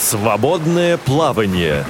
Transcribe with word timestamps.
Свободное 0.00 0.96
плавание. 0.96 1.84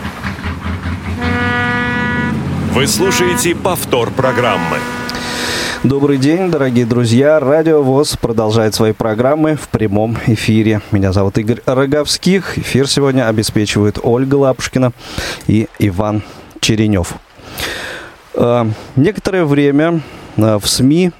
Вы 2.72 2.88
слушаете 2.88 3.54
повтор 3.54 4.10
программы. 4.10 4.78
Добрый 5.84 6.18
день, 6.18 6.50
дорогие 6.50 6.86
друзья. 6.86 7.38
Радио 7.38 7.82
ВОЗ 7.82 8.16
продолжает 8.16 8.74
свои 8.74 8.92
программы 8.92 9.54
в 9.54 9.68
прямом 9.68 10.18
эфире. 10.26 10.80
Меня 10.90 11.12
зовут 11.12 11.38
Игорь 11.38 11.62
Роговских. 11.64 12.58
Эфир 12.58 12.88
сегодня 12.88 13.28
обеспечивают 13.28 14.00
Ольга 14.02 14.34
Лапушкина 14.34 14.92
и 15.46 15.68
Иван 15.78 16.22
Черенев. 16.60 17.14
Э, 18.34 18.66
некоторое 18.96 19.44
время 19.44 20.00
э, 20.36 20.58
в 20.58 20.66
СМИ 20.66 21.12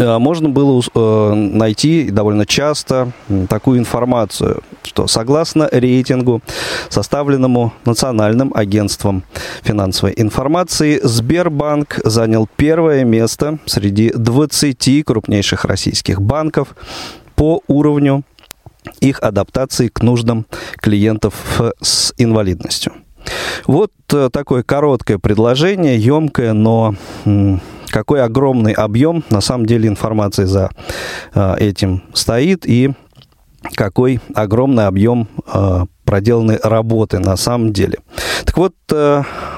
можно 0.00 0.48
было 0.48 0.82
найти 1.34 2.10
довольно 2.10 2.46
часто 2.46 3.12
такую 3.48 3.78
информацию, 3.78 4.62
что 4.82 5.06
согласно 5.06 5.68
рейтингу, 5.70 6.42
составленному 6.88 7.72
Национальным 7.84 8.52
агентством 8.54 9.22
финансовой 9.62 10.14
информации, 10.16 11.00
Сбербанк 11.02 12.00
занял 12.04 12.48
первое 12.56 13.04
место 13.04 13.58
среди 13.66 14.10
20 14.10 15.04
крупнейших 15.04 15.64
российских 15.64 16.22
банков 16.22 16.74
по 17.34 17.60
уровню 17.68 18.24
их 19.00 19.22
адаптации 19.22 19.88
к 19.88 20.02
нуждам 20.02 20.46
клиентов 20.80 21.34
с 21.80 22.14
инвалидностью. 22.16 22.92
Вот 23.66 23.92
э, 24.12 24.30
такое 24.32 24.62
короткое 24.62 25.18
предложение, 25.18 25.98
емкое, 25.98 26.52
но 26.54 26.94
какой 27.90 28.22
огромный 28.22 28.72
объем 28.72 29.24
на 29.30 29.40
самом 29.40 29.66
деле 29.66 29.88
информации 29.88 30.44
за 30.44 30.70
э, 31.34 31.56
этим 31.58 32.02
стоит 32.14 32.66
и 32.66 32.92
какой 33.74 34.20
огромный 34.34 34.86
объем 34.86 35.28
э, 35.52 35.84
проделанной 36.04 36.58
работы 36.62 37.18
на 37.18 37.36
самом 37.36 37.72
деле. 37.72 37.98
Так 38.44 38.56
вот, 38.56 38.74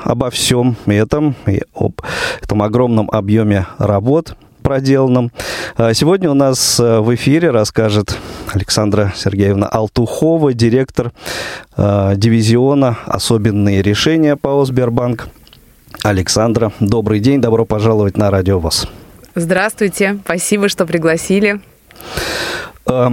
обо 0.05 0.29
всем 0.31 0.77
этом 0.87 1.35
и 1.47 1.63
об 1.75 2.03
этом 2.43 2.63
огромном 2.63 3.09
объеме 3.11 3.67
работ 3.79 4.37
проделанном. 4.63 5.33
Сегодня 5.95 6.31
у 6.31 6.35
нас 6.35 6.79
в 6.79 7.15
эфире 7.15 7.51
расскажет 7.51 8.19
Александра 8.55 9.13
Сергеевна 9.17 9.67
Алтухова, 9.67 10.53
директор 10.53 11.13
э, 11.77 12.13
дивизиона 12.17 12.99
«Особенные 13.07 13.83
решения» 13.83 14.37
ПАО 14.37 14.65
«Сбербанк». 14.65 15.29
Александра, 16.03 16.73
добрый 16.81 17.21
день, 17.21 17.41
добро 17.41 17.65
пожаловать 17.65 18.17
на 18.17 18.31
Радио 18.31 18.59
ВОЗ. 18.59 18.89
Здравствуйте, 19.35 20.19
спасибо, 20.25 20.69
что 20.69 20.85
пригласили. 20.85 21.61
Э, 22.87 23.09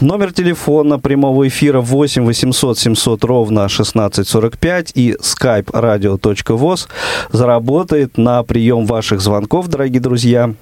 номер 0.00 0.32
телефона 0.32 0.98
прямого 0.98 1.46
эфира 1.46 1.80
8 1.80 2.24
800 2.24 2.78
700 2.78 3.24
ровно 3.24 3.64
1645 3.64 4.92
и 4.94 5.12
skype 5.12 5.66
radio.voz 5.66 6.88
заработает 7.30 8.18
на 8.18 8.42
прием 8.42 8.86
ваших 8.86 9.20
звонков, 9.20 9.68
дорогие 9.68 10.00
друзья. 10.00 10.54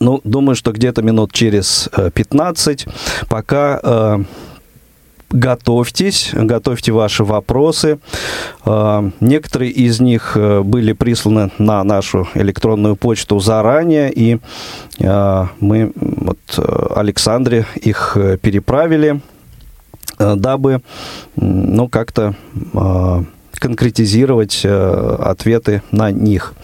Ну, 0.00 0.20
думаю, 0.24 0.54
что 0.54 0.72
где-то 0.72 1.02
минут 1.02 1.32
через 1.32 1.88
15, 2.14 2.86
э, 2.86 2.90
пока 3.28 3.80
э, 3.82 4.18
готовьтесь, 5.30 6.30
готовьте 6.32 6.92
ваши 6.92 7.24
вопросы. 7.24 7.98
Э, 8.64 9.10
некоторые 9.20 9.70
из 9.70 10.00
них 10.00 10.36
были 10.36 10.92
присланы 10.92 11.50
на 11.58 11.82
нашу 11.84 12.28
электронную 12.34 12.96
почту 12.96 13.40
заранее, 13.40 14.12
и 14.12 14.38
мы 15.00 15.92
вот 15.94 16.38
Александре 16.96 17.66
их 17.76 18.16
переправили, 18.42 19.20
дабы, 20.18 20.82
ну, 21.36 21.88
как-то 21.88 22.34
конкретизировать 23.58 24.62
э, 24.64 25.16
ответы 25.20 25.82
на 25.90 26.10
них. 26.10 26.54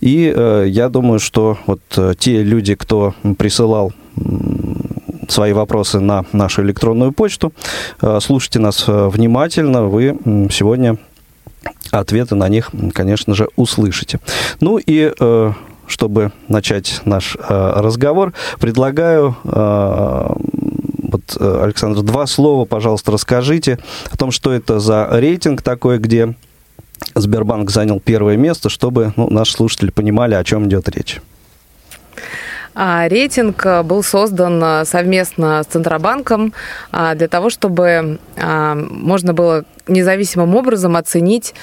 И 0.00 0.32
э, 0.34 0.66
я 0.68 0.88
думаю, 0.88 1.18
что 1.18 1.58
вот 1.66 1.80
э, 1.96 2.14
те 2.18 2.42
люди, 2.42 2.74
кто 2.74 3.14
присылал 3.38 3.92
свои 5.28 5.52
вопросы 5.52 6.00
на 6.00 6.24
нашу 6.32 6.62
электронную 6.62 7.12
почту, 7.12 7.52
слушайте 8.20 8.58
нас 8.58 8.84
внимательно, 8.86 9.84
вы 9.84 10.18
сегодня 10.50 10.98
ответы 11.90 12.34
на 12.34 12.48
них, 12.48 12.70
конечно 12.92 13.34
же, 13.34 13.48
услышите. 13.56 14.20
Ну 14.60 14.78
и 14.84 15.12
чтобы 15.86 16.32
начать 16.48 17.00
наш 17.04 17.36
разговор, 17.38 18.32
предлагаю 18.58 19.36
вот, 21.16 21.36
э, 21.38 21.64
Александр, 21.64 22.02
два 22.02 22.26
слова, 22.26 22.64
пожалуйста, 22.64 23.12
расскажите 23.12 23.78
о 24.10 24.16
том, 24.16 24.30
что 24.30 24.52
это 24.52 24.80
за 24.80 25.08
рейтинг 25.10 25.62
такой, 25.62 25.98
где 25.98 26.34
Сбербанк 27.14 27.70
занял 27.70 28.00
первое 28.00 28.36
место, 28.36 28.68
чтобы 28.68 29.12
ну, 29.16 29.30
наши 29.30 29.52
слушатели 29.52 29.90
понимали, 29.90 30.34
о 30.34 30.44
чем 30.44 30.66
идет 30.66 30.88
речь. 30.88 31.20
А, 32.78 33.08
рейтинг 33.08 33.64
э, 33.64 33.82
был 33.82 34.02
создан 34.02 34.62
э, 34.62 34.84
совместно 34.84 35.62
с 35.62 35.66
Центробанком 35.66 36.52
а, 36.92 37.14
для 37.14 37.26
того, 37.26 37.48
чтобы 37.48 38.18
можно 38.36 39.32
было 39.32 39.64
независимым 39.88 40.54
образом 40.54 40.96
оценить 40.96 41.54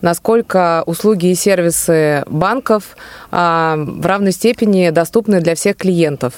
насколько 0.00 0.82
услуги 0.86 1.26
и 1.26 1.34
сервисы 1.34 2.22
банков 2.26 2.96
а, 3.30 3.76
в 3.76 4.06
равной 4.06 4.32
степени 4.32 4.90
доступны 4.90 5.40
для 5.40 5.54
всех 5.54 5.76
клиентов. 5.76 6.34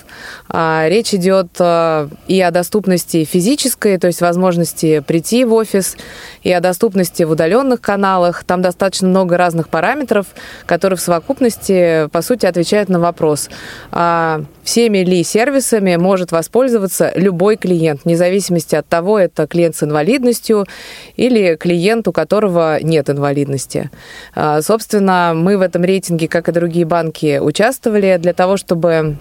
А, 0.48 0.87
речь 0.88 1.15
идет 1.15 1.48
а, 1.59 2.09
и 2.26 2.41
о 2.41 2.50
доступности 2.50 3.25
физической, 3.25 3.98
то 3.98 4.06
есть 4.06 4.21
возможности 4.21 5.00
прийти 5.00 5.44
в 5.44 5.53
офис, 5.53 5.97
и 6.43 6.53
о 6.53 6.60
доступности 6.60 7.22
в 7.22 7.31
удаленных 7.31 7.81
каналах. 7.81 8.44
Там 8.44 8.62
достаточно 8.62 9.09
много 9.09 9.37
разных 9.37 9.69
параметров, 9.69 10.27
которые 10.66 10.97
в 10.97 11.00
совокупности, 11.00 12.09
по 12.09 12.22
сути, 12.22 12.47
отвечают 12.47 12.88
на 12.88 12.98
вопрос, 12.98 13.50
всеми 14.62 14.98
ли 14.98 15.22
сервисами 15.22 15.97
может 15.97 16.32
воспользоваться 16.32 17.12
любой 17.15 17.56
клиент, 17.56 18.04
вне 18.04 18.16
зависимости 18.16 18.75
от 18.75 18.87
того, 18.87 19.19
это 19.19 19.47
клиент 19.47 19.77
с 19.77 19.82
инвалидностью 19.82 20.66
или 21.16 21.56
клиент, 21.56 22.09
у 22.09 22.12
которого 22.12 22.78
нет 22.82 23.10
инвалидности. 23.10 23.49
Собственно, 24.60 25.32
мы 25.34 25.58
в 25.58 25.60
этом 25.60 25.84
рейтинге, 25.84 26.28
как 26.28 26.48
и 26.48 26.52
другие 26.52 26.84
банки, 26.84 27.38
участвовали 27.38 28.18
для 28.18 28.32
того, 28.32 28.56
чтобы 28.56 29.16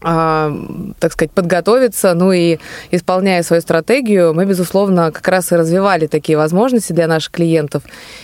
а, 0.00 0.52
так 1.00 1.12
сказать, 1.12 1.32
подготовиться, 1.32 2.14
ну 2.14 2.30
и 2.30 2.58
исполняя 2.92 3.42
свою 3.42 3.60
стратегию, 3.60 4.32
мы, 4.32 4.44
безусловно, 4.44 5.10
как 5.10 5.26
раз 5.26 5.50
и 5.50 5.56
развивали 5.56 6.06
такие 6.06 6.38
возможности 6.38 6.92
для 6.92 7.08
наших 7.08 7.32
клиентов. 7.32 7.82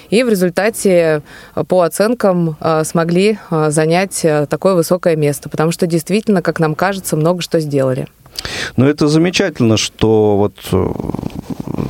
И 0.09 0.23
в 0.23 0.29
результате 0.29 1.23
по 1.67 1.83
оценкам 1.83 2.57
а, 2.61 2.85
смогли 2.85 3.39
а, 3.51 3.71
занять 3.71 4.25
такое 4.49 4.75
высокое 4.75 5.17
место, 5.17 5.49
потому 5.49 5.73
что 5.73 5.89
действительно, 5.89 6.43
как 6.43 6.61
нам 6.61 6.77
кажется, 6.77 7.17
много 7.17 7.43
что 7.43 7.59
сделали. 7.59 8.07
Ну, 8.77 8.87
это 8.87 9.09
замечательно, 9.09 9.77
что 9.77 10.37
вот 10.37 10.55
э, 10.73 10.87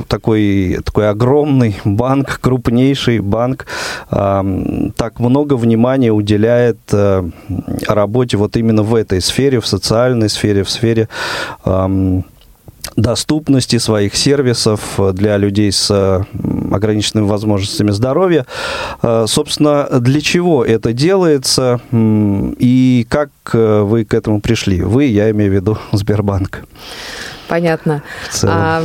такой, 0.07 0.79
такой 0.83 1.09
огромный 1.09 1.77
банк, 1.85 2.39
крупнейший 2.41 3.19
банк, 3.19 3.65
э, 4.11 4.43
так 4.95 5.19
много 5.19 5.55
внимания 5.55 6.11
уделяет 6.11 6.79
э, 6.91 7.29
работе 7.87 8.37
вот 8.37 8.57
именно 8.57 8.83
в 8.83 8.95
этой 8.95 9.21
сфере, 9.21 9.59
в 9.59 9.67
социальной 9.67 10.29
сфере, 10.29 10.63
в 10.63 10.69
сфере 10.69 11.09
э, 11.65 12.21
доступности 12.95 13.77
своих 13.77 14.15
сервисов 14.15 14.99
для 15.13 15.37
людей 15.37 15.71
с 15.71 16.25
ограниченными 16.71 17.27
возможностями 17.27 17.91
здоровья. 17.91 18.45
Собственно, 19.01 19.87
для 19.99 20.21
чего 20.21 20.63
это 20.63 20.93
делается 20.93 21.79
и 21.91 23.05
как 23.09 23.29
вы 23.53 24.05
к 24.05 24.13
этому 24.13 24.41
пришли? 24.41 24.81
Вы, 24.81 25.05
я 25.05 25.29
имею 25.31 25.51
в 25.51 25.55
виду 25.55 25.77
Сбербанк. 25.91 26.63
Понятно. 27.47 28.01
А, 28.43 28.83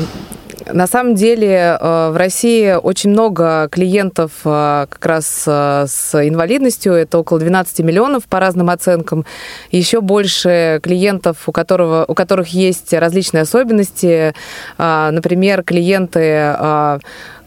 на 0.72 0.87
самом 0.87 1.15
деле 1.15 1.78
э, 1.81 2.11
в 2.11 2.17
России 2.17 2.72
очень 2.72 3.11
много 3.11 3.69
клиентов 3.71 4.33
э, 4.45 4.87
как 4.89 5.05
раз 5.05 5.45
э, 5.47 5.87
с 5.89 6.15
инвалидностью, 6.15 6.93
это 6.93 7.19
около 7.19 7.41
12 7.41 7.81
миллионов 7.81 8.25
по 8.27 8.41
разным 8.41 8.71
оценкам. 8.71 9.25
Еще 9.71 10.01
больше 10.01 10.81
клиентов, 10.83 11.37
у, 11.47 11.53
которого, 11.53 12.05
у 12.07 12.15
которых 12.15 12.49
есть 12.49 12.93
различные 12.93 13.43
особенности, 13.43 14.34
например, 14.78 15.63
клиенты 15.63 16.57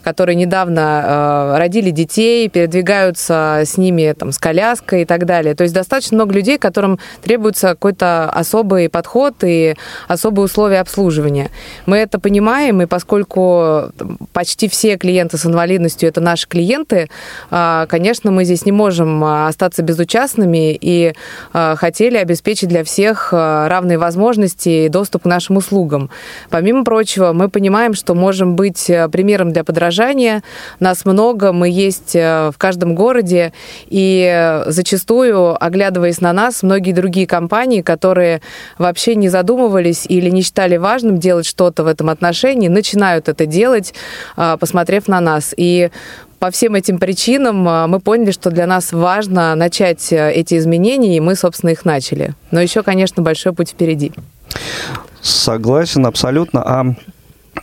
которые 0.04 0.36
недавно 0.36 1.56
родили 1.58 1.90
детей, 1.90 2.50
передвигаются 2.50 3.62
с 3.66 3.78
ними 3.78 4.14
там, 4.18 4.32
с 4.32 4.38
коляской 4.38 5.04
и 5.04 5.06
так 5.06 5.26
далее. 5.26 5.56
То 5.56 5.64
есть 5.64 5.74
достаточно 5.74 6.16
много 6.16 6.34
людей, 6.34 6.58
которым 6.58 7.00
требуется 7.22 7.70
какой-то 7.70 8.30
особый 8.30 8.90
подход 8.90 9.36
и 9.44 9.76
особые 10.08 10.46
условия 10.46 10.80
обслуживания. 10.82 11.50
Мы 11.86 11.98
это 11.98 12.20
понимаем, 12.20 12.82
и 12.82 12.86
поскольку 12.86 13.92
почти 14.34 14.68
все 14.68 14.98
клиенты 14.98 15.38
с 15.38 15.46
инвалидностью 15.46 16.10
это 16.10 16.22
наши 16.22 16.48
клиенты, 16.48 17.10
конечно, 17.50 18.32
мы 18.32 18.44
здесь 18.46 18.66
не 18.66 18.72
можем 18.72 19.24
остаться 19.24 19.84
безучастными 19.84 20.78
и 20.80 21.14
хотели 21.54 22.18
обеспечить 22.18 22.70
для 22.70 22.84
всех 22.84 23.32
равные 23.32 23.98
возможности 23.98 24.86
и 24.86 24.90
доступ 24.90 25.24
к 25.24 25.26
нашим 25.26 25.58
услугам. 25.58 26.10
Помимо 26.50 26.84
прочего, 26.84 27.32
мы 27.34 27.50
понимаем, 27.50 27.94
что 27.94 28.16
можем 28.16 28.56
быть 28.56 28.88
примером 29.12 29.54
для 29.54 29.64
подражания. 29.64 29.93
Нас 30.80 31.06
много, 31.06 31.54
мы 31.54 31.70
есть 31.70 32.14
в 32.16 32.56
каждом 32.58 32.96
городе, 32.96 33.54
и 33.88 34.62
зачастую, 34.68 35.64
оглядываясь 35.64 36.22
на 36.22 36.34
нас, 36.34 36.64
многие 36.64 36.92
другие 36.92 37.28
компании, 37.28 37.82
которые 37.82 38.42
вообще 38.78 39.16
не 39.16 39.30
задумывались 39.30 40.06
или 40.08 40.30
не 40.30 40.42
считали 40.42 40.78
важным 40.78 41.18
делать 41.18 41.46
что-то 41.46 41.84
в 41.84 41.88
этом 41.88 42.10
отношении, 42.10 42.68
начинают 42.68 43.30
это 43.30 43.46
делать, 43.46 43.94
посмотрев 44.36 45.08
на 45.08 45.22
нас. 45.22 45.54
И 45.56 45.90
по 46.40 46.52
всем 46.52 46.76
этим 46.76 46.98
причинам 46.98 47.90
мы 47.90 48.00
поняли, 48.02 48.32
что 48.32 48.52
для 48.52 48.68
нас 48.68 48.92
важно 48.92 49.56
начать 49.56 50.12
э, 50.12 50.34
эти 50.34 50.58
изменения, 50.58 51.16
и 51.16 51.22
мы, 51.22 51.36
собственно, 51.38 51.70
их 51.70 51.86
начали. 51.86 52.34
Но 52.52 52.60
еще, 52.60 52.84
конечно, 52.84 53.24
большой 53.24 53.54
путь 53.54 53.70
впереди. 53.70 54.12
Согласен 55.22 56.06
абсолютно. 56.06 56.62
А 56.62 56.96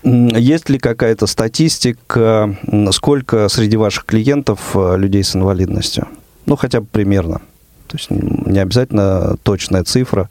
есть 0.03 0.69
ли 0.69 0.79
какая-то 0.79 1.27
статистика, 1.27 2.57
сколько 2.93 3.49
среди 3.49 3.77
ваших 3.77 4.05
клиентов 4.05 4.61
э, 4.75 4.97
людей 4.97 5.25
с 5.25 5.35
инвалидностью? 5.35 6.09
Ну, 6.47 6.57
хотя 6.57 6.81
бы 6.81 6.87
примерно. 6.87 7.41
То 7.87 7.97
есть 7.97 8.11
не 8.11 8.59
обязательно 8.59 9.37
точная 9.43 9.85
цифра. 9.85 10.31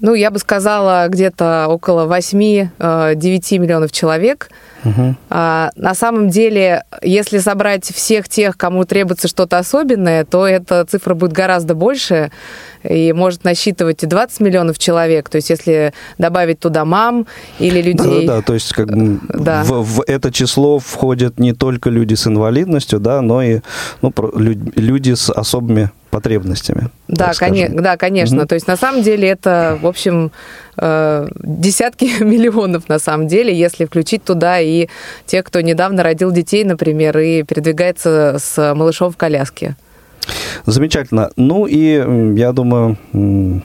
Ну, 0.00 0.14
я 0.14 0.30
бы 0.30 0.38
сказала, 0.38 1.06
где-то 1.08 1.66
около 1.68 2.06
8-9 2.06 2.70
э, 2.78 3.58
миллионов 3.58 3.92
человек– 3.92 4.50
Угу. 4.84 5.16
А, 5.30 5.70
на 5.76 5.94
самом 5.94 6.28
деле, 6.28 6.84
если 7.02 7.38
собрать 7.38 7.84
всех 7.84 8.28
тех, 8.28 8.56
кому 8.56 8.84
требуется 8.84 9.28
что-то 9.28 9.58
особенное, 9.58 10.24
то 10.24 10.46
эта 10.46 10.84
цифра 10.84 11.14
будет 11.14 11.32
гораздо 11.32 11.74
больше 11.74 12.30
и 12.82 13.12
может 13.12 13.44
насчитывать 13.44 14.02
и 14.02 14.06
20 14.06 14.40
миллионов 14.40 14.78
человек. 14.78 15.28
То 15.28 15.36
есть, 15.36 15.50
если 15.50 15.92
добавить 16.18 16.60
туда 16.60 16.84
мам 16.84 17.26
или 17.58 17.82
людей... 17.82 18.26
Да, 18.26 18.36
да, 18.36 18.42
то 18.42 18.54
есть 18.54 18.72
как 18.72 18.88
бы 18.88 19.20
да. 19.28 19.62
в, 19.64 19.82
в 19.82 20.04
это 20.06 20.32
число 20.32 20.78
входят 20.78 21.38
не 21.38 21.52
только 21.52 21.90
люди 21.90 22.14
с 22.14 22.26
инвалидностью, 22.26 23.00
да, 23.00 23.20
но 23.20 23.42
и 23.42 23.60
ну, 24.02 24.12
люди 24.36 25.14
с 25.14 25.30
особыми 25.30 25.90
потребностями. 26.10 26.88
Да, 27.06 27.32
конечно, 27.36 27.82
да, 27.82 27.96
конечно. 27.96 28.38
Угу. 28.38 28.48
То 28.48 28.54
есть 28.54 28.66
на 28.66 28.76
самом 28.76 29.02
деле 29.02 29.28
это, 29.28 29.78
в 29.80 29.86
общем, 29.86 30.32
э, 30.76 31.28
десятки 31.42 32.04
миллионов 32.22 32.88
на 32.88 32.98
самом 32.98 33.28
деле, 33.28 33.56
если 33.56 33.84
включить 33.84 34.24
туда 34.24 34.60
и 34.60 34.88
тех, 35.26 35.44
кто 35.44 35.60
недавно 35.60 36.02
родил 36.02 36.30
детей, 36.30 36.64
например, 36.64 37.18
и 37.18 37.42
передвигается 37.42 38.36
с 38.38 38.74
малышом 38.74 39.12
в 39.12 39.16
коляске. 39.16 39.76
Замечательно. 40.66 41.30
Ну 41.36 41.66
и 41.66 42.36
я 42.38 42.52
думаю, 42.52 42.96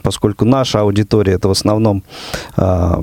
поскольку 0.02 0.44
наша 0.44 0.80
аудитория 0.80 1.34
это 1.34 1.48
в 1.48 1.52
основном 1.52 2.02
а, 2.56 3.00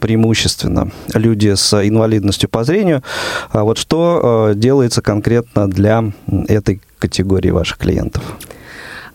преимущественно 0.00 0.90
люди 1.14 1.54
с 1.54 1.74
инвалидностью 1.86 2.48
по 2.48 2.64
зрению, 2.64 3.02
а 3.50 3.64
вот 3.64 3.78
что 3.78 4.20
а, 4.22 4.54
делается 4.54 5.02
конкретно 5.02 5.68
для 5.68 6.04
этой 6.48 6.80
категории 6.98 7.50
ваших 7.50 7.78
клиентов? 7.78 8.22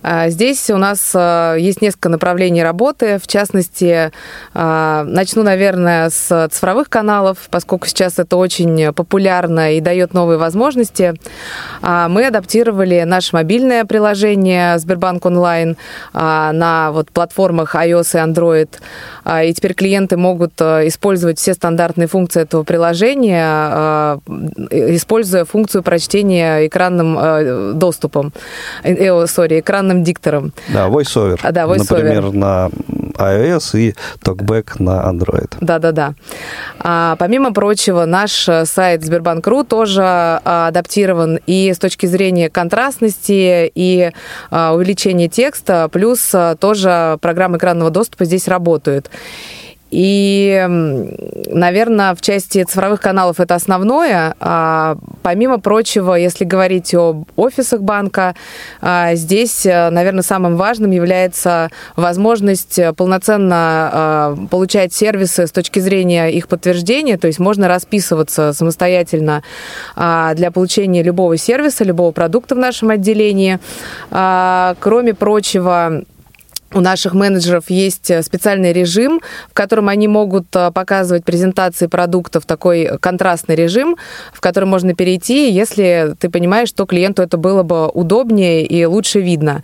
А, 0.01 0.30
здесь 0.30 0.69
у 0.69 0.78
нас 0.78 1.12
а, 1.16 1.56
есть 1.56 1.81
несколько 1.81 2.10
направлений 2.10 2.63
работы. 2.63 3.19
В 3.22 3.28
частности, 3.28 4.12
а, 4.54 5.04
начну, 5.04 5.44
наверное, 5.44 6.10
с 6.10 6.48
цифровых 6.51 6.90
каналов, 6.90 7.38
поскольку 7.50 7.88
сейчас 7.88 8.19
это 8.19 8.38
очень 8.38 8.94
популярно 8.94 9.75
и 9.75 9.81
дает 9.81 10.13
новые 10.13 10.38
возможности. 10.38 11.13
Мы 11.81 12.28
адаптировали 12.28 13.04
наше 13.04 13.36
мобильное 13.36 13.86
приложение 13.86 14.78
Сбербанк 14.80 15.25
онлайн 15.25 15.78
на 16.13 16.92
вот 16.92 17.12
платформах 17.12 17.75
iOS 17.75 18.16
и 18.16 18.30
Android. 18.30 18.69
И 19.48 19.54
теперь 19.54 19.74
клиенты 19.74 20.18
могут 20.18 20.60
использовать 20.62 21.40
все 21.40 21.54
стандартные 21.54 22.07
функции 22.07 22.42
этого 22.42 22.63
приложения, 22.63 24.19
используя 24.69 25.45
функцию 25.45 25.84
прочтения 25.84 26.68
экранным 26.68 27.78
доступом, 27.80 28.34
э, 28.84 28.94
э, 28.94 29.24
sorry, 29.25 29.60
экранным 29.60 29.88
экранным 29.89 30.03
диктором. 30.03 30.53
Да, 30.69 30.88
VoiceOver. 30.88 31.39
А, 31.41 31.51
да, 31.51 31.63
VoiceOver. 31.63 31.77
Например, 31.89 32.31
на 32.31 32.69
iOS 33.18 33.80
и 33.80 33.95
TalkBack 34.24 34.75
на 34.80 35.09
Android. 35.09 35.51
Да-да-да. 35.59 36.13
А, 36.80 37.15
помимо 37.18 37.53
прочего, 37.53 38.06
наш 38.06 38.47
сайт 38.63 39.03
Сбербанк.ру 39.03 39.63
тоже 39.63 40.01
а, 40.03 40.68
адаптирован 40.68 41.39
и 41.45 41.74
с 41.74 41.80
точки 41.80 42.06
зрения 42.06 42.50
контрастности, 42.50 43.71
и 43.74 44.12
а, 44.51 44.74
увеличения 44.74 45.27
текста, 45.27 45.89
плюс 45.92 46.30
а, 46.33 46.56
тоже 46.56 47.18
программы 47.21 47.57
экранного 47.57 47.89
доступа 47.89 48.25
здесь 48.25 48.47
работают. 48.47 49.09
И, 49.91 50.65
наверное, 51.47 52.13
в 52.13 52.21
части 52.21 52.63
цифровых 52.63 53.01
каналов 53.01 53.39
это 53.39 53.56
основное. 53.56 54.36
А 54.39 54.97
помимо 55.24 55.59
прочего, 55.59 56.13
если 56.13 56.45
говорить 56.45 56.94
об 56.94 57.25
офисах 57.36 57.81
банка, 57.81 58.36
а, 58.81 59.15
здесь, 59.15 59.65
э, 59.65 59.89
наверное, 59.89 60.21
самым 60.21 60.57
важным 60.57 60.91
является 60.91 61.69
возможность 61.95 62.80
полноценно 62.95 63.56
а, 63.56 64.38
получать 64.50 64.94
сервисы 64.94 65.47
с 65.47 65.51
точки 65.51 65.80
зрения 65.80 66.27
их 66.27 66.47
подтверждения, 66.47 67.18
то 67.18 67.27
есть 67.27 67.39
можно 67.39 67.68
расписываться 67.68 68.53
самостоятельно 68.53 69.44
а, 69.95 70.33
для 70.35 70.51
получения 70.51 71.01
любого 71.01 71.38
сервиса, 71.38 71.83
любого 71.83 72.12
продукта 72.12 72.56
в 72.56 72.59
нашем 72.59 72.89
отделении. 72.89 73.59
Кроме 74.09 75.13
прочего, 75.13 76.03
у 76.74 76.81
наших 76.81 77.13
менеджеров 77.13 77.69
есть 77.69 78.12
э, 78.12 78.21
специальный 78.21 78.74
режим, 78.74 79.21
в 79.50 79.54
котором 79.54 79.89
они 79.89 80.07
могут 80.07 80.56
э, 80.56 80.71
показывать 80.71 81.25
презентации 81.25 81.88
продуктов, 81.88 82.45
такой 82.45 82.98
контрастный 83.00 83.56
режим, 83.56 83.95
в 84.33 84.39
который 84.39 84.66
можно 84.66 84.94
перейти, 84.94 85.51
если 85.51 86.13
ты 86.19 86.30
понимаешь, 86.30 86.69
что 86.69 86.86
клиенту 86.86 87.24
это 87.24 87.38
было 87.38 87.63
бы 87.63 87.88
удобнее 87.88 88.66
и 88.66 88.86
лучше 88.86 89.19
видно. 89.19 89.63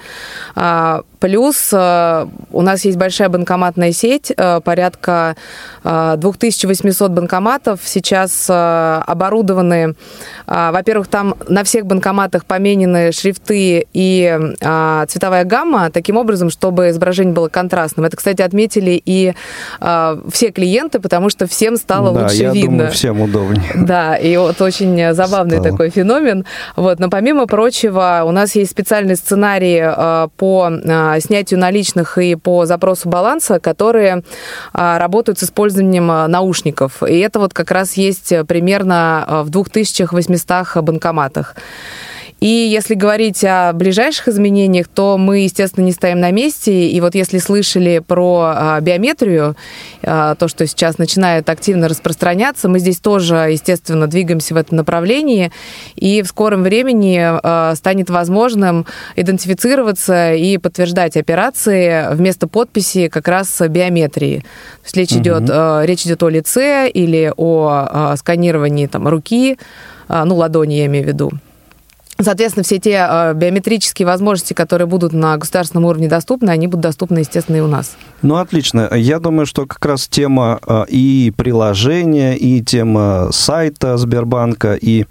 А, 0.55 1.03
плюс 1.19 1.69
э, 1.71 2.27
у 2.51 2.61
нас 2.61 2.85
есть 2.85 2.97
большая 2.97 3.29
банкоматная 3.29 3.91
сеть, 3.91 4.31
порядка 4.63 5.35
2800 5.83 7.11
банкоматов 7.11 7.81
сейчас 7.83 8.49
оборудованы. 8.49 9.95
Во-первых, 10.47 11.07
там 11.07 11.35
на 11.47 11.63
всех 11.63 11.85
банкоматах 11.85 12.45
поменены 12.45 13.11
шрифты 13.11 13.87
и 13.93 14.39
цветовая 15.07 15.43
гамма 15.43 15.89
таким 15.91 16.17
образом, 16.17 16.49
чтобы 16.49 16.91
изображение 16.95 17.33
было 17.33 17.49
контрастным. 17.49 18.05
Это, 18.05 18.17
кстати, 18.17 18.41
отметили 18.41 19.01
и 19.03 19.33
э, 19.81 20.21
все 20.31 20.51
клиенты, 20.51 20.99
потому 20.99 21.29
что 21.29 21.47
всем 21.47 21.77
стало 21.77 22.13
да, 22.13 22.23
лучше 22.23 22.35
я 22.35 22.51
видно. 22.51 22.69
Думаю, 22.69 22.91
всем 22.91 23.21
удобнее. 23.21 23.63
Да, 23.85 24.15
и 24.15 24.35
вот 24.37 24.59
очень 24.61 25.13
забавный 25.13 25.57
стало. 25.57 25.71
такой 25.71 25.89
феномен. 25.89 26.45
Вот, 26.75 26.99
но 26.99 27.09
помимо 27.09 27.45
прочего, 27.45 28.23
у 28.25 28.31
нас 28.31 28.55
есть 28.55 28.71
специальный 28.71 29.15
сценарий 29.15 29.81
э, 29.81 30.27
по 30.37 30.69
э, 30.69 31.19
снятию 31.19 31.59
наличных 31.59 32.17
и 32.17 32.35
по 32.35 32.65
запросу 32.65 33.09
баланса, 33.09 33.59
которые 33.59 34.23
э, 34.73 34.97
работают 34.97 35.39
с 35.39 35.43
использованием 35.43 36.07
наушников. 36.07 37.03
И 37.03 37.19
это 37.19 37.39
вот 37.39 37.53
как 37.53 37.71
раз 37.71 37.93
есть 37.93 38.33
примерно 38.47 39.43
в 39.45 39.49
2800 39.49 40.83
банкоматах. 40.83 41.55
И 42.45 42.47
если 42.47 42.93
говорить 42.93 43.43
о 43.43 43.73
ближайших 43.73 44.27
изменениях, 44.27 44.87
то 44.87 45.17
мы, 45.17 45.39
естественно, 45.39 45.83
не 45.83 45.91
стоим 45.91 46.19
на 46.19 46.29
месте. 46.29 46.89
И 46.89 47.01
вот 47.01 47.15
если 47.15 47.39
слышали 47.39 48.03
про 48.05 48.53
а, 48.55 48.81
биометрию, 48.81 49.55
а, 50.03 50.35
то, 50.35 50.47
что 50.47 50.67
сейчас 50.67 50.99
начинает 50.99 51.49
активно 51.49 51.87
распространяться, 51.87 52.69
мы 52.69 52.77
здесь 52.77 52.99
тоже, 52.99 53.47
естественно, 53.49 54.05
двигаемся 54.05 54.53
в 54.53 54.57
этом 54.57 54.77
направлении. 54.77 55.51
И 55.95 56.21
в 56.21 56.27
скором 56.27 56.61
времени 56.61 57.19
а, 57.19 57.73
станет 57.73 58.11
возможным 58.11 58.85
идентифицироваться 59.15 60.35
и 60.35 60.59
подтверждать 60.59 61.17
операции 61.17 62.13
вместо 62.13 62.47
подписи 62.47 63.07
как 63.07 63.27
раз 63.27 63.59
биометрии. 63.59 64.41
То 64.41 64.45
есть 64.83 64.97
речь, 64.97 65.13
угу. 65.13 65.21
идет, 65.21 65.49
речь 65.89 66.05
идет 66.05 66.21
о 66.21 66.29
лице 66.29 66.91
или 66.91 67.33
о 67.35 68.15
сканировании 68.17 68.85
там, 68.85 69.07
руки, 69.07 69.57
ну, 70.07 70.35
ладони 70.35 70.75
я 70.75 70.85
имею 70.85 71.05
в 71.05 71.07
виду. 71.07 71.31
Соответственно, 72.21 72.63
все 72.63 72.79
те 72.79 73.05
э, 73.09 73.33
биометрические 73.33 74.05
возможности, 74.05 74.53
которые 74.53 74.87
будут 74.87 75.11
на 75.11 75.35
государственном 75.37 75.85
уровне 75.85 76.07
доступны, 76.07 76.49
они 76.49 76.67
будут 76.67 76.83
доступны, 76.83 77.19
естественно, 77.19 77.57
и 77.57 77.59
у 77.59 77.67
нас. 77.67 77.97
Ну, 78.21 78.35
отлично. 78.35 78.89
Я 78.93 79.19
думаю, 79.19 79.45
что 79.45 79.65
как 79.65 79.85
раз 79.85 80.07
тема 80.07 80.59
э, 80.65 80.85
и 80.87 81.33
приложения, 81.35 82.35
и 82.35 82.61
тема 82.61 83.29
сайта 83.31 83.97
Сбербанка, 83.97 84.75
и 84.75 85.05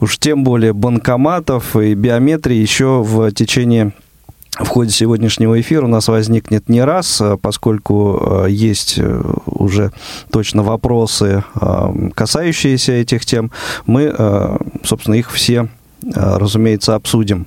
уж 0.00 0.18
тем 0.18 0.42
более 0.42 0.72
банкоматов 0.72 1.76
и 1.76 1.94
биометрии 1.94 2.56
еще 2.56 3.04
в 3.04 3.30
течение 3.30 3.92
в 4.58 4.66
ходе 4.66 4.90
сегодняшнего 4.90 5.60
эфира 5.60 5.84
у 5.84 5.88
нас 5.88 6.08
возникнет 6.08 6.68
не 6.68 6.82
раз, 6.82 7.20
э, 7.20 7.36
поскольку 7.40 8.46
есть 8.48 8.98
уже 9.46 9.92
точно 10.32 10.64
вопросы, 10.64 11.44
касающиеся 12.16 12.94
этих 12.94 13.24
тем. 13.24 13.52
Мы, 13.86 14.12
собственно, 14.82 15.14
их 15.14 15.30
все, 15.30 15.68
разумеется, 16.02 16.94
обсудим. 16.94 17.46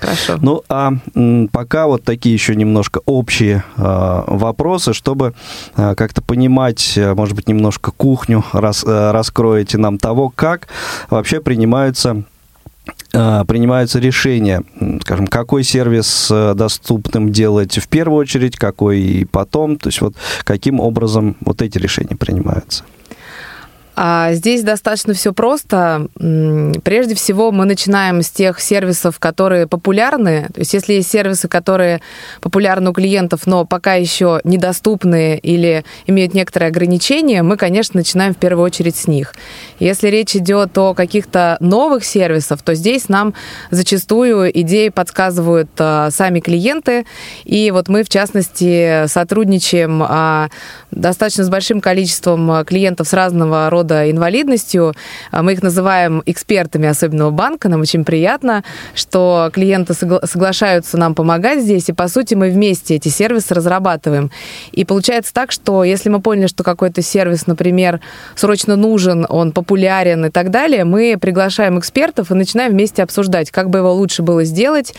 Хорошо. 0.00 0.38
Ну, 0.42 0.62
а 0.68 0.92
пока 1.52 1.86
вот 1.86 2.02
такие 2.02 2.34
еще 2.34 2.54
немножко 2.56 3.00
общие 3.06 3.64
вопросы, 3.76 4.92
чтобы 4.92 5.34
как-то 5.76 6.20
понимать, 6.20 6.98
может 6.98 7.36
быть, 7.36 7.48
немножко 7.48 7.90
кухню 7.92 8.44
рас, 8.52 8.84
раскроете 8.84 9.78
нам 9.78 9.98
того, 9.98 10.30
как 10.34 10.68
вообще 11.10 11.40
принимаются 11.40 12.24
Э, 13.14 13.44
принимаются 13.46 13.98
решения, 13.98 14.62
скажем, 15.00 15.26
какой 15.26 15.64
сервис 15.64 16.28
э, 16.30 16.54
доступным 16.54 17.32
делать 17.32 17.78
в 17.78 17.88
первую 17.88 18.18
очередь, 18.18 18.56
какой 18.56 19.00
и 19.00 19.24
потом, 19.24 19.76
то 19.78 19.88
есть 19.88 20.00
вот 20.00 20.16
каким 20.42 20.80
образом 20.80 21.36
вот 21.40 21.62
эти 21.62 21.78
решения 21.78 22.16
принимаются. 22.16 22.84
А 23.96 24.32
здесь 24.32 24.62
достаточно 24.62 25.14
все 25.14 25.32
просто. 25.32 26.08
Прежде 26.82 27.14
всего, 27.14 27.52
мы 27.52 27.64
начинаем 27.64 28.22
с 28.22 28.30
тех 28.30 28.60
сервисов, 28.60 29.20
которые 29.20 29.68
популярны. 29.68 30.48
То 30.52 30.60
есть, 30.60 30.74
если 30.74 30.94
есть 30.94 31.10
сервисы, 31.10 31.46
которые 31.46 32.00
популярны 32.40 32.90
у 32.90 32.92
клиентов, 32.92 33.46
но 33.46 33.64
пока 33.64 33.94
еще 33.94 34.40
недоступны 34.42 35.38
или 35.38 35.84
имеют 36.06 36.34
некоторые 36.34 36.68
ограничения, 36.68 37.42
мы, 37.42 37.56
конечно, 37.56 37.98
начинаем 37.98 38.34
в 38.34 38.38
первую 38.38 38.64
очередь 38.64 38.96
с 38.96 39.06
них. 39.06 39.34
Если 39.78 40.08
речь 40.08 40.34
идет 40.34 40.76
о 40.76 40.94
каких-то 40.94 41.56
новых 41.60 42.04
сервисах, 42.04 42.62
то 42.62 42.74
здесь 42.74 43.08
нам 43.08 43.34
зачастую 43.70 44.50
идеи 44.60 44.88
подсказывают 44.88 45.70
а, 45.78 46.10
сами 46.10 46.40
клиенты. 46.40 47.06
И 47.44 47.70
вот 47.70 47.88
мы, 47.88 48.02
в 48.02 48.08
частности, 48.08 49.06
сотрудничаем 49.06 50.02
а, 50.02 50.48
достаточно 50.90 51.44
с 51.44 51.48
большим 51.48 51.80
количеством 51.80 52.64
клиентов 52.64 53.06
с 53.06 53.12
разного 53.12 53.70
рода 53.70 53.83
рода 53.84 54.10
инвалидностью. 54.10 54.94
А 55.30 55.42
мы 55.42 55.52
их 55.52 55.62
называем 55.62 56.22
экспертами 56.26 56.88
особенного 56.88 57.30
банка. 57.30 57.68
Нам 57.68 57.82
очень 57.82 58.04
приятно, 58.04 58.64
что 58.94 59.50
клиенты 59.52 59.92
согла- 59.92 60.26
соглашаются 60.26 60.96
нам 60.96 61.14
помогать 61.14 61.60
здесь, 61.60 61.88
и, 61.88 61.92
по 61.92 62.08
сути, 62.08 62.34
мы 62.34 62.50
вместе 62.50 62.94
эти 62.94 63.08
сервисы 63.08 63.54
разрабатываем. 63.54 64.30
И 64.72 64.84
получается 64.84 65.32
так, 65.34 65.52
что 65.52 65.84
если 65.84 66.08
мы 66.08 66.20
поняли, 66.20 66.46
что 66.46 66.64
какой-то 66.64 67.02
сервис, 67.02 67.46
например, 67.46 68.00
срочно 68.34 68.76
нужен, 68.76 69.26
он 69.28 69.52
популярен 69.52 70.24
и 70.24 70.30
так 70.30 70.50
далее, 70.50 70.84
мы 70.84 71.16
приглашаем 71.20 71.78
экспертов 71.78 72.30
и 72.30 72.34
начинаем 72.34 72.72
вместе 72.72 73.02
обсуждать, 73.02 73.50
как 73.50 73.68
бы 73.68 73.78
его 73.78 73.92
лучше 73.92 74.22
было 74.22 74.44
сделать, 74.44 74.94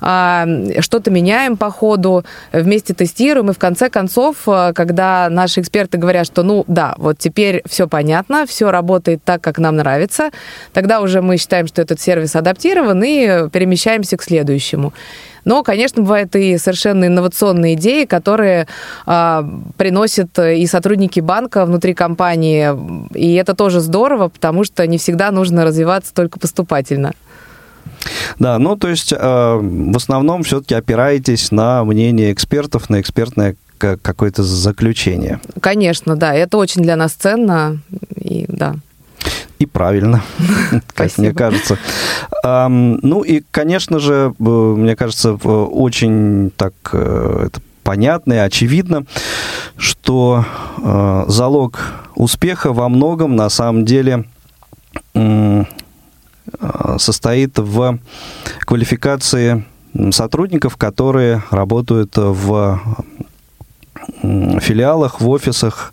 а, 0.00 0.46
что-то 0.80 1.10
меняем 1.10 1.56
по 1.56 1.70
ходу, 1.70 2.24
вместе 2.52 2.94
тестируем, 2.94 3.50
и 3.50 3.52
в 3.52 3.58
конце 3.58 3.90
концов, 3.90 4.36
а, 4.46 4.72
когда 4.72 5.28
наши 5.30 5.60
эксперты 5.60 5.98
говорят, 5.98 6.26
что, 6.26 6.42
ну, 6.42 6.64
да, 6.66 6.94
вот 6.96 7.18
теперь 7.18 7.62
все 7.68 7.86
понятно, 7.86 8.29
понятно, 8.30 8.46
все 8.46 8.70
работает 8.70 9.22
так, 9.24 9.40
как 9.40 9.58
нам 9.58 9.76
нравится, 9.76 10.30
тогда 10.72 11.00
уже 11.00 11.20
мы 11.20 11.36
считаем, 11.36 11.66
что 11.66 11.82
этот 11.82 12.00
сервис 12.00 12.36
адаптирован 12.36 13.02
и 13.02 13.48
перемещаемся 13.50 14.16
к 14.16 14.22
следующему. 14.22 14.92
Но, 15.44 15.62
конечно, 15.62 16.02
бывают 16.02 16.36
и 16.36 16.58
совершенно 16.58 17.06
инновационные 17.06 17.74
идеи, 17.74 18.04
которые 18.04 18.66
э, 19.06 19.42
приносят 19.76 20.38
и 20.38 20.66
сотрудники 20.66 21.20
банка 21.20 21.64
внутри 21.64 21.94
компании. 21.94 22.68
И 23.14 23.34
это 23.34 23.54
тоже 23.54 23.80
здорово, 23.80 24.28
потому 24.28 24.64
что 24.64 24.86
не 24.86 24.98
всегда 24.98 25.30
нужно 25.30 25.64
развиваться 25.64 26.12
только 26.14 26.38
поступательно. 26.38 27.12
Да, 28.38 28.58
ну 28.58 28.76
то 28.76 28.88
есть 28.88 29.12
э, 29.12 29.16
в 29.18 29.96
основном 29.96 30.42
все-таки 30.42 30.74
опираетесь 30.74 31.50
на 31.52 31.84
мнение 31.84 32.32
экспертов, 32.32 32.90
на 32.90 33.00
экспертное 33.00 33.56
какое-то 33.80 34.42
заключение. 34.42 35.40
Конечно, 35.60 36.16
да, 36.16 36.34
это 36.34 36.56
очень 36.58 36.82
для 36.82 36.96
нас 36.96 37.12
ценно, 37.12 37.80
и 38.14 38.46
да. 38.48 38.76
И 39.58 39.66
правильно, 39.66 40.22
как 40.94 41.18
мне 41.18 41.32
кажется. 41.32 41.78
Ну 42.42 43.22
и, 43.22 43.42
конечно 43.50 43.98
же, 43.98 44.32
мне 44.38 44.96
кажется, 44.96 45.34
очень 45.34 46.50
так 46.56 46.72
э, 46.92 47.44
это 47.46 47.60
понятно 47.82 48.34
и 48.34 48.36
очевидно, 48.36 49.04
что 49.76 50.46
э, 50.78 51.24
залог 51.28 51.80
успеха 52.14 52.72
во 52.72 52.88
многом 52.88 53.36
на 53.36 53.50
самом 53.50 53.84
деле 53.84 54.24
э, 55.14 55.64
состоит 56.98 57.58
в 57.58 57.98
квалификации 58.60 59.64
сотрудников, 60.10 60.76
которые 60.76 61.42
работают 61.50 62.12
в 62.16 62.80
филиалах, 64.60 65.20
в 65.20 65.28
офисах 65.28 65.92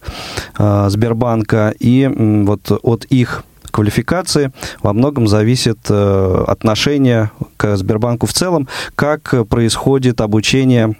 э, 0.58 0.88
Сбербанка, 0.90 1.74
и 1.80 2.10
вот 2.46 2.72
от 2.84 3.06
их 3.06 3.44
квалификации 3.72 4.52
во 4.82 4.94
многом 4.94 5.28
зависит 5.28 5.80
э, 5.90 6.44
отношение 6.48 7.32
к 7.58 7.76
Сбербанку 7.78 8.26
в 8.26 8.34
целом, 8.34 8.68
как 8.96 9.48
происходит 9.48 10.22
обучение 10.22 10.96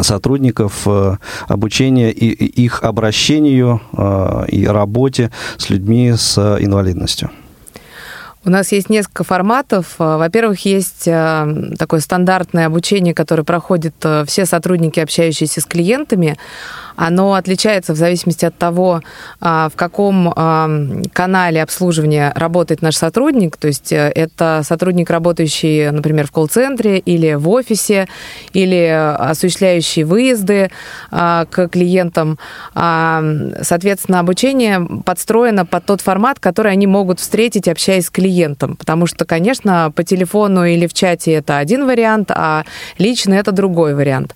сотрудников, 0.00 0.82
э, 0.86 1.16
обучение 1.48 2.12
и 2.12 2.26
их 2.62 2.82
обращению 2.82 3.80
и 4.48 4.66
работе 4.66 5.30
с 5.58 5.70
людьми 5.70 6.12
с 6.16 6.38
инвалидностью. 6.38 7.30
У 8.42 8.50
нас 8.50 8.72
есть 8.72 8.88
несколько 8.88 9.22
форматов. 9.22 9.96
Во-первых, 9.98 10.64
есть 10.64 11.06
э, 11.06 11.74
такое 11.78 12.00
стандартное 12.00 12.66
обучение, 12.66 13.12
которое 13.12 13.44
проходят 13.44 13.94
э, 14.02 14.24
все 14.26 14.46
сотрудники, 14.46 14.98
общающиеся 14.98 15.60
с 15.60 15.66
клиентами 15.66 16.38
оно 17.00 17.32
отличается 17.32 17.94
в 17.94 17.96
зависимости 17.96 18.44
от 18.44 18.56
того, 18.58 19.00
а, 19.40 19.70
в 19.70 19.76
каком 19.76 20.30
а, 20.36 20.68
канале 21.14 21.62
обслуживания 21.62 22.30
работает 22.36 22.82
наш 22.82 22.96
сотрудник. 22.96 23.56
То 23.56 23.68
есть 23.68 23.90
э, 23.90 24.12
это 24.14 24.60
сотрудник, 24.64 25.08
работающий, 25.08 25.90
например, 25.90 26.26
в 26.26 26.30
колл-центре 26.30 26.98
или 26.98 27.32
в 27.34 27.48
офисе, 27.48 28.06
или 28.52 28.86
осуществляющий 29.18 30.02
выезды 30.02 30.70
а, 31.10 31.46
к 31.46 31.68
клиентам. 31.68 32.38
Соответственно, 32.74 34.20
обучение 34.20 34.86
подстроено 35.04 35.64
под 35.64 35.86
тот 35.86 36.00
формат, 36.02 36.38
который 36.38 36.72
они 36.72 36.86
могут 36.86 37.18
встретить, 37.18 37.66
общаясь 37.66 38.06
с 38.06 38.10
клиентом. 38.10 38.76
Потому 38.76 39.06
что, 39.06 39.24
конечно, 39.24 39.90
по 39.94 40.04
телефону 40.04 40.66
или 40.66 40.86
в 40.86 40.92
чате 40.92 41.32
это 41.32 41.56
один 41.56 41.86
вариант, 41.86 42.30
а 42.30 42.64
лично 42.98 43.34
это 43.34 43.52
другой 43.52 43.94
вариант. 43.94 44.34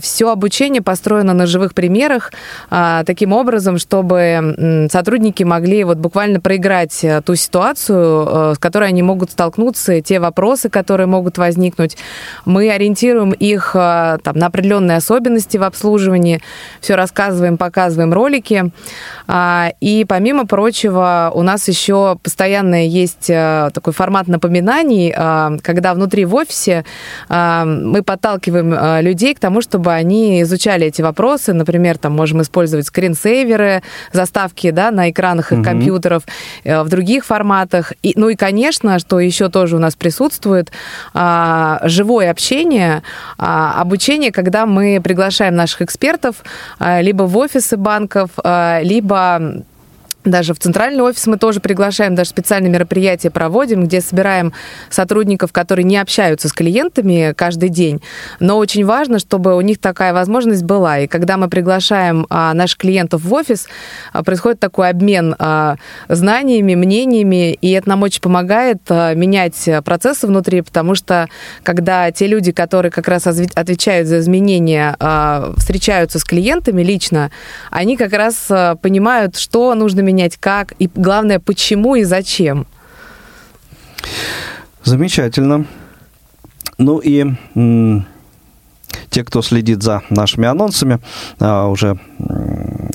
Все 0.00 0.30
обучение 0.30 0.82
построено 0.82 1.34
на 1.34 1.46
живых 1.46 1.74
примерах, 1.82 2.30
а, 2.70 3.02
таким 3.02 3.32
образом, 3.32 3.76
чтобы 3.76 4.88
сотрудники 4.88 5.42
могли 5.42 5.82
вот 5.82 5.98
буквально 5.98 6.38
проиграть 6.38 7.02
э, 7.02 7.20
ту 7.22 7.34
ситуацию, 7.34 8.28
э, 8.28 8.54
с 8.54 8.58
которой 8.58 8.88
они 8.90 9.02
могут 9.02 9.32
столкнуться, 9.32 10.00
те 10.00 10.20
вопросы, 10.20 10.68
которые 10.68 11.08
могут 11.08 11.38
возникнуть. 11.38 11.96
Мы 12.44 12.70
ориентируем 12.70 13.32
их 13.32 13.72
э, 13.74 14.18
там, 14.22 14.36
на 14.36 14.46
определенные 14.46 14.98
особенности 14.98 15.56
в 15.56 15.64
обслуживании, 15.64 16.40
все 16.80 16.94
рассказываем, 16.94 17.56
показываем 17.56 18.12
ролики. 18.12 18.70
А, 19.26 19.72
и 19.80 20.04
помимо 20.04 20.46
прочего, 20.46 21.32
у 21.34 21.42
нас 21.42 21.66
еще 21.66 22.16
постоянно 22.22 22.86
есть 22.86 23.26
такой 23.26 23.92
формат 23.92 24.28
напоминаний, 24.28 25.12
когда 25.62 25.94
внутри 25.94 26.24
в 26.24 26.34
офисе 26.34 26.84
мы 27.28 28.02
подталкиваем 28.04 29.02
людей 29.02 29.34
к 29.34 29.40
тому, 29.40 29.60
чтобы 29.62 29.92
они 29.92 30.42
изучали 30.42 30.86
эти 30.86 31.02
вопросы, 31.02 31.52
например, 31.62 31.96
там 31.96 32.12
можем 32.12 32.42
использовать 32.42 32.86
скринсейверы, 32.86 33.82
заставки 34.12 34.70
да, 34.70 34.90
на 34.90 35.10
экранах 35.10 35.52
угу. 35.52 35.62
компьютеров, 35.62 36.24
э, 36.64 36.82
в 36.82 36.88
других 36.88 37.24
форматах. 37.24 37.92
И, 38.02 38.12
ну 38.16 38.28
и, 38.28 38.34
конечно, 38.34 38.98
что 38.98 39.20
еще 39.20 39.48
тоже 39.48 39.76
у 39.76 39.78
нас 39.78 39.94
присутствует, 39.94 40.72
а, 41.14 41.80
живое 41.84 42.30
общение, 42.30 43.02
а, 43.38 43.80
обучение, 43.80 44.32
когда 44.32 44.66
мы 44.66 45.00
приглашаем 45.02 45.54
наших 45.54 45.82
экспертов 45.82 46.36
а, 46.78 47.00
либо 47.00 47.22
в 47.24 47.36
офисы 47.36 47.76
банков, 47.76 48.30
либо 48.82 49.62
даже 50.24 50.54
в 50.54 50.58
центральный 50.58 51.02
офис 51.02 51.26
мы 51.26 51.36
тоже 51.36 51.60
приглашаем, 51.60 52.14
даже 52.14 52.30
специальные 52.30 52.70
мероприятия 52.70 53.30
проводим, 53.30 53.84
где 53.84 54.00
собираем 54.00 54.52
сотрудников, 54.88 55.52
которые 55.52 55.84
не 55.84 55.96
общаются 55.96 56.48
с 56.48 56.52
клиентами 56.52 57.34
каждый 57.36 57.68
день. 57.68 58.00
Но 58.40 58.58
очень 58.58 58.84
важно, 58.84 59.18
чтобы 59.18 59.56
у 59.56 59.60
них 59.60 59.78
такая 59.78 60.12
возможность 60.12 60.62
была. 60.62 61.00
И 61.00 61.06
когда 61.06 61.36
мы 61.36 61.48
приглашаем 61.48 62.26
а, 62.30 62.54
наших 62.54 62.78
клиентов 62.78 63.22
в 63.22 63.32
офис, 63.32 63.66
а, 64.12 64.22
происходит 64.22 64.60
такой 64.60 64.90
обмен 64.90 65.34
а, 65.38 65.76
знаниями, 66.08 66.74
мнениями, 66.74 67.52
и 67.54 67.70
это 67.72 67.88
нам 67.88 68.02
очень 68.02 68.20
помогает 68.20 68.82
а, 68.88 69.14
менять 69.14 69.68
процессы 69.84 70.26
внутри, 70.26 70.62
потому 70.62 70.94
что 70.94 71.28
когда 71.62 72.10
те 72.12 72.26
люди, 72.26 72.52
которые 72.52 72.92
как 72.92 73.08
раз 73.08 73.26
отвечают 73.26 74.08
за 74.08 74.18
изменения, 74.20 74.96
а, 75.00 75.52
встречаются 75.56 76.18
с 76.18 76.24
клиентами 76.24 76.82
лично, 76.82 77.30
они 77.70 77.96
как 77.96 78.12
раз 78.12 78.46
а, 78.50 78.76
понимают, 78.76 79.36
что 79.36 79.74
нужно 79.74 80.00
менять 80.00 80.11
менять, 80.12 80.36
как, 80.36 80.74
и 80.78 80.88
главное, 80.94 81.40
почему 81.40 81.94
и 81.96 82.04
зачем. 82.04 82.66
Замечательно. 84.84 85.66
Ну 86.78 86.98
и 86.98 87.26
те, 89.10 89.24
кто 89.24 89.42
следит 89.42 89.82
за 89.82 90.02
нашими 90.10 90.46
анонсами, 90.46 90.98
а, 91.38 91.68
уже 91.68 91.98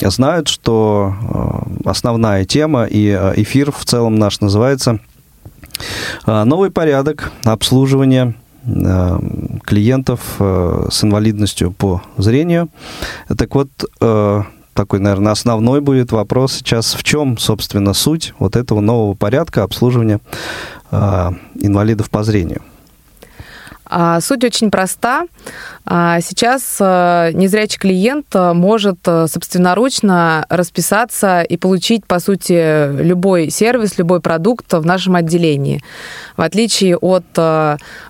знают, 0.02 0.48
что 0.48 1.14
а, 1.22 1.90
основная 1.90 2.46
тема 2.46 2.86
и 2.86 3.10
а, 3.10 3.34
эфир 3.36 3.72
в 3.72 3.86
целом 3.86 4.16
наш 4.16 4.40
называется 4.42 5.00
«Новый 6.26 6.72
порядок 6.72 7.32
обслуживания 7.44 8.34
клиентов 8.66 10.22
с 10.40 11.04
инвалидностью 11.04 11.72
по 11.72 12.02
зрению». 12.18 12.70
Так 13.38 13.54
вот, 13.54 13.70
такой, 14.78 15.00
наверное, 15.00 15.32
основной 15.32 15.82
будет 15.82 16.12
вопрос 16.12 16.54
сейчас, 16.54 16.94
в 16.94 17.04
чем, 17.04 17.38
собственно, 17.38 17.94
суть 17.94 18.34
вот 18.40 18.56
этого 18.56 18.80
нового 18.80 19.16
порядка 19.16 19.64
обслуживания 19.64 20.20
э, 20.92 21.32
инвалидов 21.56 22.10
по 22.10 22.24
зрению? 22.24 22.62
А, 23.90 24.20
суть 24.22 24.44
очень 24.44 24.72
проста. 24.72 25.26
А, 25.86 26.20
сейчас 26.22 26.78
э, 26.80 27.32
незрячий 27.34 27.80
клиент 27.80 28.28
э, 28.34 28.54
может 28.54 29.00
э, 29.06 29.28
собственноручно 29.28 30.46
расписаться 30.50 31.42
и 31.42 31.56
получить, 31.56 32.06
по 32.06 32.20
сути, 32.20 33.02
любой 33.02 33.50
сервис, 33.50 33.98
любой 33.98 34.20
продукт 34.20 34.74
в 34.74 34.86
нашем 34.86 35.16
отделении. 35.16 35.82
В 36.36 36.42
отличие 36.42 36.98
от 36.98 37.26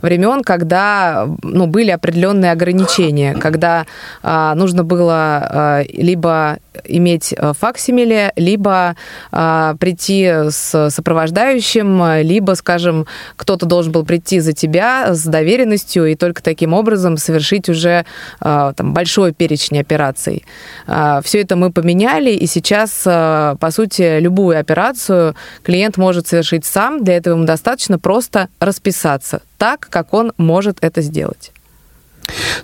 времен, 0.02 0.44
когда 0.44 1.28
ну, 1.44 1.68
были 1.68 1.92
определенные 1.92 2.52
ограничения, 2.52 3.36
когда 3.36 3.86
нужно 4.24 4.84
было 4.84 5.84
либо 5.94 6.58
иметь 6.86 7.34
факсимиле, 7.60 8.32
либо 8.36 8.96
прийти 9.32 10.50
с 10.50 10.90
сопровождающим, 10.90 12.22
либо, 12.22 12.54
скажем, 12.54 13.06
кто-то 13.36 13.66
должен 13.66 13.92
был 13.92 14.06
прийти 14.06 14.40
за 14.40 14.54
тебя 14.54 15.14
с 15.14 15.24
доверенностью 15.24 16.06
и 16.06 16.16
только 16.16 16.42
таким 16.42 16.74
образом 16.74 17.18
совершить 17.18 17.70
уже 17.70 18.06
а, 18.40 18.74
там, 18.74 18.94
большой 18.94 19.34
перечень 19.34 19.80
операций. 19.80 20.46
А, 20.88 21.22
Все 21.22 21.42
это 21.42 21.56
мы 21.56 21.72
поменяли, 21.72 22.32
и 22.32 22.48
сейчас, 22.48 23.04
а, 23.06 23.56
по 23.56 23.72
сути, 23.72 24.20
любую 24.20 24.60
операцию 24.60 25.36
клиент 25.64 25.98
может 25.98 26.28
совершить 26.28 26.66
сам. 26.66 27.04
Для 27.04 27.18
этого 27.18 27.36
ему 27.36 27.46
достаточно 27.46 28.00
просто 28.00 28.50
расписаться 28.60 29.42
так, 29.58 29.88
как 29.90 30.14
он 30.14 30.34
может 30.38 30.78
это 30.82 31.02
сделать. 31.02 31.52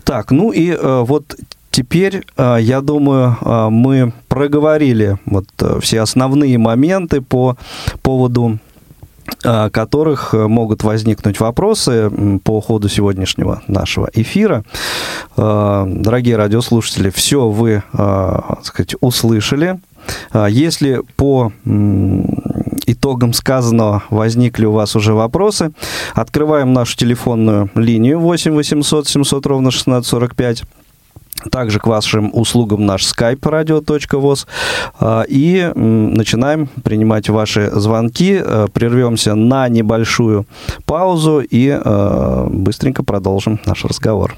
Так, 0.03 0.31
ну 0.31 0.51
и 0.51 0.71
э, 0.71 1.03
вот 1.03 1.35
Теперь, 1.73 2.21
э, 2.37 2.57
я 2.61 2.81
думаю, 2.81 3.35
э, 3.41 3.69
мы 3.69 4.13
проговорили 4.27 5.17
вот 5.25 5.47
все 5.81 6.01
основные 6.01 6.59
моменты 6.59 7.21
по 7.21 7.57
поводу 8.03 8.59
которых 9.41 10.33
э, 10.33 10.47
могут 10.47 10.83
возникнуть 10.83 11.39
вопросы 11.39 12.11
по 12.43 12.61
ходу 12.61 12.89
сегодняшнего 12.89 13.61
нашего 13.67 14.09
эфира. 14.13 14.63
Э, 15.37 15.85
дорогие 15.87 16.35
радиослушатели, 16.35 17.09
все 17.09 17.49
вы, 17.49 17.71
э, 17.71 17.81
так 17.91 18.65
сказать, 18.65 18.95
услышали. 19.01 19.79
Если 20.49 21.01
по 21.15 21.53
итогам 22.85 23.31
сказанного 23.31 24.03
возникли 24.09 24.65
у 24.65 24.73
вас 24.73 24.95
уже 24.97 25.13
вопросы, 25.13 25.71
открываем 26.13 26.73
нашу 26.73 26.97
телефонную 26.97 27.69
линию 27.75 28.19
8 28.19 28.53
800 28.53 29.07
700 29.07 29.45
ровно 29.45 29.69
1645 29.69 30.63
также 31.51 31.79
к 31.79 31.87
вашим 31.87 32.29
услугам 32.33 32.85
наш 32.85 33.03
skype 33.03 33.39
radio.voz. 33.39 34.47
А, 34.99 35.23
и 35.27 35.71
начинаем 35.75 36.67
принимать 36.83 37.29
ваши 37.29 37.69
звонки. 37.73 38.39
А, 38.43 38.67
прервемся 38.67 39.35
на 39.35 39.67
небольшую 39.69 40.45
паузу 40.85 41.39
и 41.39 41.69
а, 41.69 42.47
быстренько 42.49 43.03
продолжим 43.03 43.59
наш 43.65 43.85
разговор. 43.85 44.35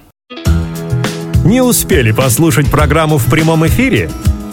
Не 1.45 1.61
успели 1.61 2.11
послушать 2.11 2.71
программу 2.71 3.17
в 3.17 3.25
прямом 3.29 3.67
эфире? 3.67 4.09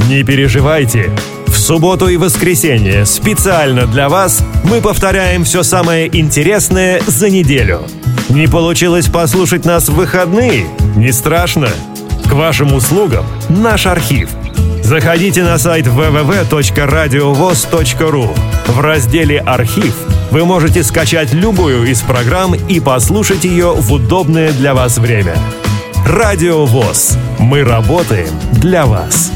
Не 0.09 0.25
переживайте. 0.25 1.11
В 1.47 1.57
субботу 1.57 2.09
и 2.09 2.17
воскресенье 2.17 3.07
специально 3.07 3.87
для 3.87 4.09
вас 4.09 4.45
мы 4.65 4.81
повторяем 4.81 5.45
все 5.45 5.63
самое 5.63 6.09
интересное 6.15 7.01
за 7.07 7.31
неделю. 7.31 7.83
Не 8.29 8.47
получилось 8.47 9.07
послушать 9.09 9.65
нас 9.65 9.89
в 9.89 9.95
выходные? 9.95 10.67
Не 10.97 11.13
страшно. 11.13 11.69
К 12.29 12.33
вашим 12.33 12.75
услугам 12.75 13.25
наш 13.49 13.87
архив. 13.87 14.29
Заходите 14.83 15.43
на 15.43 15.59
сайт 15.59 15.87
www.radiovoz.ru. 15.87 18.37
В 18.67 18.81
разделе 18.81 19.39
«Архив» 19.41 19.95
вы 20.31 20.45
можете 20.45 20.83
скачать 20.83 21.33
любую 21.33 21.85
из 21.85 22.01
программ 22.01 22.55
и 22.55 22.81
послушать 22.81 23.45
ее 23.45 23.73
в 23.73 23.93
удобное 23.93 24.53
для 24.53 24.75
вас 24.75 24.99
время. 24.99 25.37
Радио 26.07 26.65
ВОЗ. 26.65 27.19
Мы 27.39 27.65
работаем 27.65 28.31
для 28.53 28.87
вас. 28.87 29.31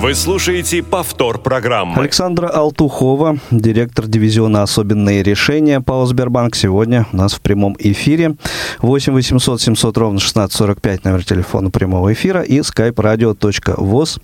Вы 0.00 0.14
слушаете 0.14 0.82
повтор 0.82 1.38
программы. 1.38 2.00
Александра 2.00 2.48
Алтухова, 2.48 3.36
директор 3.50 4.06
дивизиона 4.06 4.62
«Особенные 4.62 5.22
решения» 5.22 5.82
ПАО 5.82 6.06
«Сбербанк». 6.06 6.56
Сегодня 6.56 7.06
у 7.12 7.16
нас 7.18 7.34
в 7.34 7.42
прямом 7.42 7.76
эфире. 7.78 8.36
8 8.78 9.12
800 9.12 9.60
700 9.60 9.98
ровно 9.98 10.16
1645 10.16 11.04
номер 11.04 11.22
телефона 11.22 11.70
прямого 11.70 12.14
эфира 12.14 12.40
и 12.40 12.60
skype 12.60 12.94
radio.voz 12.94 14.22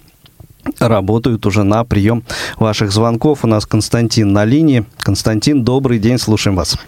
работают 0.81 1.45
уже 1.45 1.63
на 1.63 1.85
прием 1.85 2.25
ваших 2.59 2.91
звонков. 2.91 3.45
У 3.45 3.47
нас 3.47 3.67
Константин 3.67 4.33
на 4.33 4.47
линии. 4.47 4.87
Константин, 5.01 5.63
добрый 5.63 5.99
день, 5.99 6.17
слушаем 6.17 6.57
вас. 6.57 6.79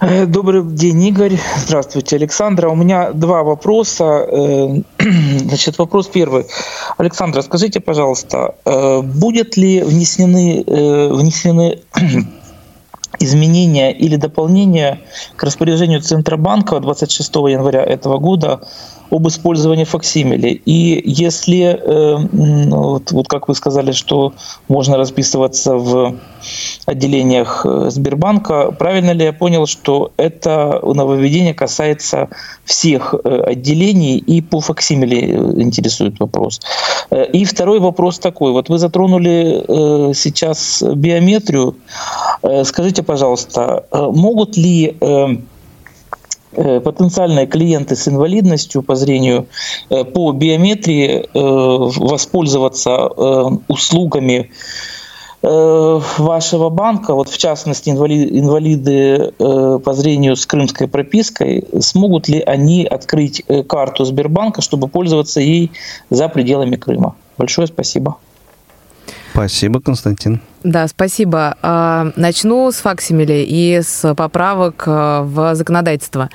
Э, 0.00 0.26
добрый 0.26 0.62
день, 0.64 1.02
Игорь. 1.04 1.38
Здравствуйте, 1.56 2.16
Александра. 2.16 2.68
У 2.68 2.74
меня 2.74 3.12
два 3.12 3.42
вопроса. 3.42 4.04
Э, 4.04 4.80
значит, 5.38 5.78
вопрос 5.78 6.08
первый. 6.08 6.46
Александра, 6.98 7.42
скажите, 7.42 7.80
пожалуйста, 7.80 8.54
э, 8.64 9.00
будет 9.00 9.56
ли 9.56 9.82
внесены, 9.82 10.64
внесены 10.66 11.80
изменения 13.18 13.92
или 13.92 14.16
дополнения 14.16 15.00
к 15.36 15.42
распоряжению 15.42 16.00
Центробанка 16.00 16.80
26 16.80 17.34
января 17.34 17.82
этого 17.82 18.18
года 18.18 18.60
об 19.12 19.28
использовании 19.28 19.84
факсимили. 19.84 20.62
И 20.64 21.02
если, 21.04 21.78
э, 21.78 22.16
вот, 22.32 23.12
вот 23.12 23.28
как 23.28 23.48
вы 23.48 23.54
сказали, 23.54 23.92
что 23.92 24.32
можно 24.68 24.96
расписываться 24.96 25.74
в 25.74 26.14
отделениях 26.86 27.66
э, 27.66 27.90
Сбербанка, 27.90 28.72
правильно 28.72 29.10
ли 29.10 29.24
я 29.24 29.32
понял, 29.34 29.66
что 29.66 30.12
это 30.16 30.80
нововведение 30.82 31.52
касается 31.52 32.30
всех 32.64 33.14
э, 33.14 33.42
отделений 33.52 34.16
и 34.16 34.40
по 34.40 34.60
факсимиле 34.60 35.34
интересует 35.62 36.18
вопрос. 36.18 36.60
И 37.32 37.44
второй 37.44 37.80
вопрос 37.80 38.18
такой. 38.18 38.52
Вот 38.52 38.70
вы 38.70 38.78
затронули 38.78 40.14
сейчас 40.14 40.82
биометрию. 40.82 41.76
Скажите, 42.64 43.02
пожалуйста, 43.02 43.84
могут 43.92 44.56
ли 44.56 44.96
потенциальные 46.54 47.46
клиенты 47.46 47.96
с 47.96 48.08
инвалидностью 48.08 48.82
по 48.82 48.94
зрению 48.94 49.46
э, 49.90 50.04
по 50.04 50.32
биометрии 50.32 51.20
э, 51.20 51.28
воспользоваться 51.32 53.08
услугами 53.68 54.50
вашего 55.42 56.68
банка, 56.68 57.14
вот 57.14 57.28
в 57.28 57.36
частности 57.36 57.90
инвалиды 57.90 59.32
по 59.38 59.92
зрению 59.92 60.36
с 60.36 60.46
крымской 60.46 60.86
пропиской, 60.86 61.64
смогут 61.80 62.28
ли 62.28 62.40
они 62.40 62.84
открыть 62.84 63.42
карту 63.66 64.04
Сбербанка, 64.04 64.62
чтобы 64.62 64.86
пользоваться 64.86 65.40
ей 65.40 65.72
за 66.10 66.28
пределами 66.28 66.76
Крыма? 66.76 67.16
Большое 67.38 67.66
спасибо. 67.66 68.18
Спасибо, 69.32 69.80
Константин. 69.80 70.40
Да, 70.62 70.86
спасибо. 70.86 71.56
А, 71.62 72.12
начну 72.16 72.70
с 72.70 72.76
факсимили 72.76 73.44
и 73.48 73.80
с 73.82 74.14
поправок 74.14 74.84
э, 74.86 75.20
в 75.22 75.54
законодательство. 75.54 76.28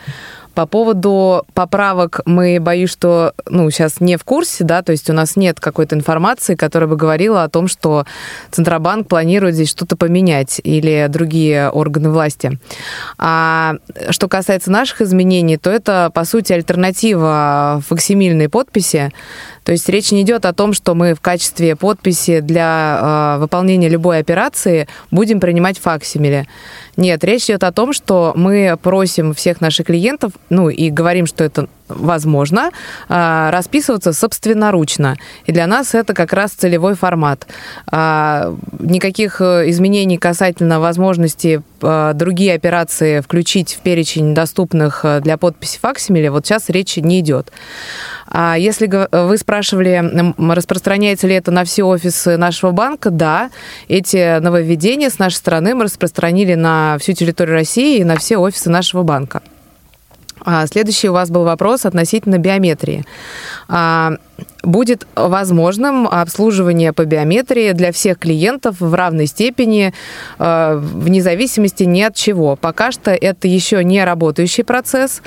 По 0.58 0.66
поводу 0.66 1.46
поправок 1.54 2.22
мы 2.26 2.58
боюсь, 2.60 2.90
что 2.90 3.34
ну, 3.46 3.70
сейчас 3.70 4.02
не 4.02 4.18
в 4.18 4.24
курсе, 4.24 4.64
да, 4.64 4.82
то 4.82 4.92
есть 4.92 5.08
у 5.08 5.14
нас 5.14 5.36
нет 5.36 5.60
какой-то 5.60 5.96
информации, 5.96 6.56
которая 6.56 6.90
бы 6.90 6.96
говорила 6.96 7.44
о 7.44 7.48
том, 7.48 7.68
что 7.68 8.08
Центробанк 8.50 9.08
планирует 9.08 9.54
здесь 9.54 9.70
что-то 9.70 9.96
поменять 9.96 10.60
или 10.64 11.06
другие 11.10 11.70
органы 11.70 12.10
власти. 12.10 12.58
А 13.20 13.76
что 14.10 14.28
касается 14.28 14.72
наших 14.72 15.02
изменений, 15.02 15.58
то 15.58 15.70
это, 15.70 16.10
по 16.12 16.26
сути, 16.26 16.54
альтернатива 16.54 17.84
факсимильной 17.88 18.50
подписи. 18.50 19.14
То 19.68 19.74
есть 19.74 19.90
речь 19.90 20.14
не 20.14 20.22
идет 20.22 20.46
о 20.46 20.54
том, 20.54 20.72
что 20.72 20.96
мы 20.96 21.14
в 21.14 21.20
качестве 21.20 21.76
подписи 21.76 22.40
для 22.40 23.36
э, 23.36 23.42
выполнения 23.42 23.90
любой 23.90 24.20
операции 24.20 24.88
будем 25.12 25.42
принимать 25.42 25.78
факсимили. 25.78 26.48
Нет, 26.96 27.22
речь 27.26 27.44
идет 27.50 27.66
о 27.66 27.74
том, 27.74 27.92
что 27.92 28.32
мы 28.34 28.78
просим 28.82 29.34
всех 29.34 29.60
наших 29.60 29.88
клиентов, 29.88 30.32
ну 30.50 30.70
и 30.70 30.90
говорим, 30.90 31.26
что 31.26 31.44
это 31.44 31.68
возможно, 31.88 32.72
а, 33.08 33.52
расписываться 33.52 34.14
собственноручно. 34.14 35.16
И 35.46 35.52
для 35.52 35.68
нас 35.68 35.96
это 35.96 36.14
как 36.14 36.34
раз 36.34 36.52
целевой 36.52 36.96
формат. 36.96 37.48
А, 37.90 38.54
никаких 38.80 39.42
э, 39.42 39.70
изменений 39.70 40.18
касательно 40.18 40.80
возможности 40.80 41.62
а, 41.82 42.14
другие 42.14 42.54
операции 42.54 43.22
включить 43.22 43.74
в 43.74 43.80
перечень 43.80 44.34
доступных 44.34 45.02
э, 45.04 45.22
для 45.22 45.38
подписи 45.38 45.80
факсимили, 45.80 46.28
вот 46.28 46.46
сейчас 46.46 46.70
речи 46.70 47.00
не 47.00 47.20
идет. 47.22 47.52
А 48.30 48.58
если 48.58 48.88
вы 49.12 49.38
спрашивали, 49.38 50.34
распространяется 50.54 51.28
ли 51.28 51.36
это 51.36 51.52
на 51.52 51.64
все 51.64 51.84
офисы 51.84 52.38
нашего 52.38 52.72
банка, 52.72 53.10
да, 53.10 53.50
эти 53.88 54.40
нововведения 54.40 55.10
с 55.10 55.20
нашей 55.20 55.36
стороны 55.36 55.76
мы 55.76 55.86
распространили 55.86 56.56
на 56.56 56.98
всю 57.00 57.14
территорию 57.14 57.56
России 57.56 58.00
и 58.00 58.04
на 58.04 58.18
все 58.18 58.38
офисы 58.38 58.70
нашего 58.70 59.04
банка. 59.04 59.42
А, 60.50 60.66
следующий 60.68 61.10
у 61.10 61.14
вас 61.14 61.30
был 61.30 61.44
вопрос 61.44 61.86
относительно 61.86 62.38
биометрии. 62.38 63.04
А, 63.68 64.14
будет 64.64 65.08
возможным 65.16 66.08
обслуживание 66.08 66.94
по 66.94 67.06
биометрии 67.06 67.72
для 67.72 67.92
всех 67.92 68.20
клиентов 68.20 68.80
в 68.80 68.94
равной 68.94 69.28
степени, 69.28 69.94
а, 70.40 70.78
вне 70.78 71.22
зависимости 71.22 71.84
ни 71.84 72.02
от 72.02 72.16
чего. 72.16 72.56
Пока 72.56 72.92
что 72.92 73.12
это 73.12 73.48
еще 73.48 73.84
не 73.84 74.04
работающий 74.04 74.64
процесс, 74.64 75.22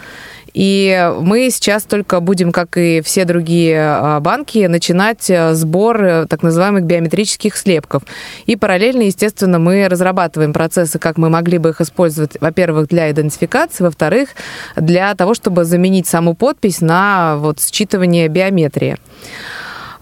и 0.53 1.13
мы 1.21 1.51
сейчас 1.51 1.85
только 1.85 2.21
будем, 2.21 2.53
как 2.53 2.77
и 2.77 3.01
все 3.03 3.25
другие 3.25 3.79
а, 3.81 4.21
банки, 4.21 4.67
начинать 4.67 5.31
э, 5.31 5.55
сбор 5.55 6.03
э, 6.03 6.27
так 6.27 6.43
называемых 6.43 6.85
биометрических 6.85 7.57
слепков. 7.57 8.03
И 8.47 8.57
параллельно, 8.57 9.03
естественно, 9.03 9.59
мы 9.59 9.89
разрабатываем 9.89 10.53
процессы, 10.53 10.99
как 10.99 11.19
мы 11.19 11.31
могли 11.31 11.59
бы 11.59 11.71
их 11.71 11.81
использовать, 11.81 12.41
во-первых, 12.41 12.89
для 12.89 13.11
идентификации, 13.11 13.85
во-вторых, 13.85 14.31
для 14.77 15.15
того, 15.15 15.35
чтобы 15.35 15.65
заменить 15.65 16.07
саму 16.07 16.35
подпись 16.35 16.81
на 16.81 17.37
вот 17.37 17.59
считывание 17.59 18.29
биометрии. 18.29 18.97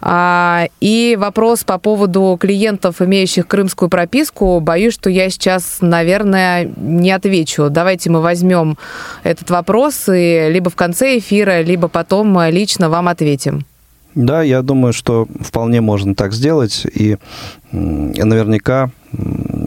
А, 0.00 0.66
и 0.80 1.16
вопрос 1.18 1.64
по 1.64 1.78
поводу 1.78 2.36
клиентов, 2.40 3.02
имеющих 3.02 3.46
крымскую 3.46 3.88
прописку, 3.88 4.60
боюсь, 4.60 4.94
что 4.94 5.10
я 5.10 5.28
сейчас, 5.30 5.78
наверное, 5.80 6.70
не 6.76 7.10
отвечу. 7.10 7.68
Давайте 7.70 8.10
мы 8.10 8.20
возьмем 8.20 8.78
этот 9.24 9.50
вопрос 9.50 10.08
и 10.08 10.48
либо 10.50 10.70
в 10.70 10.76
конце 10.76 11.18
эфира, 11.18 11.62
либо 11.62 11.88
потом 11.88 12.40
лично 12.48 12.88
вам 12.88 13.08
ответим. 13.08 13.64
Да, 14.14 14.42
я 14.42 14.62
думаю, 14.62 14.92
что 14.92 15.28
вполне 15.40 15.80
можно 15.80 16.14
так 16.14 16.32
сделать, 16.32 16.86
и 16.92 17.18
наверняка 17.70 18.90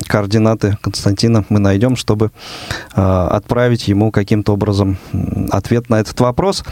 координаты 0.08 0.78
Константина 0.82 1.46
мы 1.50 1.60
найдем, 1.60 1.96
чтобы 1.96 2.32
а, 2.94 3.28
отправить 3.30 3.88
ему 3.88 4.12
каким-то 4.12 4.54
образом 4.54 4.98
ответ 5.52 5.90
на 5.90 6.00
этот 6.00 6.20
вопрос. 6.20 6.64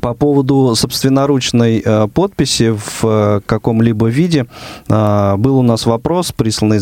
По 0.00 0.14
поводу 0.14 0.74
собственноручной 0.74 1.80
э, 1.84 2.08
подписи 2.08 2.70
в 2.70 3.04
э, 3.04 3.40
каком-либо 3.46 4.08
виде 4.08 4.46
э, 4.88 5.36
был 5.36 5.58
у 5.58 5.62
нас 5.62 5.86
вопрос, 5.86 6.32
присланный 6.32 6.80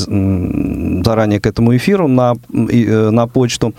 заранее 1.05 1.39
к 1.39 1.47
этому 1.47 1.77
эфиру 1.77 2.09
на, 2.09 2.35
э, 2.51 3.11
на 3.11 3.27
почту. 3.27 3.75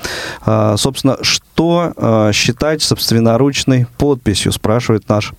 Э, 0.46 0.76
собственно, 0.78 1.18
что 1.22 1.92
э, 1.96 2.32
считать 2.34 2.84
собственноручной 2.84 3.88
подписью, 3.98 4.52
спрашивает 4.52 5.10
наш 5.10 5.34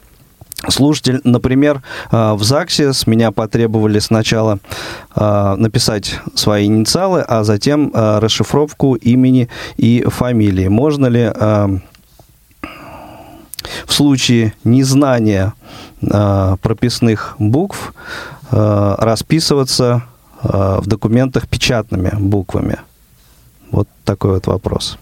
слушатель. 0.68 1.20
Например, 1.22 1.82
в 2.10 2.42
ЗАГСе 2.42 2.92
с 2.92 3.06
меня 3.06 3.30
потребовали 3.30 3.98
сначала 3.98 4.58
написать 5.14 6.18
свои 6.34 6.64
инициалы, 6.64 7.20
а 7.20 7.44
затем 7.44 7.92
расшифровку 7.94 8.94
имени 8.94 9.48
и 9.76 10.02
фамилии. 10.08 10.68
Можно 10.68 11.06
ли 11.06 11.30
в 13.86 13.92
случае 13.92 14.54
незнания 14.64 15.54
э, 16.02 16.56
прописных 16.62 17.36
букв 17.38 17.94
э, 18.50 18.94
расписываться 18.98 20.02
э, 20.42 20.78
в 20.80 20.86
документах 20.86 21.48
печатными 21.48 22.10
буквами? 22.18 22.78
Вот 23.70 23.88
такой 24.04 24.32
вот 24.34 24.46
вопрос. 24.46 24.98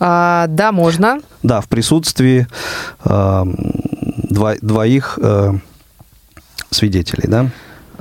А, 0.00 0.46
да, 0.48 0.72
можно. 0.72 1.20
Да, 1.42 1.60
в 1.60 1.68
присутствии 1.68 2.48
э, 3.04 3.44
дво, 4.30 4.54
двоих 4.60 5.18
э, 5.22 5.52
свидетелей, 6.70 7.28
да? 7.28 7.50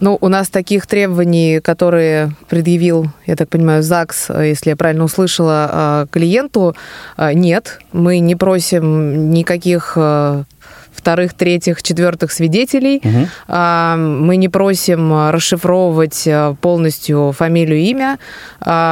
Ну, 0.01 0.17
у 0.19 0.29
нас 0.29 0.49
таких 0.49 0.87
требований, 0.87 1.59
которые 1.59 2.31
предъявил, 2.49 3.05
я 3.27 3.35
так 3.35 3.49
понимаю, 3.49 3.83
ЗАГС, 3.83 4.29
если 4.29 4.71
я 4.71 4.75
правильно 4.75 5.03
услышала, 5.03 5.69
а, 5.71 6.05
клиенту, 6.11 6.75
а, 7.17 7.33
нет. 7.35 7.79
Мы 7.93 8.17
не 8.17 8.35
просим 8.35 9.29
никаких 9.29 9.93
а, 9.95 10.45
вторых, 10.91 11.35
третьих, 11.35 11.83
четвертых 11.83 12.31
свидетелей. 12.31 12.97
Угу. 12.97 13.57
Мы 13.97 14.37
не 14.37 14.49
просим 14.49 15.29
расшифровывать 15.29 16.27
полностью 16.59 17.33
фамилию, 17.35 17.79
имя. 17.79 18.19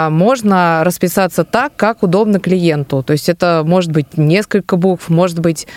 Можно 0.10 0.82
расписаться 0.84 1.44
так, 1.44 1.76
как 1.76 2.02
удобно 2.02 2.40
клиенту. 2.40 3.04
То 3.04 3.14
есть 3.14 3.30
это 3.30 3.64
может 3.66 3.92
быть 3.92 4.18
несколько 4.18 4.76
букв, 4.76 5.10
может 5.10 5.40
быть 5.40 5.68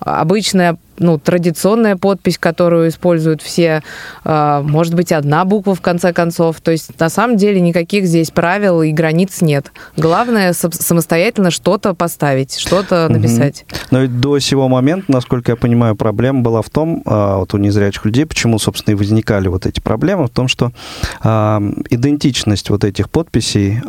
обычная, 0.00 0.76
ну, 0.98 1.18
традиционная 1.18 1.96
подпись, 1.96 2.38
которую 2.38 2.88
используют 2.88 3.42
все, 3.42 3.82
а, 4.24 4.62
может 4.62 4.94
быть, 4.94 5.12
одна 5.12 5.44
буква 5.44 5.74
в 5.74 5.80
конце 5.80 6.12
концов. 6.12 6.60
То 6.60 6.70
есть, 6.70 6.98
на 6.98 7.08
самом 7.08 7.36
деле, 7.36 7.60
никаких 7.60 8.06
здесь 8.06 8.30
правил 8.30 8.82
и 8.82 8.92
границ 8.92 9.40
нет. 9.40 9.72
Главное 9.96 10.52
самостоятельно 10.52 11.50
что-то 11.50 11.94
поставить, 11.94 12.58
что-то 12.58 13.08
написать. 13.08 13.64
Угу. 13.68 13.78
Но 13.90 14.00
ведь 14.00 14.20
до 14.20 14.38
сего 14.38 14.68
момента, 14.68 15.10
насколько 15.12 15.52
я 15.52 15.56
понимаю, 15.56 15.96
проблема 15.96 16.42
была 16.42 16.62
в 16.62 16.70
том, 16.70 17.02
а, 17.04 17.38
вот 17.38 17.54
у 17.54 17.58
незрячих 17.58 18.04
людей, 18.04 18.26
почему, 18.26 18.58
собственно, 18.58 18.94
и 18.94 18.96
возникали 18.96 19.48
вот 19.48 19.66
эти 19.66 19.80
проблемы, 19.80 20.26
в 20.26 20.30
том, 20.30 20.48
что 20.48 20.72
а, 21.20 21.62
идентичность 21.90 22.70
вот 22.70 22.84
этих 22.84 23.10
подписей, 23.10 23.80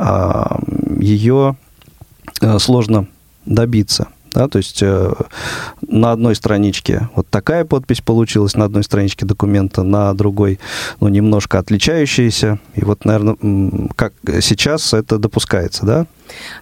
ее 0.99 1.55
сложно 2.59 3.07
добиться. 3.45 4.07
Да, 4.37 4.47
то 4.47 4.59
есть 4.59 4.83
э, 4.83 5.13
на 5.81 6.11
одной 6.11 6.35
страничке 6.35 7.09
вот 7.15 7.27
такая 7.27 7.65
подпись 7.65 8.01
получилась, 8.01 8.53
на 8.53 8.65
одной 8.65 8.83
страничке 8.83 9.25
документа, 9.25 9.81
на 9.81 10.13
другой, 10.13 10.59
ну, 10.99 11.07
немножко 11.07 11.57
отличающаяся. 11.57 12.59
И 12.75 12.85
вот, 12.85 13.03
наверное, 13.03 13.35
как 13.95 14.13
сейчас 14.41 14.93
это 14.93 15.17
допускается, 15.17 15.87
да? 15.87 16.05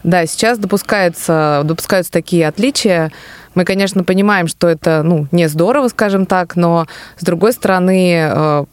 Да, 0.05 0.25
сейчас 0.25 0.57
допускается, 0.57 1.63
допускаются 1.65 2.13
такие 2.13 2.47
отличия. 2.47 3.11
Мы, 3.55 3.65
конечно, 3.65 4.05
понимаем, 4.05 4.47
что 4.47 4.69
это 4.69 5.03
ну, 5.03 5.27
не 5.33 5.49
здорово, 5.49 5.89
скажем 5.89 6.25
так, 6.25 6.55
но, 6.55 6.87
с 7.17 7.25
другой 7.25 7.51
стороны, 7.51 8.13
э, 8.15 8.65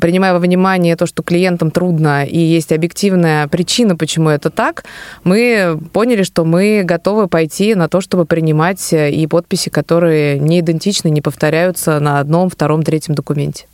принимая 0.00 0.32
во 0.32 0.38
внимание 0.38 0.96
то, 0.96 1.06
что 1.06 1.22
клиентам 1.22 1.70
трудно 1.70 2.24
и 2.24 2.38
есть 2.38 2.72
объективная 2.72 3.48
причина, 3.48 3.96
почему 3.96 4.28
это 4.28 4.50
так, 4.50 4.84
мы 5.24 5.78
поняли, 5.92 6.22
что 6.22 6.44
мы 6.44 6.82
готовы 6.84 7.28
пойти 7.28 7.74
на 7.74 7.88
то, 7.88 8.00
чтобы 8.00 8.24
принимать 8.24 8.92
и 8.92 9.26
подписи, 9.26 9.70
которые 9.70 10.38
не 10.38 10.60
идентичны, 10.60 11.08
не 11.08 11.20
повторяются 11.20 12.00
на 12.00 12.20
одном, 12.20 12.50
втором, 12.50 12.82
третьем 12.82 13.14
документе. 13.14 13.66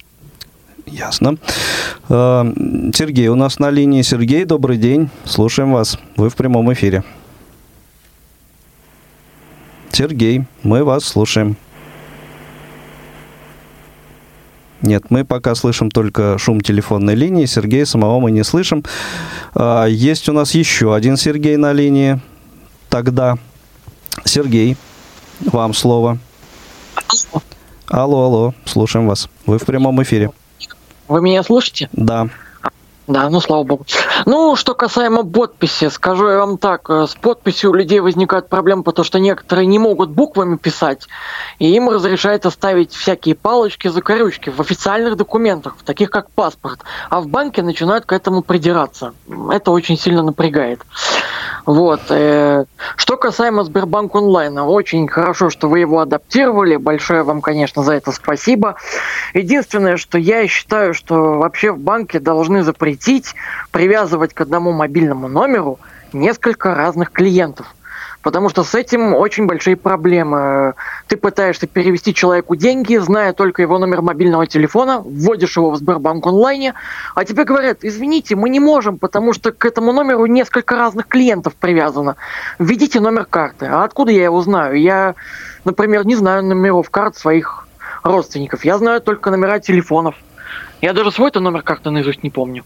Ясно. 0.87 1.37
Э, 2.09 2.45
Сергей, 2.95 3.29
у 3.29 3.37
нас 3.37 3.59
на 3.59 3.71
линии. 3.71 4.03
Сергей, 4.03 4.45
добрый 4.45 4.77
день. 4.77 5.09
Слушаем 5.25 5.73
вас. 5.73 5.99
Вы 6.17 6.31
в 6.31 6.37
прямом 6.37 6.73
эфире. 6.73 7.05
Сергей, 9.93 10.45
мы 10.63 10.85
вас 10.85 11.05
слушаем. 11.05 11.57
Нет, 14.83 15.11
мы 15.11 15.25
пока 15.25 15.55
слышим 15.55 15.91
только 15.91 16.39
шум 16.39 16.61
телефонной 16.61 17.15
линии. 17.15 17.45
Сергея 17.45 17.85
самого 17.85 18.19
мы 18.21 18.31
не 18.31 18.45
слышим. 18.45 18.85
А, 19.55 19.85
есть 19.87 20.29
у 20.29 20.33
нас 20.33 20.55
еще 20.55 20.95
один 20.95 21.17
Сергей 21.17 21.57
на 21.57 21.73
линии. 21.73 22.21
Тогда, 22.89 23.39
Сергей, 24.25 24.77
вам 25.41 25.75
слово. 25.75 26.19
Алло, 27.89 28.25
алло, 28.25 28.55
слушаем 28.65 29.07
вас. 29.07 29.29
Вы 29.47 29.59
в 29.59 29.65
прямом 29.65 30.03
эфире. 30.03 30.31
Вы 31.09 31.21
меня 31.21 31.43
слышите? 31.43 31.89
Да. 31.93 32.29
Да, 33.07 33.29
ну 33.29 33.41
слава 33.41 33.65
богу. 33.65 33.85
Ну, 34.27 34.57
что 34.57 34.75
касаемо 34.75 35.25
подписи, 35.25 35.89
скажу 35.89 36.29
я 36.29 36.39
вам 36.39 36.59
так, 36.59 36.91
э, 36.91 37.07
с 37.07 37.15
подписью 37.15 37.71
у 37.71 37.75
людей 37.75 38.01
возникают 38.01 38.49
проблемы, 38.49 38.83
потому 38.83 39.05
что 39.05 39.19
некоторые 39.19 39.67
не 39.67 39.79
могут 39.79 40.11
буквами 40.11 40.57
писать, 40.57 41.07
и 41.59 41.75
им 41.75 41.89
разрешается 41.89 42.51
ставить 42.51 42.93
всякие 42.93 43.35
палочки, 43.35 43.89
закорючки 43.89 44.51
в 44.51 44.61
официальных 44.61 45.17
документах, 45.17 45.77
таких 45.85 46.11
как 46.11 46.31
паспорт, 46.31 46.81
а 47.09 47.21
в 47.21 47.29
банке 47.29 47.63
начинают 47.63 48.05
к 48.05 48.13
этому 48.13 48.43
придираться. 48.43 49.15
Это 49.51 49.71
очень 49.71 49.99
сильно 49.99 50.23
напрягает. 50.23 50.81
Вот. 51.67 52.01
Э, 52.11 52.65
что 52.97 53.17
касаемо 53.17 53.65
Сбербанк 53.65 54.15
онлайна, 54.15 54.67
очень 54.67 55.09
хорошо, 55.09 55.51
что 55.51 55.69
вы 55.69 55.81
его 55.81 56.01
адаптировали. 56.01 56.77
Большое 56.77 57.23
вам, 57.23 57.41
конечно, 57.41 57.83
за 57.83 57.95
это 57.95 58.13
спасибо. 58.13 58.77
Единственное, 59.35 59.97
что 59.97 60.19
я 60.19 60.47
считаю, 60.47 60.95
что 60.95 61.39
вообще 61.39 61.73
в 61.73 61.79
банке 61.79 62.19
должны 62.19 62.63
запретить 62.63 63.35
привязывать 63.71 64.10
к 64.19 64.41
одному 64.41 64.73
мобильному 64.73 65.29
номеру 65.29 65.79
несколько 66.13 66.75
разных 66.75 67.13
клиентов 67.13 67.75
потому 68.23 68.49
что 68.49 68.65
с 68.65 68.75
этим 68.75 69.15
очень 69.15 69.47
большие 69.47 69.77
проблемы. 69.77 70.75
Ты 71.07 71.17
пытаешься 71.17 71.67
перевести 71.67 72.15
человеку 72.15 72.57
деньги, 72.57 72.97
зная 72.97 73.33
только 73.33 73.63
его 73.63 73.79
номер 73.79 74.03
мобильного 74.03 74.47
телефона, 74.47 75.01
вводишь 75.01 75.57
его 75.57 75.71
в 75.71 75.77
Сбербанк 75.77 76.27
онлайне, 76.27 76.75
а 77.15 77.25
тебе 77.25 77.45
говорят, 77.45 77.79
извините, 77.83 78.37
мы 78.37 78.49
не 78.49 78.61
можем, 78.61 78.99
потому 78.99 79.33
что 79.33 79.53
к 79.53 79.65
этому 79.65 79.93
номеру 79.93 80.27
несколько 80.27 80.77
разных 80.77 81.07
клиентов 81.07 81.55
привязано. 81.55 82.17
Введите 82.59 83.01
номер 83.01 83.25
карты. 83.25 83.67
А 83.67 83.85
откуда 83.85 84.13
я 84.13 84.25
его 84.25 84.41
знаю? 84.43 84.81
Я, 84.81 85.15
например, 85.65 86.07
не 86.07 86.17
знаю 86.17 86.45
номеров 86.45 86.91
карт 86.91 87.17
своих 87.17 87.67
родственников. 88.03 88.65
Я 88.65 88.79
знаю 88.79 89.01
только 89.01 89.31
номера 89.31 89.59
телефонов. 89.59 90.15
Я 90.81 90.93
даже 90.93 91.11
свой-то 91.11 91.41
номер 91.41 91.63
карты 91.63 91.91
наизусть 91.91 92.23
не 92.23 92.31
помню. 92.31 92.65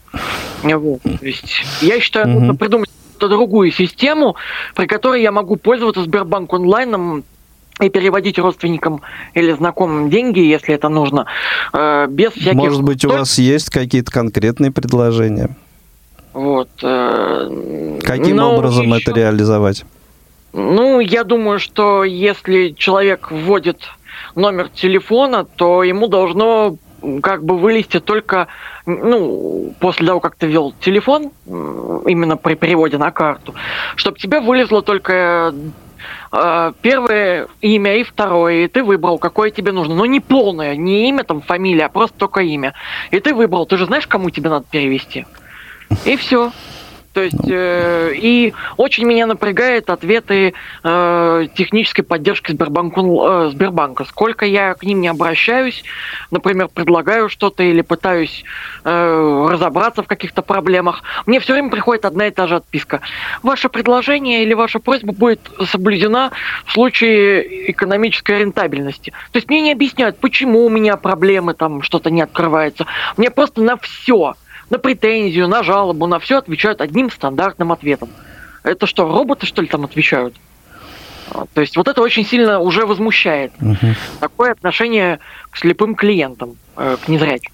Вот. 0.62 1.02
То 1.02 1.26
есть 1.26 1.64
я 1.80 2.00
считаю, 2.00 2.28
нужно 2.28 2.54
придумать 2.54 2.90
другую 3.18 3.72
систему, 3.72 4.36
при 4.74 4.86
которой 4.86 5.22
я 5.22 5.32
могу 5.32 5.56
пользоваться 5.56 6.02
Сбербанк 6.02 6.52
онлайном 6.52 7.24
и 7.80 7.88
переводить 7.88 8.38
родственникам 8.38 9.00
или 9.34 9.52
знакомым 9.52 10.10
деньги, 10.10 10.40
если 10.40 10.74
это 10.74 10.88
нужно, 10.88 11.26
э, 11.72 12.06
без 12.08 12.32
всяких... 12.32 12.54
Может 12.54 12.82
быть, 12.82 13.04
у 13.04 13.10
вас 13.10 13.38
есть 13.38 13.70
какие-то 13.70 14.12
конкретные 14.12 14.70
предложения? 14.70 15.56
Вот. 16.32 16.68
Э, 16.82 17.98
Каким 18.02 18.36
Но 18.36 18.54
образом 18.54 18.86
еще... 18.86 19.02
это 19.02 19.12
реализовать? 19.12 19.84
Ну, 20.52 21.00
я 21.00 21.24
думаю, 21.24 21.58
что 21.58 22.04
если 22.04 22.70
человек 22.70 23.32
вводит 23.32 23.88
номер 24.36 24.68
телефона, 24.68 25.44
то 25.44 25.82
ему 25.82 26.06
должно 26.06 26.76
как 27.22 27.44
бы 27.44 27.58
вылезти 27.58 28.00
только 28.00 28.48
ну, 28.86 29.74
после 29.80 30.06
того, 30.06 30.20
как 30.20 30.36
ты 30.36 30.46
ввел 30.46 30.74
телефон, 30.80 31.30
именно 31.46 32.36
при 32.36 32.54
переводе 32.54 32.98
на 32.98 33.10
карту, 33.10 33.54
чтобы 33.96 34.18
тебе 34.18 34.40
вылезло 34.40 34.82
только 34.82 35.54
э, 36.32 36.72
первое 36.82 37.48
имя 37.60 37.96
и 37.96 38.02
второе, 38.02 38.64
и 38.64 38.68
ты 38.68 38.82
выбрал, 38.82 39.18
какое 39.18 39.50
тебе 39.50 39.72
нужно. 39.72 39.94
Но 39.94 40.06
не 40.06 40.20
полное, 40.20 40.76
не 40.76 41.08
имя, 41.08 41.24
там, 41.24 41.40
фамилия, 41.40 41.86
а 41.86 41.88
просто 41.88 42.18
только 42.18 42.40
имя. 42.40 42.74
И 43.10 43.20
ты 43.20 43.34
выбрал, 43.34 43.66
ты 43.66 43.76
же 43.76 43.86
знаешь, 43.86 44.06
кому 44.06 44.30
тебе 44.30 44.50
надо 44.50 44.66
перевести. 44.70 45.26
И 46.04 46.16
все. 46.16 46.52
То 47.14 47.22
есть 47.22 47.48
э, 47.48 48.12
и 48.16 48.52
очень 48.76 49.06
меня 49.06 49.26
напрягает 49.28 49.88
ответы 49.88 50.52
э, 50.82 51.46
технической 51.54 52.04
поддержки 52.04 52.50
Сбербанку, 52.50 53.24
э, 53.24 53.50
Сбербанка. 53.52 54.04
Сколько 54.04 54.44
я 54.44 54.74
к 54.74 54.82
ним 54.82 55.00
не 55.00 55.06
обращаюсь, 55.06 55.84
например, 56.32 56.66
предлагаю 56.66 57.28
что-то 57.28 57.62
или 57.62 57.82
пытаюсь 57.82 58.44
э, 58.82 59.46
разобраться 59.48 60.02
в 60.02 60.08
каких-то 60.08 60.42
проблемах, 60.42 61.04
мне 61.24 61.38
все 61.38 61.52
время 61.52 61.70
приходит 61.70 62.04
одна 62.04 62.26
и 62.26 62.32
та 62.32 62.48
же 62.48 62.56
отписка. 62.56 63.00
Ваше 63.44 63.68
предложение 63.68 64.42
или 64.42 64.52
ваша 64.52 64.80
просьба 64.80 65.12
будет 65.12 65.40
соблюдена 65.70 66.32
в 66.66 66.72
случае 66.72 67.70
экономической 67.70 68.40
рентабельности. 68.40 69.12
То 69.30 69.36
есть 69.36 69.48
мне 69.48 69.60
не 69.60 69.70
объясняют, 69.70 70.18
почему 70.18 70.66
у 70.66 70.68
меня 70.68 70.96
проблемы, 70.96 71.54
там 71.54 71.82
что-то 71.82 72.10
не 72.10 72.22
открывается. 72.22 72.86
Мне 73.16 73.30
просто 73.30 73.62
на 73.62 73.76
все 73.76 74.34
на 74.74 74.78
претензию, 74.78 75.46
на 75.46 75.62
жалобу, 75.62 76.06
на 76.08 76.18
все 76.18 76.38
отвечают 76.38 76.80
одним 76.80 77.08
стандартным 77.10 77.70
ответом. 77.70 78.10
Это 78.64 78.86
что, 78.86 79.06
роботы, 79.06 79.46
что 79.46 79.62
ли, 79.62 79.68
там 79.68 79.84
отвечают? 79.84 80.34
А, 81.30 81.44
то 81.52 81.60
есть 81.60 81.76
вот 81.76 81.86
это 81.86 82.02
очень 82.02 82.26
сильно 82.26 82.58
уже 82.58 82.84
возмущает. 82.84 83.52
Угу. 83.60 83.94
Такое 84.18 84.50
отношение 84.50 85.20
к 85.50 85.58
слепым 85.58 85.94
клиентам, 85.94 86.56
э, 86.76 86.96
к 87.02 87.08
незрячим. 87.08 87.52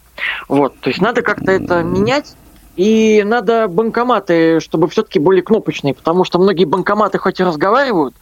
Вот, 0.48 0.78
то 0.80 0.88
есть 0.88 1.00
надо 1.02 1.20
как-то 1.20 1.52
это 1.52 1.83
менять. 1.83 2.35
И 2.80 3.22
надо 3.26 3.68
банкоматы, 3.68 4.58
чтобы 4.60 4.88
все-таки 4.88 5.18
были 5.18 5.42
кнопочные, 5.42 5.92
потому 5.92 6.24
что 6.24 6.38
многие 6.38 6.64
банкоматы 6.64 7.18
хоть 7.18 7.38
и 7.38 7.44
разговаривают, 7.44 8.14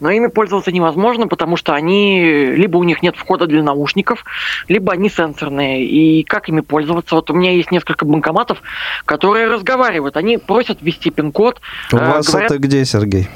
но 0.00 0.10
ими 0.10 0.26
пользоваться 0.26 0.70
невозможно, 0.70 1.28
потому 1.28 1.56
что 1.56 1.72
они 1.72 2.20
либо 2.54 2.76
у 2.76 2.84
них 2.84 3.02
нет 3.02 3.16
входа 3.16 3.46
для 3.46 3.62
наушников, 3.62 4.26
либо 4.68 4.92
они 4.92 5.08
сенсорные. 5.08 5.86
И 5.86 6.24
как 6.24 6.50
ими 6.50 6.60
пользоваться? 6.60 7.14
Вот 7.14 7.30
у 7.30 7.34
меня 7.34 7.52
есть 7.52 7.70
несколько 7.70 8.04
банкоматов, 8.04 8.60
которые 9.06 9.48
разговаривают. 9.48 10.18
Они 10.18 10.36
просят 10.36 10.82
ввести 10.82 11.08
пин-код. 11.08 11.62
У 11.90 11.96
э, 11.96 12.06
вас 12.06 12.28
говорят... 12.28 12.50
это 12.50 12.60
где, 12.60 12.84
Сергей? 12.84 13.30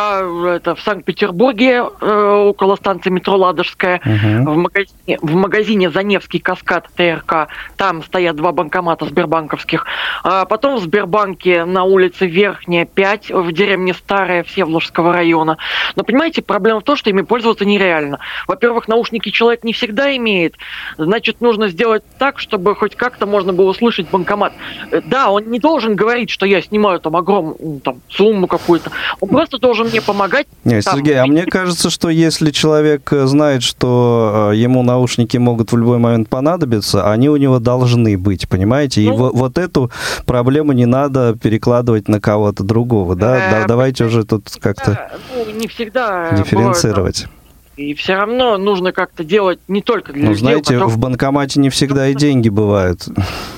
А, 0.00 0.54
это 0.54 0.76
в 0.76 0.80
Санкт-Петербурге, 0.80 1.82
э, 2.00 2.44
около 2.46 2.76
станции 2.76 3.10
метро 3.10 3.36
Ладожская, 3.36 4.00
угу. 4.04 4.52
в, 4.52 4.56
магазине, 4.56 5.18
в 5.20 5.34
магазине 5.34 5.90
Заневский 5.90 6.38
каскад 6.38 6.88
ТРК, 6.94 7.48
там 7.76 8.04
стоят 8.04 8.36
два 8.36 8.52
банкомата 8.52 9.06
сбербанковских. 9.06 9.86
А 10.22 10.44
потом 10.44 10.76
в 10.76 10.82
Сбербанке 10.82 11.64
на 11.64 11.82
улице 11.82 12.28
Верхняя 12.28 12.84
5, 12.84 13.30
в 13.30 13.50
деревне 13.50 13.92
Старая 13.92 14.44
Всеволожского 14.44 15.12
района. 15.12 15.58
Но 15.96 16.04
понимаете, 16.04 16.42
проблема 16.42 16.78
в 16.78 16.84
том, 16.84 16.94
что 16.94 17.10
ими 17.10 17.22
пользоваться 17.22 17.64
нереально. 17.64 18.20
Во-первых, 18.46 18.86
наушники 18.86 19.30
человек 19.30 19.64
не 19.64 19.72
всегда 19.72 20.16
имеет, 20.16 20.54
значит, 20.96 21.40
нужно 21.40 21.66
сделать 21.66 22.04
так, 22.20 22.38
чтобы 22.38 22.76
хоть 22.76 22.94
как-то 22.94 23.26
можно 23.26 23.52
было 23.52 23.70
услышать 23.70 24.08
банкомат. 24.10 24.52
Э, 24.92 25.00
да, 25.04 25.30
он 25.32 25.50
не 25.50 25.58
должен 25.58 25.96
говорить, 25.96 26.30
что 26.30 26.46
я 26.46 26.62
снимаю 26.62 27.00
там 27.00 27.16
огромную 27.16 27.80
там, 27.80 28.00
сумму 28.08 28.46
какую-то, 28.46 28.92
он 29.18 29.28
просто 29.28 29.58
должен 29.58 29.87
мне 29.88 30.00
помогать. 30.02 30.46
Нет, 30.64 30.84
там. 30.84 30.96
Сергей, 30.96 31.18
а 31.18 31.26
мне 31.26 31.44
кажется, 31.46 31.90
что 31.90 32.08
если 32.08 32.50
человек 32.50 33.12
э, 33.12 33.26
знает, 33.26 33.62
что 33.62 34.50
э, 34.52 34.56
ему 34.56 34.82
наушники 34.82 35.36
могут 35.36 35.72
в 35.72 35.76
любой 35.76 35.98
момент 35.98 36.28
понадобиться, 36.28 37.10
они 37.10 37.28
у 37.28 37.36
него 37.36 37.58
должны 37.58 38.16
быть, 38.16 38.48
понимаете? 38.48 39.02
И 39.02 39.08
ну, 39.08 39.16
вот, 39.16 39.34
вот 39.34 39.58
эту 39.58 39.90
проблему 40.26 40.72
не 40.72 40.86
надо 40.86 41.36
перекладывать 41.40 42.08
на 42.08 42.20
кого-то 42.20 42.62
другого, 42.62 43.14
да? 43.14 43.36
Э, 43.36 43.50
да 43.50 43.66
давайте 43.66 44.04
уже 44.04 44.24
тут 44.24 44.44
как-то 44.60 45.10
ну, 45.34 45.50
не 45.52 45.66
всегда 45.68 46.32
дифференцировать. 46.32 47.24
Бывает, 47.24 47.38
и 47.78 47.94
все 47.94 48.16
равно 48.16 48.58
нужно 48.58 48.90
как-то 48.90 49.22
делать 49.22 49.60
не 49.68 49.82
только 49.82 50.12
для 50.12 50.24
ну, 50.24 50.28
людей. 50.30 50.40
знаете, 50.40 50.74
которых... 50.74 50.94
в 50.94 50.98
банкомате 50.98 51.60
не 51.60 51.70
всегда 51.70 52.08
и 52.08 52.14
деньги 52.14 52.48
бывают. 52.48 53.06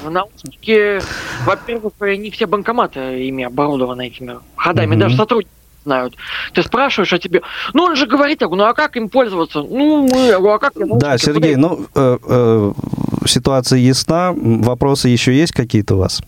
В 0.05 0.11
наушники, 0.11 1.01
во-первых, 1.47 1.95
не 2.01 2.31
все 2.31 2.45
банкоматы 2.45 3.27
ими 3.27 3.45
оборудованы 3.45 4.09
этими 4.09 4.39
ходами. 4.57 4.93
Угу. 4.93 5.01
Даже 5.01 5.17
сотрудники 5.17 5.60
знают. 5.85 6.15
Ты 6.53 6.63
спрашиваешь, 6.63 7.13
а 7.13 7.19
тебе, 7.19 7.43
ну 7.73 7.85
он 7.85 7.97
же 7.97 8.07
говорит, 8.07 8.41
я 8.41 8.47
говорю, 8.47 8.65
ну 8.65 8.69
а 8.69 8.75
как 8.75 8.97
им 8.97 9.09
пользоваться? 9.09 9.63
Ну 9.63 10.09
мы, 10.09 10.27
я 10.27 10.39
говорю, 10.39 10.55
а 10.55 10.59
как? 10.59 10.73
Да, 10.99 11.19
Сергей, 11.19 11.57
ну 11.57 11.87
э, 11.95 12.19
э, 12.23 12.73
ситуация 13.27 13.79
ясна, 13.79 14.33
вопросы 14.35 15.09
еще 15.09 15.35
есть 15.35 15.53
какие-то 15.53 15.95
у 15.95 15.99
вас? 15.99 16.21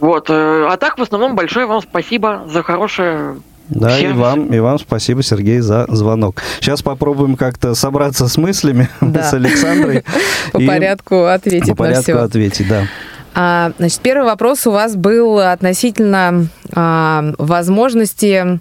Вот, 0.00 0.30
э, 0.30 0.66
а 0.68 0.76
так 0.76 0.98
в 0.98 1.02
основном 1.02 1.36
большое 1.36 1.66
вам 1.66 1.82
спасибо 1.82 2.46
за 2.48 2.62
хорошее 2.62 3.36
да, 3.70 3.90
Всем. 3.90 4.10
и 4.10 4.14
вам, 4.14 4.52
и 4.52 4.58
вам 4.58 4.78
спасибо, 4.80 5.22
Сергей, 5.22 5.60
за 5.60 5.86
звонок. 5.88 6.42
Сейчас 6.58 6.82
попробуем 6.82 7.36
как-то 7.36 7.74
собраться 7.74 8.26
с 8.26 8.36
мыслями 8.36 8.88
да. 9.00 9.22
с 9.22 9.32
Александрой. 9.32 10.04
По 10.52 10.58
порядку 10.58 11.24
ответить 11.24 11.70
По 11.70 11.76
порядку 11.76 12.18
ответить, 12.18 12.68
да. 12.68 12.86
А, 13.34 13.72
значит, 13.78 14.00
первый 14.00 14.24
вопрос 14.24 14.66
у 14.66 14.70
вас 14.70 14.96
был 14.96 15.38
относительно 15.38 16.46
а, 16.74 17.32
возможности 17.38 18.60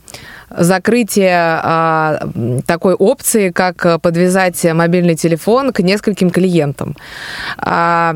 закрытия 0.50 1.62
а, 1.64 2.30
такой 2.66 2.94
опции, 2.94 3.50
как 3.50 4.02
подвязать 4.02 4.64
мобильный 4.74 5.16
телефон 5.16 5.72
к 5.72 5.80
нескольким 5.82 6.32
клиентам. 6.32 6.96
А, 7.58 8.16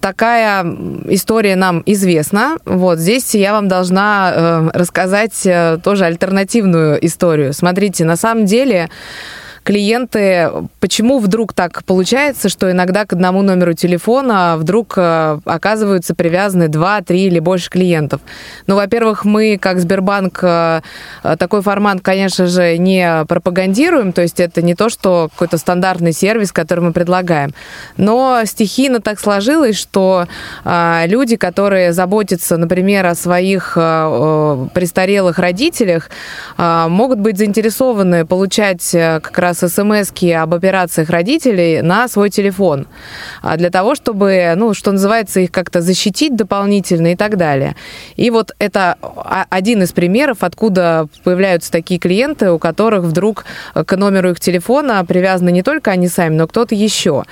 такая 0.00 0.64
история 1.08 1.56
нам 1.56 1.82
известна. 1.86 2.56
Вот 2.64 2.98
здесь 2.98 3.34
я 3.34 3.52
вам 3.52 3.68
должна 3.68 4.32
э, 4.34 4.70
рассказать 4.74 5.46
э, 5.46 5.78
тоже 5.82 6.04
альтернативную 6.04 7.04
историю. 7.04 7.52
Смотрите, 7.52 8.04
на 8.04 8.16
самом 8.16 8.44
деле 8.44 8.90
клиенты, 9.64 10.50
почему 10.80 11.18
вдруг 11.18 11.52
так 11.52 11.84
получается, 11.84 12.48
что 12.48 12.70
иногда 12.70 13.04
к 13.04 13.12
одному 13.12 13.42
номеру 13.42 13.74
телефона 13.74 14.56
вдруг 14.58 14.94
э, 14.96 15.38
оказываются 15.44 16.14
привязаны 16.14 16.68
два, 16.68 17.00
три 17.02 17.26
или 17.26 17.38
больше 17.38 17.70
клиентов? 17.70 18.20
Ну, 18.66 18.74
во-первых, 18.74 19.24
мы, 19.24 19.58
как 19.60 19.78
Сбербанк, 19.78 20.40
э, 20.42 20.80
такой 21.38 21.62
формат, 21.62 22.00
конечно 22.02 22.46
же, 22.46 22.76
не 22.78 23.24
пропагандируем, 23.26 24.12
то 24.12 24.22
есть 24.22 24.40
это 24.40 24.62
не 24.62 24.74
то, 24.74 24.88
что 24.88 25.28
какой-то 25.32 25.58
стандартный 25.58 26.12
сервис, 26.12 26.52
который 26.52 26.80
мы 26.80 26.92
предлагаем. 26.92 27.54
Но 27.96 28.42
стихийно 28.44 29.00
так 29.00 29.20
сложилось, 29.20 29.78
что 29.78 30.26
э, 30.64 31.02
люди, 31.06 31.36
которые 31.36 31.92
заботятся, 31.92 32.56
например, 32.56 33.06
о 33.06 33.14
своих 33.14 33.74
престарелых 33.74 35.38
родителях, 35.38 36.10
могут 36.58 37.18
быть 37.18 37.38
заинтересованы 37.38 38.24
получать 38.26 38.90
как 38.90 39.38
раз 39.38 39.51
смс 39.54 40.12
об 40.34 40.54
операциях 40.54 41.10
родителей 41.10 41.82
на 41.82 42.08
свой 42.08 42.30
телефон. 42.30 42.86
Для 43.56 43.70
того, 43.70 43.94
чтобы, 43.94 44.52
ну, 44.56 44.74
что 44.74 44.92
называется, 44.92 45.40
их 45.40 45.50
как-то 45.50 45.80
защитить 45.80 46.36
дополнительно 46.36 47.12
и 47.12 47.16
так 47.16 47.36
далее. 47.36 47.76
И 48.16 48.30
вот 48.30 48.52
это 48.58 48.96
один 49.50 49.82
из 49.82 49.92
примеров, 49.92 50.38
откуда 50.40 51.08
появляются 51.24 51.70
такие 51.72 51.98
клиенты, 51.98 52.50
у 52.50 52.58
которых 52.58 53.04
вдруг 53.04 53.44
к 53.74 53.96
номеру 53.96 54.30
их 54.30 54.40
телефона 54.40 55.04
привязаны 55.04 55.50
не 55.50 55.62
только 55.62 55.90
они 55.90 56.08
сами, 56.08 56.34
но 56.34 56.46
кто-то 56.46 56.74
еще. 56.74 57.24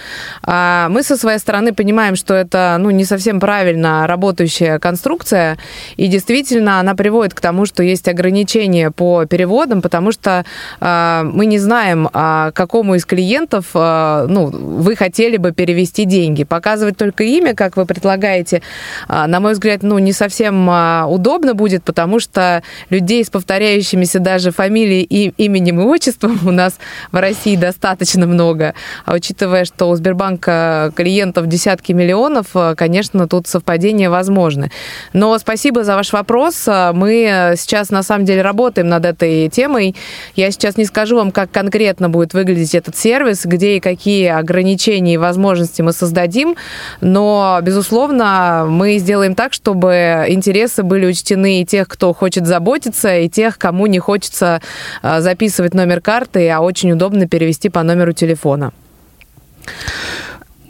А 0.43 0.89
мы 0.89 1.03
со 1.03 1.17
своей 1.17 1.39
стороны 1.39 1.73
понимаем, 1.73 2.17
что 2.17 2.35
это 2.35 2.77
ну, 2.79 2.91
не 2.91 3.05
совсем 3.05 3.41
правильно 3.41 4.07
работающая 4.07 4.79
конструкция, 4.79 5.59
и 5.97 6.07
действительно 6.07 6.81
она 6.81 6.95
приводит 6.95 7.35
к 7.35 7.41
тому, 7.41 7.67
что 7.67 7.83
есть 7.83 8.09
ограничения 8.09 8.91
по 8.91 9.25
переводам, 9.27 9.83
потому 9.83 10.13
что 10.13 10.45
э, 10.81 11.23
мы 11.25 11.47
не 11.47 11.59
знаем, 11.59 12.09
а 12.13 12.51
какому 12.53 12.95
из 12.95 13.05
клиентов 13.05 13.67
э, 13.75 14.27
ну, 14.29 14.47
вы 14.47 14.97
хотели 14.97 15.37
бы 15.37 15.53
перевести 15.53 16.05
деньги. 16.05 16.45
Показывать 16.45 16.97
только 16.97 17.25
имя, 17.25 17.55
как 17.55 17.77
вы 17.77 17.87
предлагаете, 17.87 18.63
э, 19.09 19.27
на 19.27 19.41
мой 19.41 19.53
взгляд, 19.53 19.83
ну, 19.83 19.99
не 19.99 20.13
совсем 20.13 20.69
э, 20.69 21.05
удобно 21.05 21.55
будет, 21.55 21.85
потому 21.85 22.21
что 22.21 22.63
людей 22.91 23.25
с 23.25 23.31
повторяющимися 23.31 24.19
даже 24.19 24.51
фамилией 24.51 25.05
и 25.05 25.33
именем 25.37 25.81
и 25.81 25.85
отчеством 25.85 26.39
у 26.47 26.51
нас 26.51 26.79
в 27.13 27.17
России 27.17 27.57
достаточно 27.57 28.27
много. 28.27 28.75
А 29.05 29.15
учитывая, 29.15 29.65
что 29.65 29.89
у 29.89 29.95
Сбербанка 29.95 30.93
клиентов 30.97 31.47
десятки 31.47 31.93
миллионов, 31.93 32.49
конечно, 32.77 33.29
тут 33.29 33.47
совпадения 33.47 34.11
возможны. 34.11 34.71
Но 35.13 35.39
спасибо 35.39 35.85
за 35.85 35.95
ваш 35.95 36.13
вопрос. 36.13 36.67
Мы 36.67 37.55
сейчас, 37.57 37.91
на 37.91 38.03
самом 38.03 38.25
деле, 38.25 38.43
работаем 38.43 38.89
над 38.89 39.05
этой 39.05 39.49
темой. 39.49 39.95
Я 40.35 40.51
сейчас 40.51 40.77
не 40.77 40.85
скажу 40.85 41.17
вам, 41.17 41.31
как 41.31 41.51
конкретно 41.51 42.00
будет 42.09 42.35
выглядеть 42.35 42.75
этот 42.75 42.97
сервис, 42.97 43.45
где 43.45 43.77
и 43.77 43.81
какие 43.81 44.27
ограничения 44.29 45.15
и 45.15 45.17
возможности 45.17 45.83
мы 45.83 45.93
создадим, 45.93 46.57
но, 47.01 47.59
безусловно, 47.63 48.67
мы 48.69 48.99
сделаем 48.99 49.35
так, 49.35 49.53
чтобы 49.53 50.25
интересы 50.29 50.83
были 50.83 51.07
учтены 51.07 51.61
и 51.61 51.67
тех, 51.67 51.89
кто 51.89 52.13
хочет 52.13 52.47
заботиться, 52.47 53.19
и 53.19 53.29
тех, 53.29 53.59
кому 53.59 53.87
не 53.87 53.99
хочется 53.99 54.61
а, 55.03 55.21
записывать 55.21 55.75
номер 55.75 56.01
карты, 56.01 56.49
а 56.51 56.61
очень 56.61 56.93
удобно 56.93 57.29
перевести 57.29 57.69
по 57.69 57.83
номеру 57.83 58.13
телефона. 58.13 58.73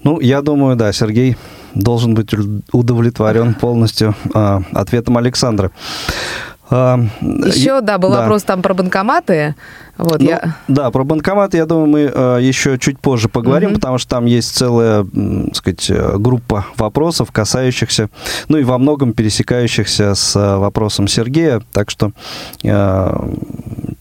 Ну, 0.03 0.21
я 0.21 0.41
думаю, 0.41 0.77
да, 0.77 0.93
Сергей 0.93 1.37
должен 1.75 2.15
быть 2.15 2.31
удовлетворен 2.73 3.55
полностью 3.55 4.15
э, 4.35 4.61
ответом 4.73 5.19
Александра. 5.19 5.71
Еще, 6.71 7.81
да, 7.81 7.99
был 7.99 8.11
да. 8.11 8.21
вопрос 8.21 8.45
там 8.45 8.63
про 8.63 8.75
банкоматы. 8.75 9.57
Вот, 9.99 10.21
ну, 10.21 10.29
я... 10.29 10.57
Да, 10.69 10.91
про 10.91 11.05
банкоматы, 11.05 11.59
я 11.59 11.67
думаю, 11.67 11.87
мы 11.87 12.13
э, 12.13 12.39
еще 12.41 12.79
чуть 12.79 12.99
позже 12.99 13.29
поговорим, 13.29 13.71
угу. 13.71 13.77
потому 13.77 13.99
что 13.99 14.09
там 14.09 14.25
есть 14.25 14.55
целая, 14.55 15.05
так 15.05 15.57
сказать, 15.57 15.91
э, 15.91 16.17
группа 16.17 16.65
вопросов, 16.77 17.33
касающихся, 17.33 18.09
ну 18.49 18.57
и 18.57 18.65
во 18.65 18.79
многом 18.79 19.13
пересекающихся 19.13 20.15
с 20.15 20.37
э, 20.37 20.57
вопросом 20.57 21.07
Сергея. 21.07 21.61
Так 21.73 21.91
что 21.91 22.13
э, 22.63 23.29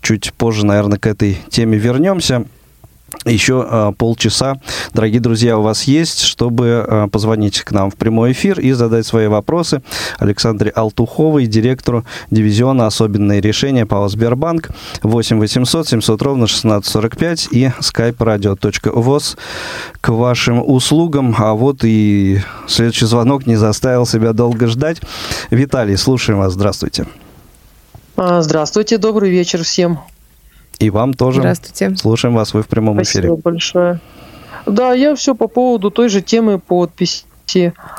чуть 0.01 0.33
позже, 0.33 0.65
наверное, 0.65 0.99
к 0.99 1.07
этой 1.07 1.37
теме 1.49 1.77
вернемся 1.77 2.45
еще 3.25 3.65
э, 3.69 3.91
полчаса, 3.97 4.59
дорогие 4.93 5.19
друзья, 5.19 5.57
у 5.57 5.61
вас 5.61 5.83
есть, 5.83 6.21
чтобы 6.21 6.85
э, 6.87 7.07
позвонить 7.11 7.61
к 7.61 7.71
нам 7.71 7.91
в 7.91 7.95
прямой 7.95 8.31
эфир 8.31 8.59
и 8.59 8.71
задать 8.71 9.05
свои 9.05 9.27
вопросы 9.27 9.81
Александре 10.17 10.71
Алтуховой, 10.71 11.45
директору 11.45 12.05
дивизиона 12.31 12.87
«Особенные 12.87 13.41
решения» 13.41 13.85
ПАО 13.85 14.07
«Сбербанк» 14.07 14.69
8 15.03 15.39
800 15.39 15.87
700 15.87 16.21
ровно 16.21 16.43
1645 16.45 17.49
и 17.51 17.71
skype-radio.voz 17.79 19.37
к 20.01 20.09
вашим 20.09 20.63
услугам. 20.65 21.35
А 21.37 21.53
вот 21.53 21.83
и 21.83 22.41
следующий 22.67 23.05
звонок 23.05 23.47
не 23.47 23.55
заставил 23.55 24.05
себя 24.05 24.33
долго 24.33 24.67
ждать. 24.67 25.01
Виталий, 25.49 25.97
слушаем 25.97 26.39
вас. 26.39 26.53
Здравствуйте. 26.53 27.05
А, 28.15 28.41
здравствуйте, 28.41 28.97
добрый 28.97 29.29
вечер 29.29 29.63
всем. 29.63 29.99
И 30.79 30.89
вам 30.89 31.13
тоже. 31.13 31.41
Здравствуйте. 31.41 31.95
Слушаем 31.97 32.35
вас, 32.35 32.53
вы 32.53 32.63
в 32.63 32.67
прямом 32.67 32.95
Спасибо 32.95 33.11
эфире. 33.11 33.27
Спасибо 33.27 33.41
большое. 33.43 33.99
Да, 34.65 34.93
я 34.93 35.15
все 35.15 35.35
по 35.35 35.47
поводу 35.47 35.91
той 35.91 36.09
же 36.09 36.21
темы 36.21 36.59
подписи. 36.59 37.25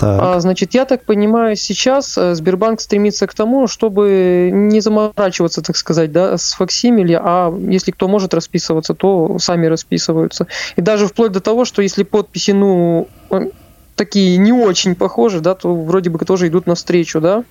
А, 0.00 0.38
значит, 0.38 0.74
я 0.74 0.84
так 0.84 1.04
понимаю, 1.04 1.56
сейчас 1.56 2.16
э, 2.16 2.36
Сбербанк 2.36 2.80
стремится 2.80 3.26
к 3.26 3.34
тому, 3.34 3.66
чтобы 3.66 4.50
не 4.52 4.80
заморачиваться, 4.80 5.60
так 5.60 5.76
сказать, 5.76 6.12
да, 6.12 6.38
с 6.38 6.52
факсимили, 6.52 7.18
а 7.20 7.52
если 7.68 7.90
кто 7.90 8.06
может 8.06 8.32
расписываться, 8.32 8.94
то 8.94 9.38
сами 9.40 9.66
расписываются. 9.66 10.46
И 10.76 10.80
даже 10.80 11.08
вплоть 11.08 11.32
до 11.32 11.40
того, 11.40 11.64
что 11.64 11.82
если 11.82 12.04
подписи, 12.04 12.52
ну, 12.52 13.08
э, 13.30 13.48
такие 13.96 14.38
не 14.38 14.52
очень 14.52 14.94
похожи, 14.94 15.40
да, 15.40 15.56
то 15.56 15.74
вроде 15.74 16.10
бы 16.10 16.24
тоже 16.24 16.46
идут 16.46 16.68
навстречу, 16.68 17.20
да? 17.20 17.42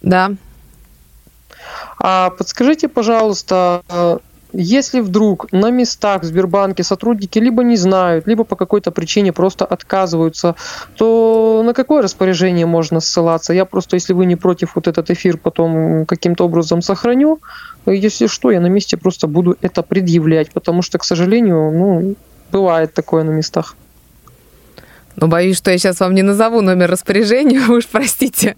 Да. 0.00 0.30
А 1.98 2.30
подскажите, 2.30 2.86
пожалуйста, 2.86 3.82
если 4.52 5.00
вдруг 5.00 5.52
на 5.52 5.70
местах 5.70 6.22
в 6.22 6.24
Сбербанке 6.24 6.82
сотрудники 6.82 7.38
либо 7.38 7.62
не 7.62 7.76
знают, 7.76 8.26
либо 8.26 8.44
по 8.44 8.56
какой-то 8.56 8.90
причине 8.90 9.32
просто 9.32 9.64
отказываются, 9.64 10.54
то 10.96 11.62
на 11.64 11.74
какое 11.74 12.02
распоряжение 12.02 12.66
можно 12.66 13.00
ссылаться? 13.00 13.52
Я 13.52 13.64
просто, 13.64 13.96
если 13.96 14.14
вы 14.14 14.26
не 14.26 14.36
против, 14.36 14.74
вот 14.74 14.88
этот 14.88 15.10
эфир 15.10 15.36
потом 15.38 16.06
каким-то 16.06 16.44
образом 16.44 16.82
сохраню. 16.82 17.40
Если 17.86 18.26
что, 18.26 18.50
я 18.50 18.60
на 18.60 18.68
месте 18.68 18.96
просто 18.96 19.26
буду 19.26 19.56
это 19.60 19.82
предъявлять, 19.82 20.50
потому 20.50 20.82
что, 20.82 20.98
к 20.98 21.04
сожалению, 21.04 21.70
ну, 21.72 22.14
бывает 22.50 22.94
такое 22.94 23.24
на 23.24 23.30
местах. 23.30 23.76
Ну, 25.20 25.26
боюсь, 25.26 25.56
что 25.56 25.72
я 25.72 25.78
сейчас 25.78 25.98
вам 25.98 26.14
не 26.14 26.22
назову 26.22 26.60
номер 26.60 26.90
распоряжения, 26.90 27.60
уж 27.68 27.86
простите. 27.86 28.54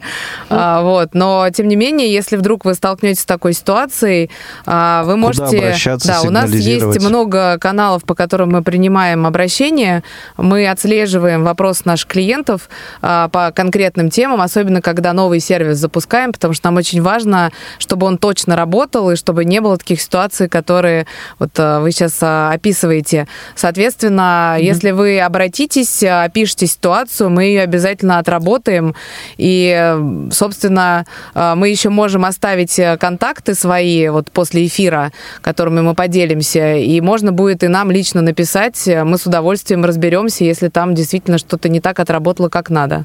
А, 0.51 0.83
вот. 0.83 1.15
Но, 1.15 1.49
тем 1.51 1.69
не 1.69 1.77
менее, 1.77 2.13
если 2.13 2.37
вдруг 2.37 2.67
вы 2.67 2.75
столкнетесь 2.75 3.23
с 3.23 3.25
такой 3.25 3.55
ситуацией, 3.55 4.31
а, 4.67 5.05
вы 5.05 5.17
можете... 5.17 5.75
Да, 6.05 6.21
у 6.23 6.31
нас 6.31 6.51
есть 6.51 7.01
много 7.03 7.59
каналов, 7.59 8.05
по 8.05 8.15
которым 8.15 8.51
мы 8.51 8.63
принимаем 8.63 9.27
обращения. 9.27 10.03
Мы 10.37 10.69
отслеживаем 10.69 11.45
вопрос 11.45 11.87
наших 11.87 12.09
клиентов 12.09 12.69
а, 13.01 13.29
по 13.29 13.53
конкретным 13.53 14.11
темам, 14.11 14.43
особенно 14.43 14.83
когда 14.83 15.15
новый 15.15 15.41
сервис 15.41 15.79
запускаем, 15.79 16.33
потому 16.33 16.53
что 16.53 16.67
нам 16.67 16.77
очень 16.77 17.01
важно, 17.01 17.53
чтобы 17.79 18.07
он 18.07 18.19
точно 18.19 18.55
работал 18.55 19.11
и 19.11 19.17
чтобы 19.17 19.47
не 19.47 19.61
было 19.61 19.79
таких 19.79 20.03
ситуаций, 20.03 20.49
которые 20.49 21.07
вот 21.39 21.53
а, 21.57 21.81
вы 21.81 21.91
сейчас 21.91 22.19
а, 22.21 22.53
описываете. 22.53 23.27
Соответственно, 23.55 24.57
mm-hmm. 24.59 24.63
если 24.63 24.91
вы 24.91 25.21
обратитесь, 25.21 26.03
опишите 26.03 26.50
опишите 26.51 26.67
ситуацию, 26.67 27.31
мы 27.31 27.45
ее 27.45 27.63
обязательно 27.63 28.19
отработаем. 28.19 28.95
И, 29.39 30.29
собственно, 30.33 31.07
э, 31.35 31.55
мы 31.55 31.69
еще 31.69 31.91
можем 31.91 32.25
оставить 32.25 32.79
э, 32.79 32.97
контакты 32.97 33.55
свои 33.55 34.09
вот 34.09 34.31
после 34.31 34.67
эфира, 34.67 35.13
которыми 35.43 35.81
мы 35.81 35.95
поделимся, 35.95 36.77
и 36.77 37.01
можно 37.01 37.33
будет 37.33 37.63
и 37.63 37.69
нам 37.69 37.91
лично 37.91 38.23
написать. 38.23 38.89
Мы 39.05 39.17
с 39.17 39.27
удовольствием 39.27 39.85
разберемся, 39.85 40.45
если 40.45 40.69
там 40.69 40.95
действительно 40.95 41.39
что-то 41.39 41.69
не 41.69 41.81
так 41.81 42.01
отработало, 42.01 42.49
как 42.49 42.71
надо. 42.71 43.05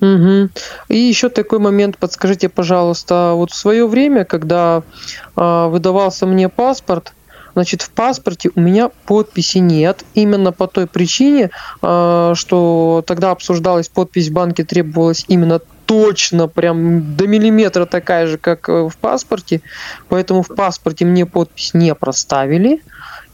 Угу. 0.00 0.48
И 0.88 0.96
еще 0.96 1.28
такой 1.28 1.58
момент, 1.58 1.98
подскажите, 1.98 2.48
пожалуйста, 2.48 3.32
вот 3.34 3.50
в 3.50 3.54
свое 3.54 3.86
время, 3.86 4.24
когда 4.24 4.82
э, 5.36 5.66
выдавался 5.68 6.26
мне 6.26 6.48
паспорт, 6.48 7.12
Значит, 7.60 7.82
в 7.82 7.90
паспорте 7.90 8.48
у 8.54 8.58
меня 8.58 8.88
подписи 8.88 9.58
нет. 9.58 10.06
Именно 10.14 10.50
по 10.50 10.66
той 10.66 10.86
причине, 10.86 11.50
а, 11.82 12.32
что 12.34 13.04
тогда 13.06 13.32
обсуждалась 13.32 13.90
подпись 13.90 14.28
в 14.28 14.32
банке, 14.32 14.64
требовалась 14.64 15.26
именно 15.28 15.60
точно, 15.84 16.48
прям 16.48 17.16
до 17.16 17.26
миллиметра 17.26 17.84
такая 17.84 18.26
же, 18.28 18.38
как 18.38 18.66
э, 18.70 18.88
в 18.88 18.96
паспорте. 18.96 19.60
Поэтому 20.08 20.42
в 20.42 20.48
паспорте 20.48 21.04
мне 21.04 21.26
подпись 21.26 21.74
не 21.74 21.94
проставили. 21.94 22.82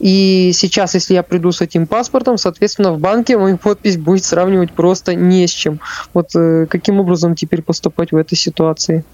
И 0.01 0.51
сейчас, 0.53 0.95
если 0.95 1.15
я 1.15 1.23
приду 1.23 1.53
с 1.53 1.61
этим 1.61 1.87
паспортом, 1.87 2.37
соответственно, 2.37 2.93
в 2.93 2.99
банке 2.99 3.39
мою 3.39 3.59
подпись 3.59 3.97
будет 3.97 4.25
сравнивать 4.25 4.73
просто 4.73 5.15
не 5.15 5.47
с 5.47 5.53
чем. 5.53 5.79
Вот 6.15 6.31
э, 6.35 6.67
каким 6.69 6.99
образом 6.99 7.37
теперь 7.37 7.63
поступать 7.63 8.11
в 8.11 8.17
этой 8.17 8.35
ситуации? 8.35 9.05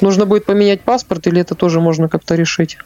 Нужно 0.00 0.26
будет 0.26 0.46
поменять 0.46 0.80
паспорт 0.80 1.28
или 1.28 1.42
это 1.42 1.54
тоже 1.54 1.80
можно 1.80 2.08
как-то 2.08 2.34
решить? 2.34 2.76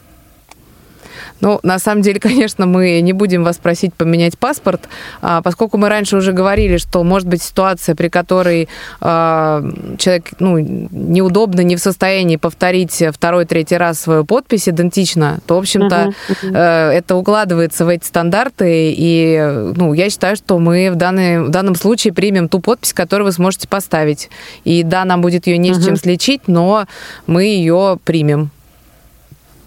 Ну, 1.43 1.59
на 1.61 1.77
самом 1.77 2.01
деле, 2.01 2.19
конечно, 2.21 2.65
мы 2.65 3.01
не 3.01 3.11
будем 3.11 3.43
вас 3.43 3.57
просить 3.57 3.93
поменять 3.93 4.39
паспорт, 4.39 4.87
а, 5.21 5.41
поскольку 5.41 5.77
мы 5.77 5.89
раньше 5.89 6.15
уже 6.15 6.31
говорили, 6.31 6.77
что 6.77 7.03
может 7.03 7.27
быть 7.27 7.43
ситуация, 7.43 7.95
при 7.95 8.07
которой 8.07 8.69
а, 9.01 9.61
человек 9.97 10.31
ну, 10.39 10.57
неудобно, 10.57 11.59
не 11.59 11.75
в 11.75 11.81
состоянии 11.81 12.37
повторить 12.37 13.03
второй, 13.11 13.43
третий 13.43 13.75
раз 13.75 13.99
свою 13.99 14.23
подпись 14.23 14.69
идентично, 14.69 15.41
то, 15.45 15.55
в 15.55 15.59
общем-то, 15.59 16.13
uh-huh, 16.29 16.91
это 16.91 17.15
укладывается 17.17 17.83
в 17.83 17.89
эти 17.89 18.05
стандарты, 18.05 18.93
и 18.97 19.73
ну, 19.75 19.93
я 19.93 20.09
считаю, 20.09 20.37
что 20.37 20.59
мы 20.59 20.91
в, 20.91 20.95
данный, 20.95 21.43
в 21.43 21.49
данном 21.49 21.75
случае 21.75 22.13
примем 22.13 22.47
ту 22.47 22.61
подпись, 22.61 22.93
которую 22.93 23.25
вы 23.25 23.31
сможете 23.33 23.67
поставить. 23.67 24.29
И 24.63 24.83
да, 24.83 25.03
нам 25.03 25.21
будет 25.21 25.45
ее 25.47 25.57
не 25.57 25.71
uh-huh. 25.71 25.81
с 25.81 25.85
чем 25.85 25.97
слечить, 25.97 26.43
но 26.47 26.85
мы 27.27 27.43
ее 27.43 27.99
примем. 28.05 28.49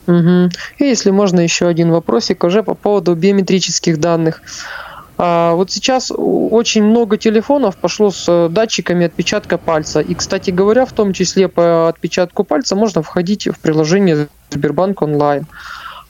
Угу. 0.06 0.50
И 0.78 0.84
если 0.84 1.10
можно 1.10 1.40
еще 1.40 1.66
один 1.66 1.90
вопросик 1.90 2.44
уже 2.44 2.62
по 2.62 2.74
поводу 2.74 3.14
биометрических 3.14 3.98
данных. 3.98 4.42
А, 5.18 5.54
вот 5.54 5.70
сейчас 5.70 6.12
очень 6.14 6.84
много 6.84 7.16
телефонов 7.16 7.76
пошло 7.76 8.10
с 8.10 8.26
э, 8.28 8.48
датчиками 8.50 9.06
отпечатка 9.06 9.56
пальца. 9.56 10.00
И, 10.00 10.14
кстати 10.14 10.50
говоря, 10.50 10.84
в 10.84 10.92
том 10.92 11.12
числе 11.12 11.48
по 11.48 11.88
отпечатку 11.88 12.44
пальца 12.44 12.76
можно 12.76 13.02
входить 13.02 13.48
в 13.48 13.58
приложение 13.58 14.28
Сбербанк 14.50 15.02
онлайн. 15.02 15.46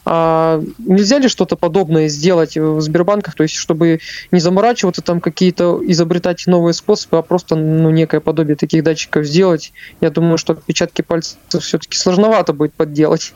А 0.09 0.63
нельзя 0.79 1.19
ли 1.19 1.29
что-то 1.29 1.57
подобное 1.57 2.07
сделать 2.07 2.57
в 2.57 2.81
Сбербанках, 2.81 3.35
то 3.35 3.43
есть 3.43 3.57
чтобы 3.57 3.99
не 4.31 4.39
заморачиваться 4.39 5.03
там 5.03 5.21
какие-то 5.21 5.81
изобретать 5.85 6.47
новые 6.47 6.75
способы, 6.75 7.19
а 7.19 7.23
просто 7.23 7.57
ну, 7.57 7.91
некое 7.91 8.21
подобие 8.21 8.55
таких 8.55 8.85
датчиков 8.85 9.27
сделать? 9.27 9.73
Я 10.01 10.11
думаю, 10.11 10.39
что 10.39 10.53
отпечатки 10.53 11.03
пальцев 11.03 11.39
все-таки 11.61 11.97
сложновато 11.97 12.53
будет 12.53 12.73
подделать. 12.75 13.35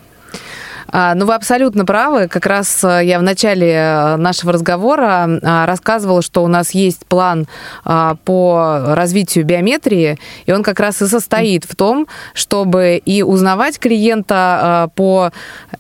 А, 0.92 1.14
ну, 1.14 1.26
вы 1.26 1.34
абсолютно 1.34 1.84
правы. 1.84 2.28
Как 2.28 2.46
раз 2.46 2.82
э, 2.82 3.02
я 3.04 3.18
в 3.18 3.22
начале 3.22 3.72
э, 3.72 4.16
нашего 4.16 4.52
разговора 4.52 5.28
а, 5.42 5.66
рассказывала, 5.66 6.20
что 6.20 6.42
у 6.42 6.48
нас 6.48 6.72
есть 6.72 7.06
план 7.06 7.46
а, 7.84 8.16
по 8.24 8.82
развитию 8.88 9.44
биометрии, 9.44 10.18
и 10.46 10.52
он 10.52 10.62
как 10.62 10.80
раз 10.80 11.00
и 11.02 11.06
состоит 11.06 11.64
в 11.64 11.76
том, 11.76 12.06
чтобы 12.34 13.00
и 13.04 13.22
узнавать 13.22 13.78
клиента 13.78 14.90
по 14.96 15.30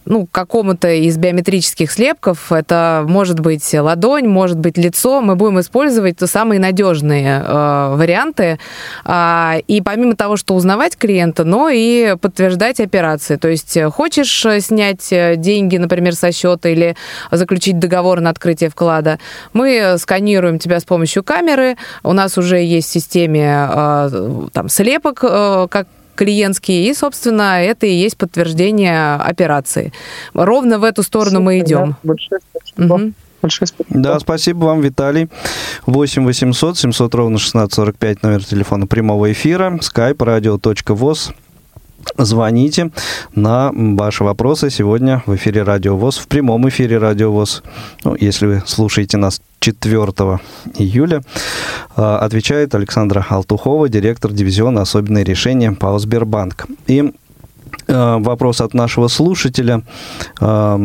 ну, 0.04 0.26
какому-то 0.30 0.88
из 0.88 1.16
биометрических 1.16 1.90
слепков, 1.90 2.52
это 2.52 3.04
может 3.06 3.40
быть 3.40 3.74
ладонь, 3.74 4.28
может 4.28 4.58
быть 4.58 4.78
лицо, 4.78 5.20
мы 5.20 5.36
будем 5.36 5.60
использовать 5.60 6.18
то 6.18 6.26
самые 6.26 6.60
надежные 6.60 7.42
варианты. 7.42 8.58
И 9.06 9.82
помимо 9.84 10.14
того, 10.14 10.36
что 10.36 10.54
узнавать 10.54 10.96
клиента, 10.96 11.44
но 11.44 11.68
и 11.68 12.16
подтверждать 12.20 12.80
операции. 12.80 13.36
То 13.36 13.48
есть 13.48 13.76
э, 13.76 13.90
хочешь 13.90 14.39
снять 14.60 15.00
снять 15.00 15.12
э, 15.12 15.36
деньги, 15.36 15.76
например, 15.76 16.14
со 16.14 16.32
счета 16.32 16.68
или 16.68 16.96
заключить 17.30 17.78
договор 17.78 18.20
на 18.20 18.30
открытие 18.30 18.70
вклада, 18.70 19.18
мы 19.52 19.96
сканируем 19.98 20.58
тебя 20.58 20.80
с 20.80 20.84
помощью 20.84 21.22
камеры. 21.22 21.76
У 22.02 22.12
нас 22.12 22.38
уже 22.38 22.58
есть 22.58 22.88
в 22.88 22.92
системе 22.92 23.68
э, 23.70 24.48
там 24.52 24.68
слепок, 24.68 25.20
э, 25.22 25.66
как 25.70 25.86
клиентские, 26.16 26.86
и, 26.86 26.94
собственно, 26.94 27.62
это 27.62 27.86
и 27.86 27.94
есть 27.94 28.16
подтверждение 28.18 29.14
операции. 29.14 29.92
Ровно 30.34 30.78
в 30.78 30.84
эту 30.84 31.02
сторону 31.02 31.36
Супер, 31.36 31.44
мы 31.44 31.58
идем. 31.60 31.88
Да, 31.88 31.96
большое 32.02 32.40
спасибо. 32.50 32.94
Угу. 32.94 33.12
Большое 33.42 33.66
спасибо. 33.68 34.00
Да, 34.00 34.20
спасибо 34.20 34.64
вам, 34.64 34.80
Виталий. 34.82 35.28
8 35.86 36.24
800 36.24 36.76
700 36.78 37.14
ровно 37.14 37.36
1645, 37.36 38.22
номер 38.22 38.44
телефона 38.44 38.86
прямого 38.86 39.32
эфира, 39.32 39.78
skype 39.80 40.16
radio.voz. 40.16 41.32
Звоните 42.16 42.90
на 43.34 43.70
ваши 43.74 44.24
вопросы 44.24 44.70
сегодня 44.70 45.22
в 45.26 45.34
эфире 45.36 45.62
Радио 45.62 45.96
ВОЗ, 45.96 46.18
в 46.18 46.28
прямом 46.28 46.68
эфире 46.68 46.98
Радио 46.98 47.30
ВОЗ. 47.30 47.62
Ну, 48.04 48.16
если 48.18 48.46
вы 48.46 48.62
слушаете 48.66 49.16
нас 49.16 49.40
4 49.60 50.40
июля, 50.76 51.22
а, 51.96 52.18
отвечает 52.18 52.74
Александра 52.74 53.26
Алтухова, 53.28 53.88
директор 53.88 54.32
дивизиона 54.32 54.82
«Особенные 54.82 55.24
решения» 55.24 55.72
ПАО 55.72 55.98
«Сбербанк». 55.98 56.66
И 56.86 57.12
а, 57.88 58.18
вопрос 58.18 58.60
от 58.60 58.74
нашего 58.74 59.08
слушателя 59.08 59.82
а, 60.40 60.78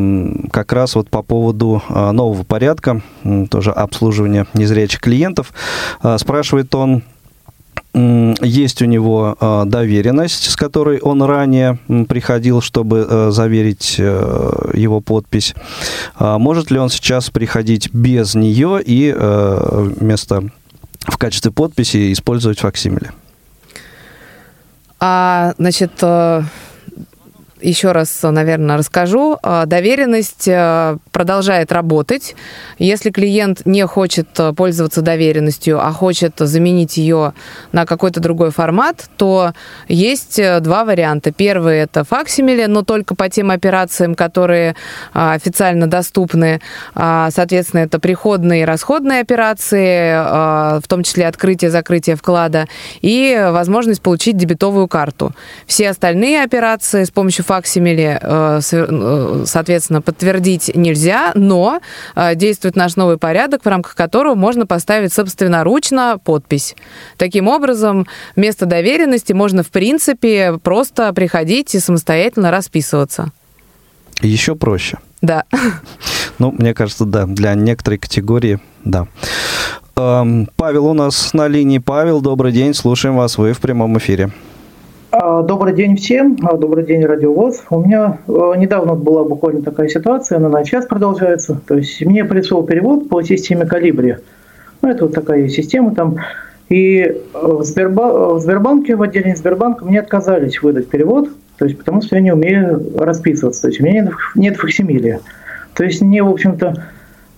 как 0.52 0.74
раз 0.74 0.96
вот 0.96 1.10
по 1.10 1.22
поводу 1.22 1.82
нового 1.90 2.44
порядка, 2.44 3.02
тоже 3.50 3.72
обслуживания 3.72 4.48
незрячих 4.54 5.00
клиентов. 5.02 5.54
Спрашивает 6.18 6.74
он, 6.76 7.04
есть 7.96 8.82
у 8.82 8.86
него 8.86 9.38
э, 9.40 9.64
доверенность, 9.66 10.52
с 10.52 10.56
которой 10.58 11.00
он 11.00 11.24
ранее 11.24 11.80
приходил, 12.10 12.62
чтобы 12.62 13.08
э, 13.10 13.32
заверить 13.32 13.96
э, 13.98 14.72
его 14.74 15.00
подпись. 15.00 15.56
А 16.16 16.38
может 16.38 16.72
ли 16.72 16.80
он 16.80 16.90
сейчас 16.90 17.30
приходить 17.30 17.94
без 17.94 18.36
нее 18.36 18.82
и 18.86 19.14
вместо 19.16 20.44
в 21.00 21.18
качестве 21.18 21.52
подписи 21.52 22.12
использовать 22.12 22.60
факсимиле? 22.60 23.12
А, 25.00 25.54
значит, 25.58 26.04
еще 27.62 27.92
раз, 27.92 28.22
наверное, 28.22 28.78
расскажу. 28.78 29.38
А, 29.42 29.66
доверенность 29.66 30.48
э, 30.48 30.98
продолжает 31.16 31.72
работать. 31.72 32.36
Если 32.78 33.10
клиент 33.10 33.62
не 33.66 33.88
хочет 33.88 34.28
э, 34.38 34.52
пользоваться 34.52 35.02
доверенностью, 35.02 35.80
а 35.80 35.94
хочет 35.94 36.34
заменить 36.38 36.98
ее 36.98 37.34
на 37.72 37.86
какой-то 37.86 38.20
другой 38.20 38.52
формат, 38.52 39.06
то 39.16 39.54
есть 39.88 40.38
э, 40.40 40.60
два 40.60 40.84
варианта. 40.84 41.32
Первый– 41.32 41.78
это 41.80 42.04
факсимиле, 42.04 42.68
но 42.68 42.84
только 42.84 43.16
по 43.16 43.30
тем 43.30 43.50
операциям, 43.50 44.14
которые 44.14 44.76
официально 45.14 45.88
доступны. 45.88 46.60
А, 46.94 47.30
соответственно, 47.32 47.82
это 47.82 47.98
приходные 48.00 48.64
и 48.64 48.66
расходные 48.66 49.22
операции, 49.22 50.80
в 50.80 50.88
том 50.90 51.04
числе 51.04 51.28
открытие, 51.28 51.72
закрытие 51.72 52.18
вклада, 52.18 52.68
и 53.02 53.50
возможность 53.52 54.02
получить 54.02 54.36
дебетовую 54.36 54.90
карту. 54.90 55.34
Все 55.66 55.90
остальные 55.90 56.44
операции 56.44 57.06
с 57.06 57.12
помощью 57.12 57.46
факсимиле 57.46 58.20
э, 58.22 58.60
э, 58.72 59.44
соответственно, 59.46 60.02
подтвердить 60.02 60.76
нельзя, 60.76 61.05
но 61.36 61.80
э, 62.16 62.36
действует 62.36 62.76
наш 62.76 62.96
новый 62.96 63.18
порядок, 63.18 63.64
в 63.64 63.68
рамках 63.68 63.96
которого 63.96 64.36
можно 64.36 64.66
поставить 64.66 65.14
собственноручно 65.14 66.20
подпись. 66.24 66.76
Таким 67.18 67.48
образом, 67.48 68.08
вместо 68.36 68.66
доверенности 68.66 69.34
можно, 69.34 69.64
в 69.64 69.70
принципе, 69.70 70.60
просто 70.64 71.12
приходить 71.14 71.76
и 71.76 71.80
самостоятельно 71.80 72.52
расписываться. 72.52 73.32
Еще 74.22 74.56
проще. 74.56 74.98
Да. 75.22 75.44
Ну, 76.38 76.52
мне 76.52 76.74
кажется, 76.74 77.06
да, 77.06 77.26
для 77.26 77.54
некоторой 77.54 77.98
категории, 77.98 78.60
да. 78.84 79.08
Эм, 79.96 80.50
Павел 80.58 80.88
у 80.88 80.94
нас 80.94 81.34
на 81.34 81.48
линии. 81.48 81.78
Павел, 81.78 82.20
добрый 82.20 82.52
день, 82.52 82.74
слушаем 82.74 83.16
вас, 83.16 83.38
вы 83.38 83.54
в 83.54 83.62
прямом 83.62 83.98
эфире. 83.98 84.32
А, 85.18 85.44
добрый 85.44 85.74
день 85.74 85.96
всем, 85.96 86.38
а, 86.44 86.58
добрый 86.58 86.86
день, 86.86 87.06
Радиовоз. 87.06 87.64
У 87.70 87.82
меня 87.82 88.18
а, 88.28 88.54
недавно 88.56 88.96
была 88.96 89.24
буквально 89.24 89.62
такая 89.62 89.88
ситуация, 89.88 90.40
она 90.40 90.50
на 90.50 90.66
час 90.66 90.88
продолжается. 90.88 91.62
То 91.66 91.76
есть 91.76 92.06
мне 92.06 92.26
пришел 92.26 92.64
перевод 92.64 93.08
по 93.08 93.22
системе 93.24 93.66
Калибри. 93.66 94.18
Ну, 94.82 94.90
это 94.90 95.06
вот 95.06 95.14
такая 95.14 95.48
система 95.48 95.96
там. 95.96 96.18
И 96.68 97.16
в, 97.32 97.64
Сберба... 97.64 98.34
в 98.36 98.42
Сбербанке, 98.42 98.98
в 98.98 99.04
отделении 99.04 99.36
Сбербанка 99.36 99.86
мне 99.86 100.02
отказались 100.02 100.62
выдать 100.62 100.90
перевод, 100.90 101.30
то 101.58 101.64
есть 101.64 101.78
потому 101.78 102.02
что 102.02 102.18
я 102.18 102.22
не 102.22 102.34
умею 102.34 102.86
расписываться, 102.98 103.62
то 103.62 103.68
есть 103.70 103.80
у 103.80 103.86
меня 103.86 104.02
нет, 104.02 104.14
нет 104.36 104.58
факсимилия. 104.58 105.22
То 105.76 105.86
есть 105.86 106.02
мне, 106.02 106.24
в 106.24 106.30
общем-то, 106.30 106.88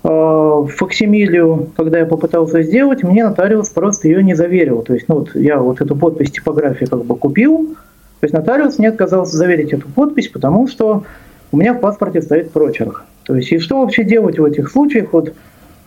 факсимилию, 0.03 1.69
когда 1.75 1.99
я 1.99 2.05
попытался 2.05 2.61
сделать, 2.61 3.03
мне 3.03 3.23
нотариус 3.23 3.69
просто 3.69 4.07
ее 4.07 4.23
не 4.23 4.35
заверил. 4.35 4.81
То 4.81 4.93
есть, 4.93 5.07
ну 5.07 5.19
вот 5.19 5.35
я 5.35 5.59
вот 5.59 5.81
эту 5.81 5.95
подпись 5.95 6.31
типографии 6.31 6.85
как 6.85 7.03
бы 7.03 7.15
купил, 7.15 7.75
то 8.19 8.23
есть 8.23 8.33
нотариус 8.33 8.79
мне 8.79 8.89
отказался 8.89 9.37
заверить 9.37 9.73
эту 9.73 9.87
подпись, 9.89 10.27
потому 10.27 10.67
что 10.67 11.03
у 11.51 11.57
меня 11.57 11.73
в 11.73 11.79
паспорте 11.79 12.21
стоит 12.21 12.51
прочерк. 12.51 13.05
То 13.23 13.35
есть, 13.35 13.51
и 13.51 13.59
что 13.59 13.81
вообще 13.81 14.03
делать 14.03 14.39
в 14.39 14.45
этих 14.45 14.71
случаях? 14.71 15.13
Вот, 15.13 15.29
э, 15.29 15.31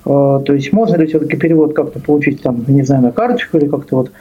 то 0.04 0.52
есть, 0.52 0.72
можно 0.72 0.96
ли 0.96 1.06
все-таки 1.06 1.36
перевод 1.36 1.74
как-то 1.74 1.98
получить, 1.98 2.42
там, 2.42 2.64
не 2.68 2.82
знаю, 2.82 3.02
на 3.02 3.12
карточку 3.12 3.58
или 3.58 3.66
как-то 3.66 3.96
вот, 3.96 4.12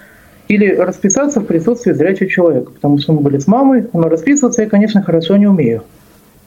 или 0.48 0.74
расписаться 0.74 1.42
в 1.42 1.46
присутствии 1.46 1.92
зрячего 1.92 2.30
человека, 2.30 2.72
потому 2.72 2.98
что 2.98 3.14
мы 3.14 3.22
были 3.22 3.38
с 3.38 3.48
мамой, 3.48 3.86
но 3.94 4.10
расписываться 4.10 4.64
я, 4.64 4.70
конечно, 4.70 5.04
хорошо 5.04 5.38
не 5.38 5.48
умею. 5.48 5.84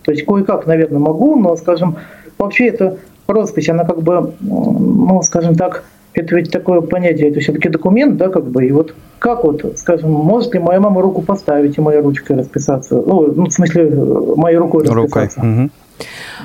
То 0.03 0.11
есть, 0.11 0.25
кое-как, 0.25 0.67
наверное, 0.67 0.99
могу, 0.99 1.37
но, 1.37 1.55
скажем, 1.57 1.97
вообще 2.39 2.67
это 2.67 2.97
роспись, 3.33 3.69
она 3.69 3.85
как 3.85 4.03
бы, 4.03 4.35
ну, 4.41 5.23
скажем 5.23 5.55
так, 5.55 5.85
это 6.15 6.37
ведь 6.37 6.51
такое 6.51 6.81
понятие, 6.81 7.31
это 7.31 7.41
все-таки 7.41 7.69
документ, 7.69 8.17
да, 8.17 8.29
как 8.29 8.45
бы, 8.45 8.67
и 8.67 8.73
вот 8.73 8.95
как 9.19 9.45
вот, 9.45 9.79
скажем, 9.79 10.11
может 10.11 10.53
ли 10.53 10.61
моя 10.61 10.81
мама 10.81 11.01
руку 11.01 11.23
поставить 11.23 11.79
и 11.79 11.81
моей 11.81 12.01
ручкой 12.01 12.37
расписаться? 12.37 12.97
Ну, 12.97 13.33
ну 13.33 13.47
в 13.47 13.53
смысле, 13.53 13.91
моей 14.37 14.57
рукой 14.57 14.85
расписаться. 14.85 15.41
Рукой. 15.41 15.65
Угу. 15.65 15.71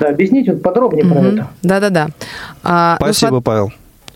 Да, 0.00 0.08
объясните 0.08 0.52
вот 0.52 0.62
подробнее 0.62 1.04
угу. 1.04 1.14
про 1.14 1.20
это. 1.22 1.48
Да-да-да. 1.62 2.08
А, 2.62 2.96
ну, 3.00 3.06
Спасибо, 3.06 3.32
ну, 3.32 3.42
Павел. 3.42 3.72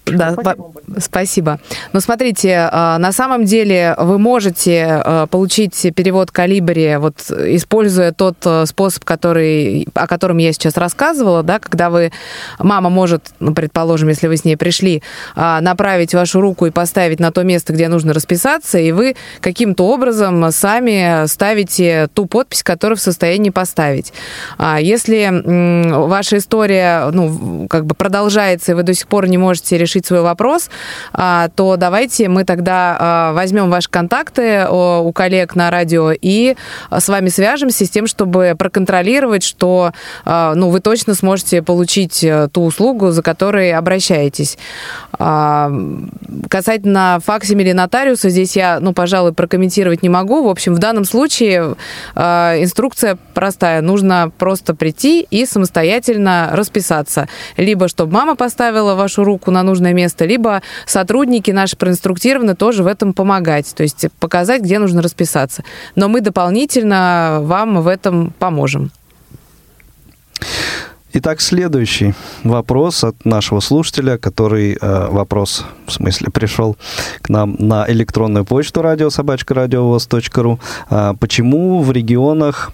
Да, 0.07 0.32
спасибо. 0.32 0.72
спасибо. 0.98 1.61
Но 1.92 2.00
смотрите, 2.00 2.68
а, 2.72 2.98
на 2.98 3.12
самом 3.12 3.44
деле 3.44 3.94
вы 3.98 4.18
можете 4.18 4.84
а, 4.84 5.26
получить 5.26 5.86
перевод 5.94 6.30
калибри, 6.32 6.96
вот 6.96 7.30
используя 7.30 8.12
тот 8.12 8.36
а, 8.44 8.66
способ, 8.66 9.05
который, 9.05 9.86
о 9.94 10.07
котором 10.09 10.38
я 10.38 10.53
сейчас 10.53 10.76
рассказывала, 10.76 11.42
да, 11.42 11.61
когда 11.61 11.88
вы, 11.88 12.12
мама 12.59 12.90
может, 12.90 13.30
ну, 13.38 13.55
предположим, 13.55 14.09
если 14.09 14.26
вы 14.26 14.36
с 14.36 14.44
ней 14.44 14.57
пришли, 14.57 15.03
направить 15.36 16.14
вашу 16.14 16.40
руку 16.40 16.66
и 16.66 16.70
поставить 16.70 17.20
на 17.20 17.30
то 17.30 17.42
место, 17.42 17.72
где 17.72 17.88
нужно 17.88 18.12
расписаться, 18.12 18.78
и 18.78 18.92
вы 18.92 19.14
каким-то 19.40 19.86
образом 19.86 20.50
сами 20.50 21.26
ставите 21.26 22.09
ту 22.12 22.26
подпись, 22.26 22.62
которую 22.62 22.98
в 22.98 23.00
состоянии 23.00 23.50
поставить. 23.50 24.12
Если 24.80 25.30
ваша 26.07 26.38
история, 26.38 27.11
ну, 27.12 27.66
как 27.68 27.86
бы 27.86 27.94
продолжается, 27.94 28.72
и 28.72 28.74
вы 28.74 28.82
до 28.82 28.94
сих 28.94 29.07
пор 29.07 29.28
не 29.28 29.38
можете 29.38 29.78
решить 29.78 29.91
решить 29.93 30.07
свой 30.07 30.22
вопрос, 30.22 30.70
а, 31.12 31.49
то 31.55 31.76
давайте 31.76 32.28
мы 32.28 32.45
тогда 32.45 32.97
а, 32.99 33.32
возьмем 33.32 33.70
ваши 33.70 33.90
контакты 33.90 34.66
у 34.68 35.12
коллег 35.12 35.55
на 35.55 35.70
радио 35.70 36.12
и 36.12 36.57
с 36.90 37.09
вами 37.09 37.28
свяжемся 37.28 37.84
с 37.84 37.90
тем, 37.90 38.07
чтобы 38.07 38.55
проконтролировать, 38.59 39.43
что 39.43 39.93
а, 40.24 40.55
ну, 40.55 40.70
вы 40.70 40.80
точно 40.80 41.14
сможете 41.14 41.62
получить 41.62 42.24
э, 42.24 42.49
ту 42.53 42.64
услугу, 42.64 43.11
за 43.11 43.22
которой 43.22 43.72
обращаетесь. 43.72 44.57
Касательно 46.49 47.18
факсимили 47.24 47.72
нотариуса, 47.72 48.30
здесь 48.30 48.57
я, 48.57 48.80
ну, 48.80 48.93
пожалуй, 48.93 49.32
прокомментировать 49.32 50.03
не 50.03 50.09
могу. 50.09 50.45
В 50.45 50.49
общем, 50.49 50.74
в 50.74 50.78
данном 50.78 51.05
случае 51.05 51.76
инструкция 52.16 53.18
простая. 53.34 53.82
Нужно 53.82 54.32
просто 54.38 54.74
прийти 54.74 55.26
и 55.30 55.45
самостоятельно 55.47 56.51
расписаться. 56.53 57.28
Либо 57.57 57.88
чтобы 57.88 58.12
мама 58.12 58.36
поставила 58.36 58.95
вашу 58.95 59.24
руку 59.24 59.51
на 59.51 59.62
нужный 59.62 59.82
нужное 59.83 59.95
место, 59.95 60.24
либо 60.24 60.62
сотрудники 60.87 61.51
наши 61.51 61.76
проинструктированы 61.76 62.55
тоже 62.55 62.83
в 62.83 62.87
этом 62.87 63.12
помогать, 63.12 63.74
то 63.74 63.83
есть 63.83 64.07
показать, 64.20 64.62
где 64.62 64.78
нужно 64.78 65.03
расписаться. 65.03 65.64
Но 65.97 66.09
мы 66.09 66.20
дополнительно 66.20 67.41
вам 67.43 67.83
в 67.83 67.89
этом 67.89 68.33
поможем. 68.39 68.91
Итак, 71.14 71.43
следующий 71.43 72.14
вопрос 72.43 73.05
от 73.05 73.26
нашего 73.26 73.61
слушателя, 73.61 74.16
который 74.16 74.78
э, 74.80 75.09
вопрос, 75.11 75.64
в 75.87 75.93
смысле, 75.93 76.30
пришел 76.30 76.76
к 77.20 77.28
нам 77.28 77.57
на 77.59 77.85
электронную 77.91 78.47
почту 78.47 78.80
радиособачка.радиовоз.ру. 78.80 80.59
Э, 80.91 81.12
почему 81.20 81.83
в 81.83 81.93
регионах 81.93 82.72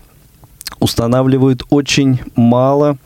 устанавливают 0.81 1.65
очень 1.71 2.21
мало 2.37 2.99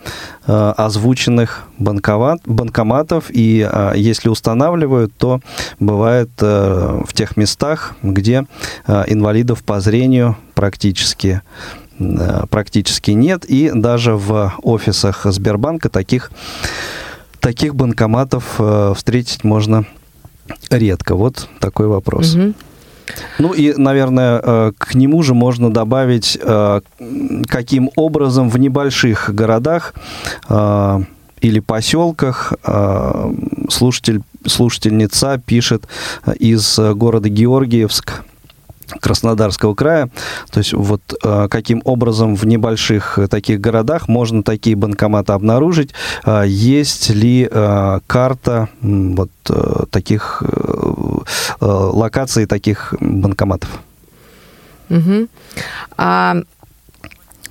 э, 0.46 0.72
озвученных 0.76 1.64
банкомат, 1.78 2.40
банкоматов, 2.46 3.30
и 3.30 3.68
э, 3.70 3.92
если 3.96 4.28
устанавливают, 4.28 5.12
то 5.16 5.40
бывает 5.80 6.30
э, 6.40 7.02
в 7.06 7.12
тех 7.12 7.36
местах, 7.36 7.94
где 8.02 8.46
э, 8.86 9.04
инвалидов 9.08 9.62
по 9.64 9.80
зрению 9.80 10.36
практически 10.54 11.42
э, 11.98 12.44
практически 12.50 13.12
нет, 13.12 13.44
и 13.44 13.70
даже 13.74 14.14
в 14.14 14.52
офисах 14.62 15.24
Сбербанка 15.24 15.88
таких, 15.88 16.30
таких 17.40 17.74
банкоматов 17.74 18.56
э, 18.58 18.92
встретить 18.96 19.44
можно 19.44 19.84
редко. 20.70 21.14
Вот 21.14 21.48
такой 21.60 21.86
вопрос. 21.86 22.34
Угу. 22.34 22.54
Ну 23.38 23.52
и, 23.52 23.74
наверное, 23.76 24.40
э, 24.42 24.72
к 24.76 24.94
нему 24.94 25.22
же 25.22 25.34
можно 25.34 25.72
добавить, 25.72 26.38
э, 26.40 26.80
каким 27.48 27.90
образом 27.96 28.48
в 28.48 28.58
небольших 28.58 29.34
городах 29.34 29.94
э, 30.48 31.00
или 31.40 31.58
поселках 31.58 32.52
слушатель, 33.68 34.22
слушательница 34.46 35.42
пишет 35.44 35.88
из 36.38 36.78
города 36.78 37.28
Георгиевск 37.28 38.22
Краснодарского 39.00 39.74
края. 39.74 40.10
То 40.50 40.58
есть 40.58 40.72
вот 40.72 41.00
э, 41.22 41.48
каким 41.48 41.82
образом 41.84 42.34
в 42.34 42.44
небольших 42.46 43.18
таких 43.30 43.60
городах 43.60 44.08
можно 44.08 44.42
такие 44.42 44.76
банкоматы 44.76 45.32
обнаружить? 45.32 45.94
Э, 46.24 46.44
есть 46.46 47.10
ли 47.10 47.48
э, 47.50 48.00
карта 48.06 48.68
вот 48.80 49.30
таких 49.90 50.42
локаций 51.60 52.46
таких 52.46 52.94
банкоматов? 53.00 53.70
Угу. 54.90 55.28
А 55.96 56.36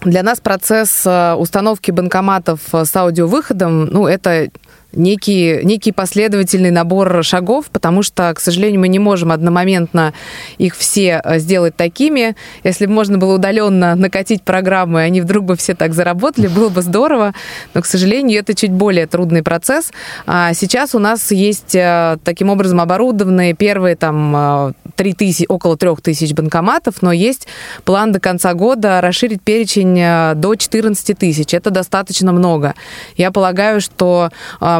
для 0.01 0.23
нас 0.23 0.39
процесс 0.39 1.05
установки 1.37 1.91
банкоматов 1.91 2.61
с 2.71 2.95
аудиовыходом, 2.95 3.85
ну, 3.85 4.07
это 4.07 4.49
некий, 4.93 5.59
некий 5.63 5.91
последовательный 5.91 6.71
набор 6.71 7.23
шагов, 7.23 7.69
потому 7.71 8.03
что, 8.03 8.33
к 8.33 8.39
сожалению, 8.39 8.81
мы 8.81 8.87
не 8.87 8.99
можем 8.99 9.31
одномоментно 9.31 10.13
их 10.57 10.75
все 10.75 11.21
э, 11.23 11.39
сделать 11.39 11.75
такими. 11.75 12.35
Если 12.63 12.85
бы 12.85 12.93
можно 12.93 13.17
было 13.17 13.35
удаленно 13.35 13.95
накатить 13.95 14.43
программы, 14.43 15.01
они 15.01 15.21
вдруг 15.21 15.45
бы 15.45 15.55
все 15.55 15.75
так 15.75 15.93
заработали, 15.93 16.47
было 16.47 16.69
бы 16.69 16.81
здорово, 16.81 17.33
но, 17.73 17.81
к 17.81 17.85
сожалению, 17.85 18.39
это 18.39 18.53
чуть 18.53 18.71
более 18.71 19.07
трудный 19.07 19.43
процесс. 19.43 19.91
А 20.25 20.53
сейчас 20.53 20.95
у 20.95 20.99
нас 20.99 21.31
есть 21.31 21.75
э, 21.75 22.17
таким 22.23 22.49
образом 22.49 22.81
оборудованные 22.81 23.53
первые 23.53 23.95
там 23.95 24.73
3 24.95 25.11
э, 25.11 25.13
тысячи, 25.13 25.45
около 25.47 25.77
3 25.77 25.95
тысяч 26.03 26.33
банкоматов, 26.33 27.01
но 27.01 27.11
есть 27.11 27.47
план 27.85 28.11
до 28.11 28.19
конца 28.19 28.53
года 28.53 29.01
расширить 29.01 29.41
перечень 29.41 30.35
до 30.35 30.55
14 30.55 31.17
тысяч. 31.17 31.53
Это 31.53 31.69
достаточно 31.69 32.31
много. 32.31 32.75
Я 33.17 33.31
полагаю, 33.31 33.81
что 33.81 34.29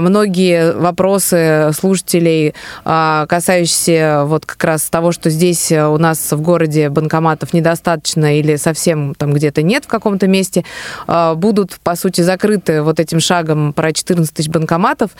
многие 0.01 0.73
вопросы 0.73 1.71
слушателей, 1.73 2.53
а, 2.83 3.25
касающиеся 3.27 4.23
вот 4.25 4.45
как 4.45 4.63
раз 4.63 4.89
того, 4.89 5.11
что 5.11 5.29
здесь 5.29 5.71
у 5.71 5.97
нас 5.97 6.31
в 6.31 6.41
городе 6.41 6.89
банкоматов 6.89 7.53
недостаточно 7.53 8.37
или 8.37 8.57
совсем 8.57 9.15
там 9.15 9.33
где-то 9.33 9.61
нет 9.61 9.85
в 9.85 9.87
каком-то 9.87 10.27
месте, 10.27 10.65
а, 11.07 11.35
будут, 11.35 11.79
по 11.83 11.95
сути, 11.95 12.21
закрыты 12.21 12.81
вот 12.81 12.99
этим 12.99 13.19
шагом 13.19 13.73
про 13.73 13.93
14 13.93 14.33
тысяч 14.33 14.49
банкоматов. 14.49 15.11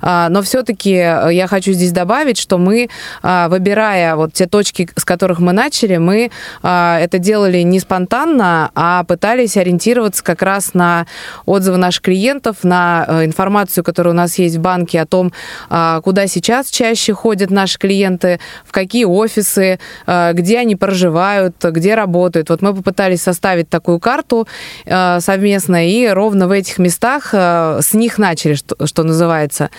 А, 0.00 0.28
но 0.28 0.42
все-таки 0.42 0.90
я 0.90 1.46
хочу 1.48 1.72
здесь 1.72 1.92
добавить, 1.92 2.38
что 2.38 2.58
мы, 2.58 2.88
выбирая 3.22 4.16
вот 4.16 4.32
те 4.32 4.46
точки, 4.46 4.88
с 4.96 5.04
которых 5.04 5.38
мы 5.40 5.52
начали, 5.52 5.96
мы 5.96 6.30
это 6.62 7.18
делали 7.18 7.58
не 7.62 7.80
спонтанно, 7.80 8.70
а 8.74 9.04
пытались 9.04 9.56
ориентироваться 9.56 10.22
как 10.22 10.42
раз 10.42 10.74
на 10.74 11.06
отзывы 11.46 11.76
наших 11.76 12.02
клиентов, 12.02 12.56
на 12.62 13.04
э, 13.06 13.24
информацию, 13.24 13.84
которая 13.84 14.14
у 14.14 14.16
нас 14.16 14.27
нас 14.28 14.38
есть 14.38 14.56
в 14.56 14.60
банке, 14.60 15.00
о 15.00 15.06
том, 15.06 15.32
а, 15.70 16.00
куда 16.02 16.26
сейчас 16.26 16.70
чаще 16.70 17.14
ходят 17.14 17.50
наши 17.50 17.78
клиенты, 17.78 18.38
в 18.64 18.72
какие 18.72 19.04
офисы, 19.04 19.78
а, 20.06 20.32
где 20.34 20.58
они 20.58 20.76
проживают, 20.76 21.56
где 21.64 21.94
работают. 21.94 22.50
Вот 22.50 22.62
мы 22.62 22.74
попытались 22.74 23.22
составить 23.22 23.70
такую 23.70 23.98
карту 23.98 24.46
а, 24.86 25.20
совместно, 25.20 25.88
и 25.88 26.06
ровно 26.08 26.46
в 26.46 26.50
этих 26.50 26.78
местах 26.78 27.32
с 27.32 27.94
них 27.94 28.18
начали, 28.18 28.54
что, 28.54 28.86
что 28.86 29.02
называется. 29.02 29.70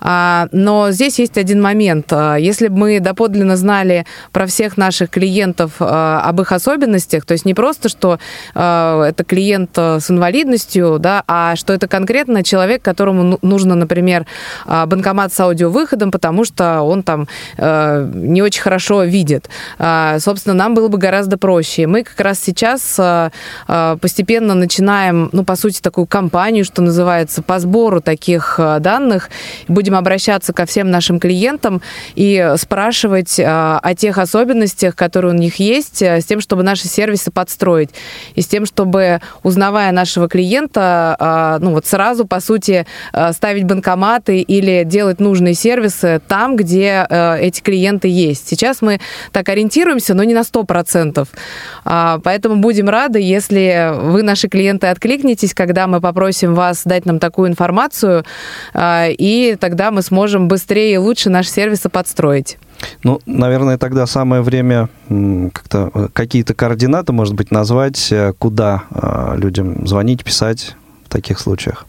Но 0.00 0.88
здесь 0.90 1.18
есть 1.18 1.36
один 1.36 1.60
момент. 1.60 2.12
Если 2.38 2.68
бы 2.68 2.78
мы 2.78 3.00
доподлинно 3.00 3.56
знали 3.56 4.06
про 4.32 4.46
всех 4.46 4.76
наших 4.76 5.10
клиентов 5.10 5.72
об 5.78 6.40
их 6.40 6.52
особенностях, 6.52 7.24
то 7.24 7.32
есть 7.32 7.44
не 7.44 7.54
просто, 7.54 7.88
что 7.88 8.18
это 8.54 9.24
клиент 9.26 9.76
с 9.76 10.10
инвалидностью, 10.10 10.98
да, 10.98 11.24
а 11.26 11.56
что 11.56 11.72
это 11.72 11.88
конкретно 11.88 12.42
человек, 12.42 12.82
которому 12.82 13.22
ну, 13.22 13.38
нужно, 13.42 13.74
например, 13.74 13.97
например, 13.98 14.26
а, 14.64 14.86
банкомат 14.86 15.32
с 15.32 15.40
аудиовыходом, 15.40 16.12
потому 16.12 16.44
что 16.44 16.82
он 16.82 17.02
там 17.02 17.26
э, 17.56 18.10
не 18.14 18.42
очень 18.42 18.62
хорошо 18.62 19.02
видит. 19.02 19.50
А, 19.78 20.18
собственно, 20.20 20.54
нам 20.54 20.74
было 20.74 20.88
бы 20.88 20.98
гораздо 20.98 21.36
проще. 21.36 21.86
Мы 21.88 22.04
как 22.04 22.20
раз 22.20 22.38
сейчас 22.38 22.96
э, 22.98 23.30
э, 23.66 23.96
постепенно 24.00 24.54
начинаем, 24.54 25.30
ну, 25.32 25.44
по 25.44 25.56
сути, 25.56 25.80
такую 25.80 26.06
кампанию, 26.06 26.64
что 26.64 26.80
называется, 26.80 27.42
по 27.42 27.58
сбору 27.58 28.00
таких 28.00 28.60
данных. 28.80 29.30
Будем 29.66 29.96
обращаться 29.96 30.52
ко 30.52 30.64
всем 30.64 30.90
нашим 30.90 31.18
клиентам 31.18 31.82
и 32.14 32.54
спрашивать 32.56 33.40
о 33.40 33.94
тех 33.96 34.18
особенностях, 34.18 34.94
которые 34.94 35.34
у 35.34 35.36
них 35.36 35.56
есть, 35.56 36.02
с 36.02 36.24
тем, 36.24 36.40
чтобы 36.40 36.62
наши 36.62 36.86
сервисы 36.86 37.30
подстроить. 37.30 37.90
И 38.34 38.42
с 38.42 38.46
тем, 38.46 38.64
чтобы, 38.64 39.20
узнавая 39.42 39.90
нашего 39.92 40.28
клиента, 40.28 41.58
ну, 41.60 41.72
вот 41.72 41.86
сразу, 41.86 42.26
по 42.26 42.40
сути, 42.40 42.86
ставить 43.32 43.64
банкомат 43.64 43.87
банкоматы 43.88 44.40
или 44.40 44.84
делать 44.84 45.20
нужные 45.20 45.54
сервисы 45.54 46.20
там, 46.28 46.56
где 46.56 47.06
э, 47.08 47.38
эти 47.40 47.60
клиенты 47.60 48.08
есть. 48.08 48.46
Сейчас 48.48 48.82
мы 48.82 49.00
так 49.32 49.48
ориентируемся, 49.48 50.14
но 50.14 50.24
не 50.24 50.34
на 50.34 50.42
100%. 50.42 51.26
А, 51.84 52.20
поэтому 52.22 52.56
будем 52.56 52.88
рады, 52.88 53.18
если 53.20 53.92
вы, 53.98 54.22
наши 54.22 54.48
клиенты, 54.48 54.88
откликнетесь, 54.88 55.54
когда 55.54 55.86
мы 55.86 56.00
попросим 56.00 56.54
вас 56.54 56.82
дать 56.84 57.06
нам 57.06 57.18
такую 57.18 57.48
информацию, 57.48 58.24
а, 58.74 59.06
и 59.08 59.56
тогда 59.58 59.90
мы 59.90 60.02
сможем 60.02 60.48
быстрее 60.48 60.94
и 60.94 60.98
лучше 60.98 61.30
наши 61.30 61.50
сервисы 61.50 61.88
подстроить. 61.88 62.58
Ну, 63.02 63.20
наверное, 63.26 63.78
тогда 63.78 64.06
самое 64.06 64.42
время 64.42 64.88
как-то 65.08 65.90
э, 65.94 66.08
какие-то 66.12 66.54
координаты, 66.54 67.12
может 67.12 67.34
быть, 67.34 67.50
назвать, 67.50 68.12
э, 68.12 68.34
куда 68.38 68.84
людям 69.36 69.86
звонить, 69.86 70.22
писать 70.22 70.76
в 71.06 71.08
таких 71.08 71.40
случаях. 71.40 71.86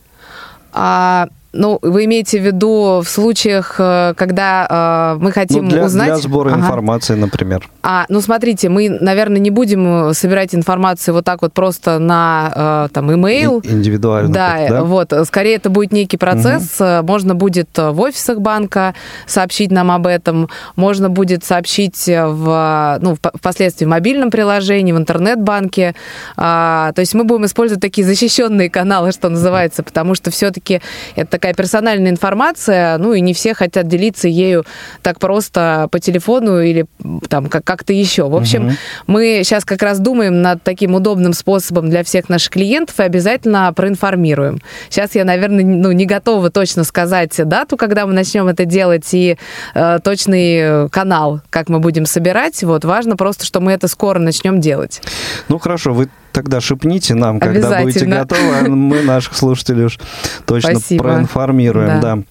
А 0.72 1.28
Ну, 1.52 1.80
вы 1.82 2.06
имеете 2.06 2.39
в 2.39 2.45
виду 2.45 3.02
в 3.04 3.10
случаях, 3.10 3.76
э, 3.80 4.14
когда 4.16 5.16
э, 5.18 5.24
мы 5.24 5.32
хотим 5.32 5.64
ну, 5.64 5.70
для, 5.72 5.86
узнать... 5.86 6.08
Для 6.08 6.18
сбора 6.18 6.52
ага. 6.52 6.60
информации, 6.60 7.16
например. 7.16 7.68
А, 7.82 8.06
ну, 8.08 8.22
смотрите, 8.22 8.70
мы, 8.70 8.89
наверное, 8.89 9.39
не 9.39 9.50
будем 9.50 10.14
собирать 10.14 10.54
информацию 10.54 11.16
вот 11.16 11.26
так 11.26 11.41
вот 11.41 11.54
просто 11.54 11.97
на 11.97 12.52
э, 12.86 12.93
там 12.93 13.10
email. 13.10 13.68
Индивидуально. 13.68 14.32
Да, 14.32 14.58
так, 14.58 14.70
да, 14.70 14.84
вот. 14.84 15.14
Скорее, 15.26 15.56
это 15.56 15.72
будет 15.72 15.91
некий 15.91 16.18
процесс. 16.18 16.80
Угу. 16.80 17.08
Можно 17.08 17.34
будет 17.34 17.70
в 17.76 18.00
офисах 18.00 18.41
банка 18.41 18.93
сообщить 19.26 19.72
нам 19.72 19.89
об 19.89 20.06
этом. 20.06 20.50
Можно 20.76 21.10
будет 21.10 21.43
сообщить 21.43 22.06
в, 22.08 23.00
ну, 23.02 23.16
впоследствии 23.16 23.86
в 23.86 23.89
мобильном 23.89 24.30
приложении, 24.30 24.91
в 24.91 24.97
интернет-банке. 24.97 25.95
А, 26.38 26.91
то 26.93 27.00
есть 27.00 27.16
мы 27.16 27.24
будем 27.24 27.45
использовать 27.45 27.82
такие 27.82 28.06
защищенные 28.08 28.70
каналы, 28.70 29.12
что 29.12 29.30
называется, 29.30 29.82
потому 29.82 30.14
что 30.14 30.30
все-таки 30.30 30.82
это 31.16 31.39
такая 31.40 31.54
персональная 31.54 32.12
информация, 32.12 32.98
ну 32.98 33.14
и 33.14 33.22
не 33.22 33.34
все 33.34 33.54
хотят 33.54 33.88
делиться 33.88 34.28
ею 34.28 34.66
так 35.02 35.20
просто 35.20 35.88
по 35.90 36.00
телефону 36.00 36.60
или 36.60 36.86
там 37.30 37.48
как-то 37.48 37.94
еще. 37.94 38.28
В 38.28 38.36
общем, 38.36 38.68
угу. 38.68 38.74
мы 39.08 39.42
сейчас 39.46 39.64
как 39.64 39.82
раз 39.82 40.00
думаем 40.00 40.42
над 40.42 40.62
таким 40.64 40.96
удобным 40.96 41.32
способом 41.32 41.90
для 41.90 42.04
всех 42.04 42.28
наших 42.28 42.52
клиентов 42.52 43.00
и 43.00 43.04
обязательно 43.04 43.72
проинформируем. 43.74 44.60
Сейчас 44.90 45.16
я, 45.16 45.24
наверное, 45.24 45.64
ну, 45.64 45.94
не 45.94 46.06
готова 46.06 46.50
точно 46.50 46.84
сказать 46.84 47.32
дату, 47.48 47.78
когда 47.78 48.06
мы 48.06 48.12
начнем 48.12 48.48
это 48.48 48.66
делать, 48.66 49.08
и 49.14 49.38
э, 49.76 50.00
точный 50.04 50.90
канал, 50.90 51.40
как 51.50 51.70
мы 51.70 51.80
будем 51.80 52.06
собирать. 52.06 52.62
Вот 52.64 52.84
важно 52.84 53.16
просто, 53.16 53.46
что 53.46 53.62
мы 53.62 53.72
это 53.72 53.88
скоро 53.88 54.20
начнем 54.20 54.60
делать. 54.60 55.02
Ну 55.48 55.58
хорошо, 55.58 55.94
вы 55.94 56.10
тогда 56.32 56.61
шепните 56.61 57.15
нам, 57.15 57.39
когда 57.39 57.82
будете 57.82 58.05
готовы, 58.05 58.57
а 58.59 58.67
мы 58.67 59.01
наших 59.03 59.36
слушателей 59.36 59.86
уж 59.86 59.99
точно 60.45 60.80
Спасибо. 60.80 61.03
проинформируем. 61.03 62.01
Да. 62.01 62.15
да. 62.15 62.23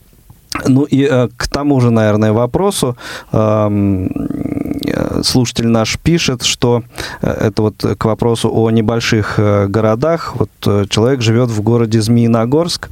Ну 0.66 0.84
и 0.84 1.06
э, 1.08 1.28
к 1.36 1.46
тому 1.48 1.80
же, 1.80 1.90
наверное, 1.90 2.32
вопросу 2.32 2.96
э, 3.32 4.08
слушатель 5.22 5.68
наш 5.68 5.98
пишет, 5.98 6.42
что 6.42 6.82
э, 7.20 7.30
это 7.30 7.62
вот 7.62 7.84
к 7.96 8.04
вопросу 8.04 8.50
о 8.52 8.70
небольших 8.70 9.38
э, 9.38 9.66
городах. 9.68 10.34
Вот 10.36 10.50
э, 10.66 10.86
человек 10.88 11.20
живет 11.20 11.50
в 11.50 11.60
городе 11.62 12.00
Змеиногорск, 12.00 12.88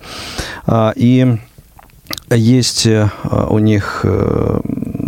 э, 0.66 0.92
и 0.96 1.38
есть 2.30 2.86
э, 2.86 3.08
у 3.48 3.58
них 3.58 4.00
э, 4.04 4.60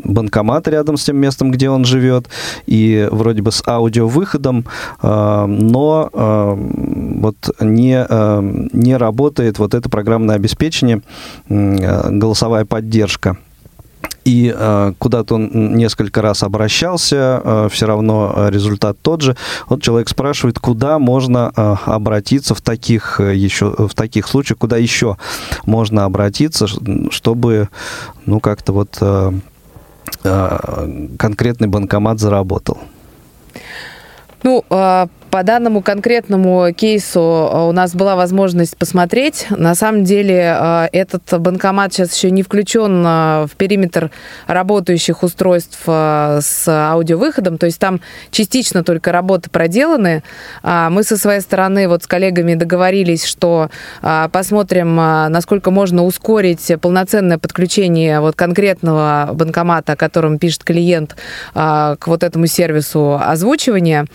банкомат 0.09 0.67
рядом 0.69 0.97
с 0.97 1.05
тем 1.05 1.17
местом, 1.19 1.51
где 1.51 1.71
он 1.71 1.85
живет, 1.85 2.29
и 2.67 3.09
вроде 3.11 3.43
бы 3.43 3.53
с 3.53 3.63
аудиовыходом, 3.67 4.65
э, 5.03 5.45
но 5.47 6.11
вот 6.13 7.37
не, 7.61 8.07
не 8.77 8.97
работает 8.97 9.59
вот 9.59 9.75
это 9.75 9.89
программное 9.89 10.37
обеспечение, 10.37 11.03
голосовая 11.49 12.65
поддержка 12.65 13.37
и 14.29 14.55
э, 14.55 14.93
куда-то 14.99 15.37
он 15.37 15.75
несколько 15.77 16.21
раз 16.21 16.43
обращался, 16.43 17.41
э, 17.43 17.69
все 17.73 17.87
равно 17.87 18.49
результат 18.51 18.99
тот 19.01 19.23
же. 19.23 19.37
Вот 19.69 19.83
человек 19.83 20.11
спрашивает, 20.11 20.59
куда 20.59 20.99
можно 20.99 21.51
э, 21.57 21.77
обратиться 21.87 22.55
в 22.55 22.61
таких 22.61 23.21
еще 23.21 23.75
в 23.79 23.95
таких 23.95 24.29
случаях, 24.29 24.59
куда 24.59 24.77
еще 24.77 25.17
можно 25.65 26.05
обратиться, 26.05 26.67
чтобы 27.11 27.71
ну 28.27 28.39
как-то 28.41 28.73
вот 28.75 28.99
э, 29.01 29.33
э, 29.33 29.33
конкретный 30.23 31.69
банкомат 31.69 32.19
заработал. 32.19 32.79
Ну, 34.43 34.65
а, 34.71 35.09
по 35.39 35.45
данному 35.45 35.83
конкретному 35.83 36.75
кейсу 36.75 37.21
а, 37.21 37.69
у 37.69 37.73
нас 37.73 37.95
была 37.95 38.17
возможность 38.17 38.77
посмотреть. 38.77 39.47
На 39.51 39.77
самом 39.77 40.03
деле 40.03 40.53
а, 40.53 40.89
этот 40.91 41.23
банкомат 41.41 41.93
сейчас 41.93 42.13
еще 42.17 42.33
не 42.33 42.43
включен 42.43 43.05
в 43.05 43.51
периметр 43.57 44.11
работающих 44.49 45.23
устройств 45.23 45.79
с 45.85 46.65
аудиовыходом, 46.67 47.57
то 47.57 47.67
есть 47.67 47.79
там 47.79 48.01
частично 48.33 48.83
только 48.83 49.13
работы 49.13 49.49
проделаны. 49.49 50.25
Мы 50.65 51.05
со 51.05 51.17
своей 51.17 51.41
стороны 51.41 51.87
вот 51.87 52.03
с 52.03 52.07
коллегами 52.09 52.55
договорились, 52.55 53.25
что 53.25 53.71
посмотрим, 54.33 54.97
насколько 54.97 55.71
можно 55.71 56.05
ускорить 56.05 56.73
полноценное 56.81 57.39
подключение 57.39 58.21
вот 58.21 58.35
конкретного 58.35 59.31
банкомата, 59.35 59.93
о 59.93 59.97
котором 59.97 60.39
пишет 60.39 60.65
клиент, 60.65 61.17
к 61.55 61.99
вот 62.07 62.23
этому 62.25 62.47
сервису 62.47 63.21
озвучивания. 63.23 64.07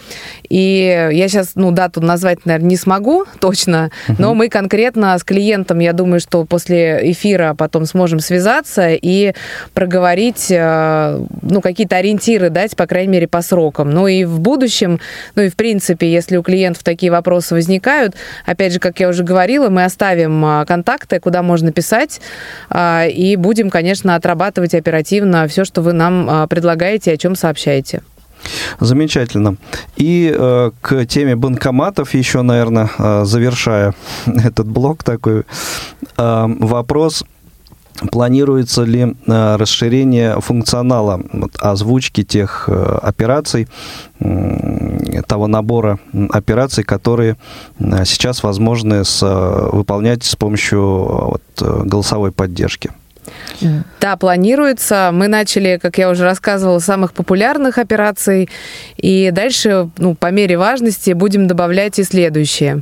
И 0.50 1.10
я 1.14 1.28
сейчас, 1.28 1.52
ну, 1.56 1.72
дату 1.72 2.02
назвать, 2.02 2.46
наверное, 2.46 2.70
не 2.70 2.78
смогу 2.78 3.26
точно, 3.40 3.92
но 4.18 4.34
мы 4.34 4.50
конкретно 4.50 5.18
с 5.18 5.24
клиентом, 5.24 5.80
я 5.80 5.94
думаю, 5.94 6.20
что 6.20 6.46
после 6.46 7.12
эфира 7.12 7.54
потом 7.58 7.86
сможем 7.86 8.20
связаться 8.20 8.90
и 8.90 9.34
проговорить, 9.74 10.48
э, 10.50 11.20
ну, 11.42 11.62
какие-то 11.62 11.98
ориентиры 11.98 12.50
дать, 12.50 12.76
по 12.76 12.88
крайней 12.88 13.12
мере, 13.12 13.28
по 13.28 13.42
срокам. 13.42 13.90
Ну 13.90 14.08
и 14.08 14.24
в 14.24 14.40
будущем, 14.40 15.00
ну 15.36 15.44
и 15.44 15.50
в 15.50 15.56
принципе, 15.56 16.12
если 16.12 16.38
у 16.38 16.44
клиентов 16.44 16.84
такие 16.84 17.12
вопросы 17.12 17.54
возникают, 17.54 18.16
опять 18.46 18.74
же, 18.74 18.80
как 18.80 19.00
я 19.00 19.10
уже 19.10 19.24
говорила, 19.24 19.70
мы 19.70 19.84
оставим 19.84 20.46
э, 20.46 20.66
контакты, 20.66 21.20
куда 21.20 21.44
можно 21.44 21.72
писать, 21.72 22.22
э, 22.70 23.10
и 23.10 23.36
будем, 23.36 23.70
конечно, 23.70 24.16
отрабатывать 24.16 24.74
оперативно 24.74 25.48
все, 25.48 25.66
что 25.66 25.82
вы 25.82 25.94
нам 25.94 26.48
предлагаете, 26.48 27.12
о 27.14 27.18
чем 27.18 27.36
сообщаете. 27.36 28.02
Замечательно. 28.80 29.58
И 29.96 30.34
э, 30.36 30.72
к 30.82 31.06
теме 31.06 31.36
банкоматов 31.36 32.14
еще, 32.14 32.42
наверное, 32.42 32.90
э, 32.98 33.26
завершая 33.26 33.94
этот 34.26 34.68
блок 34.68 35.04
такой, 35.04 35.44
э, 36.18 36.46
вопрос 36.60 37.24
Планируется 38.12 38.84
ли 38.84 39.16
э, 39.28 39.56
расширение 39.56 40.42
функционала 40.42 41.22
озвучки 41.60 42.24
тех 42.24 42.66
э, 42.68 43.00
операций, 43.02 43.68
того 45.28 45.48
набора 45.48 46.00
операций, 46.30 46.84
которые 46.84 47.38
э, 47.80 48.06
сейчас 48.06 48.44
возможны 48.44 49.06
с, 49.06 49.22
выполнять 49.72 50.24
с 50.24 50.36
помощью 50.36 50.82
вот, 50.82 51.42
голосовой 51.62 52.32
поддержки? 52.32 52.92
Да, 54.00 54.18
планируется. 54.18 55.12
Мы 55.14 55.28
начали, 55.28 55.80
как 55.82 55.98
я 55.98 56.10
уже 56.10 56.24
рассказывала, 56.24 56.80
с 56.80 56.86
самых 56.86 57.14
популярных 57.14 57.78
операций. 57.78 58.50
И 58.98 59.32
дальше, 59.32 59.90
ну, 59.98 60.16
по 60.16 60.32
мере 60.32 60.58
важности, 60.58 61.12
будем 61.12 61.48
добавлять 61.48 62.00
и 62.00 62.04
следующие. 62.04 62.82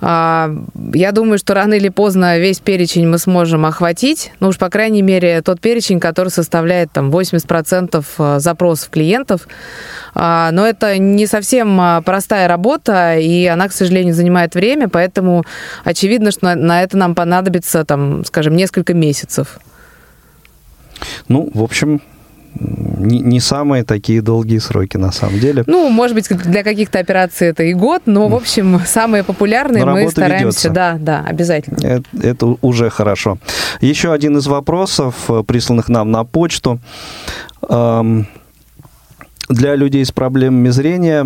А, 0.00 0.50
я 0.92 1.12
думаю, 1.12 1.38
что 1.38 1.54
рано 1.54 1.74
или 1.74 1.88
поздно 1.88 2.38
весь 2.38 2.60
перечень 2.60 3.06
мы 3.06 3.18
сможем 3.18 3.66
охватить. 3.66 4.32
Ну 4.40 4.48
уж, 4.48 4.58
по 4.58 4.68
крайней 4.68 5.02
мере, 5.02 5.42
тот 5.42 5.60
перечень, 5.60 6.00
который 6.00 6.28
составляет 6.28 6.90
там 6.92 7.10
80% 7.10 8.04
э, 8.18 8.38
запросов 8.40 8.90
клиентов. 8.90 9.46
А, 10.14 10.50
но 10.52 10.66
это 10.66 10.98
не 10.98 11.26
совсем 11.26 11.80
а, 11.80 12.02
простая 12.02 12.48
работа, 12.48 13.16
и 13.16 13.46
она, 13.46 13.68
к 13.68 13.72
сожалению, 13.72 14.14
занимает 14.14 14.54
время, 14.54 14.88
поэтому 14.88 15.44
очевидно, 15.84 16.30
что 16.30 16.54
на 16.54 16.82
это 16.82 16.96
нам 16.96 17.14
понадобится, 17.14 17.84
там, 17.84 18.24
скажем, 18.24 18.56
несколько 18.56 18.94
месяцев. 18.94 19.58
Ну, 21.28 21.50
в 21.52 21.62
общем, 21.62 22.00
не, 22.58 23.20
не 23.20 23.40
самые 23.40 23.84
такие 23.84 24.22
долгие 24.22 24.58
сроки 24.58 24.96
на 24.96 25.12
самом 25.12 25.38
деле. 25.40 25.64
Ну, 25.66 25.88
может 25.90 26.14
быть, 26.14 26.28
для 26.28 26.62
каких-то 26.62 26.98
операций 26.98 27.48
это 27.48 27.62
и 27.64 27.74
год, 27.74 28.02
но, 28.06 28.28
в 28.28 28.34
общем, 28.34 28.80
самые 28.86 29.24
популярные 29.24 29.84
но 29.84 29.92
мы 29.92 30.10
стараемся. 30.10 30.46
Ведется. 30.46 30.70
Да, 30.70 30.96
да, 30.98 31.24
обязательно. 31.26 31.78
Это, 31.86 32.04
это 32.22 32.56
уже 32.62 32.90
хорошо. 32.90 33.38
Еще 33.80 34.12
один 34.12 34.38
из 34.38 34.46
вопросов, 34.46 35.14
э, 35.28 35.42
присланных 35.46 35.88
нам 35.88 36.10
на 36.10 36.24
почту. 36.24 36.78
Для 39.48 39.76
людей 39.76 40.04
с 40.04 40.10
проблемами 40.10 40.70
зрения 40.70 41.24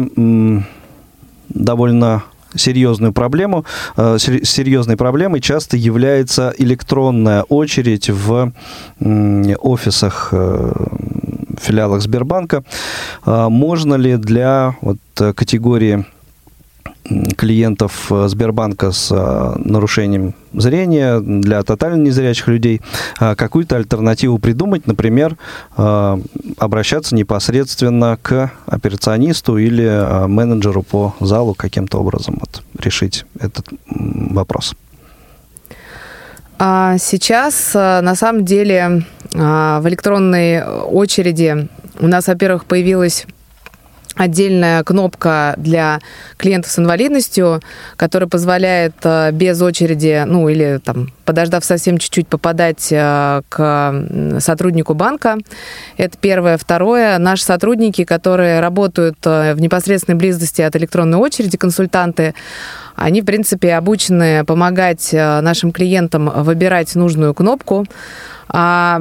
довольно 1.48 2.22
серьезную 2.55 3.12
проблему. 3.12 3.64
Э, 3.96 4.18
серьезной 4.18 4.96
проблемой 4.96 5.40
часто 5.40 5.76
является 5.76 6.55
электронная 6.59 7.42
очередь 7.44 8.11
в 8.11 8.53
офисах 9.01 10.28
э, 10.32 10.72
филиалах 11.61 12.01
Сбербанка. 12.03 12.64
Э, 13.26 13.48
можно 13.48 13.94
ли 13.94 14.16
для 14.16 14.76
вот 14.80 14.98
категории 15.16 16.05
клиентов 17.36 18.11
э, 18.11 18.28
Сбербанка 18.28 18.92
с 18.92 19.11
э, 19.11 19.52
нарушением 19.58 20.34
зрения, 20.52 21.20
для 21.20 21.62
тотально 21.62 22.02
незрячих 22.02 22.48
людей, 22.48 22.80
э, 23.20 23.34
какую-то 23.34 23.76
альтернативу 23.76 24.38
придумать, 24.38 24.86
например, 24.86 25.36
обращаться 25.76 27.14
непосредственно 27.14 28.18
к 28.20 28.52
операционисту 28.66 29.58
или 29.58 30.26
менеджеру 30.26 30.82
по 30.82 31.14
залу 31.20 31.54
каким-то 31.54 31.98
образом 31.98 32.38
вот, 32.40 32.62
решить 32.78 33.24
этот 33.38 33.68
вопрос. 33.88 34.74
А 36.58 36.98
сейчас, 36.98 37.74
на 37.74 38.14
самом 38.14 38.44
деле, 38.44 39.04
в 39.32 39.82
электронной 39.84 40.62
очереди 40.64 41.68
у 42.00 42.06
нас, 42.06 42.26
во-первых, 42.26 42.64
появилась 42.64 43.26
отдельная 44.16 44.82
кнопка 44.82 45.54
для 45.56 46.00
клиентов 46.36 46.70
с 46.70 46.78
инвалидностью, 46.78 47.61
которая 47.96 48.28
позволяет 48.28 48.94
э, 49.04 49.30
без 49.32 49.61
очереди, 49.62 50.24
ну 50.26 50.48
или 50.48 50.80
там 50.82 51.12
подождав 51.24 51.64
совсем 51.64 51.98
чуть-чуть, 51.98 52.26
попадать 52.26 52.88
э, 52.90 53.42
к 53.48 54.38
сотруднику 54.40 54.94
банка. 54.94 55.38
Это 55.96 56.18
первое. 56.18 56.58
Второе, 56.58 57.18
наши 57.18 57.44
сотрудники, 57.44 58.04
которые 58.04 58.61
работают 58.61 59.18
э, 59.24 59.54
в 59.54 59.61
непосредственной 59.61 60.18
близости 60.18 60.62
от 60.62 60.74
электронной 60.76 61.18
очереди, 61.18 61.56
консультанты, 61.56 62.34
они, 62.96 63.22
в 63.22 63.24
принципе, 63.24 63.74
обучены 63.74 64.44
помогать 64.44 65.11
нашим 65.12 65.72
клиентам 65.72 66.30
выбирать 66.42 66.94
нужную 66.96 67.32
кнопку, 67.32 67.86
а 68.53 69.01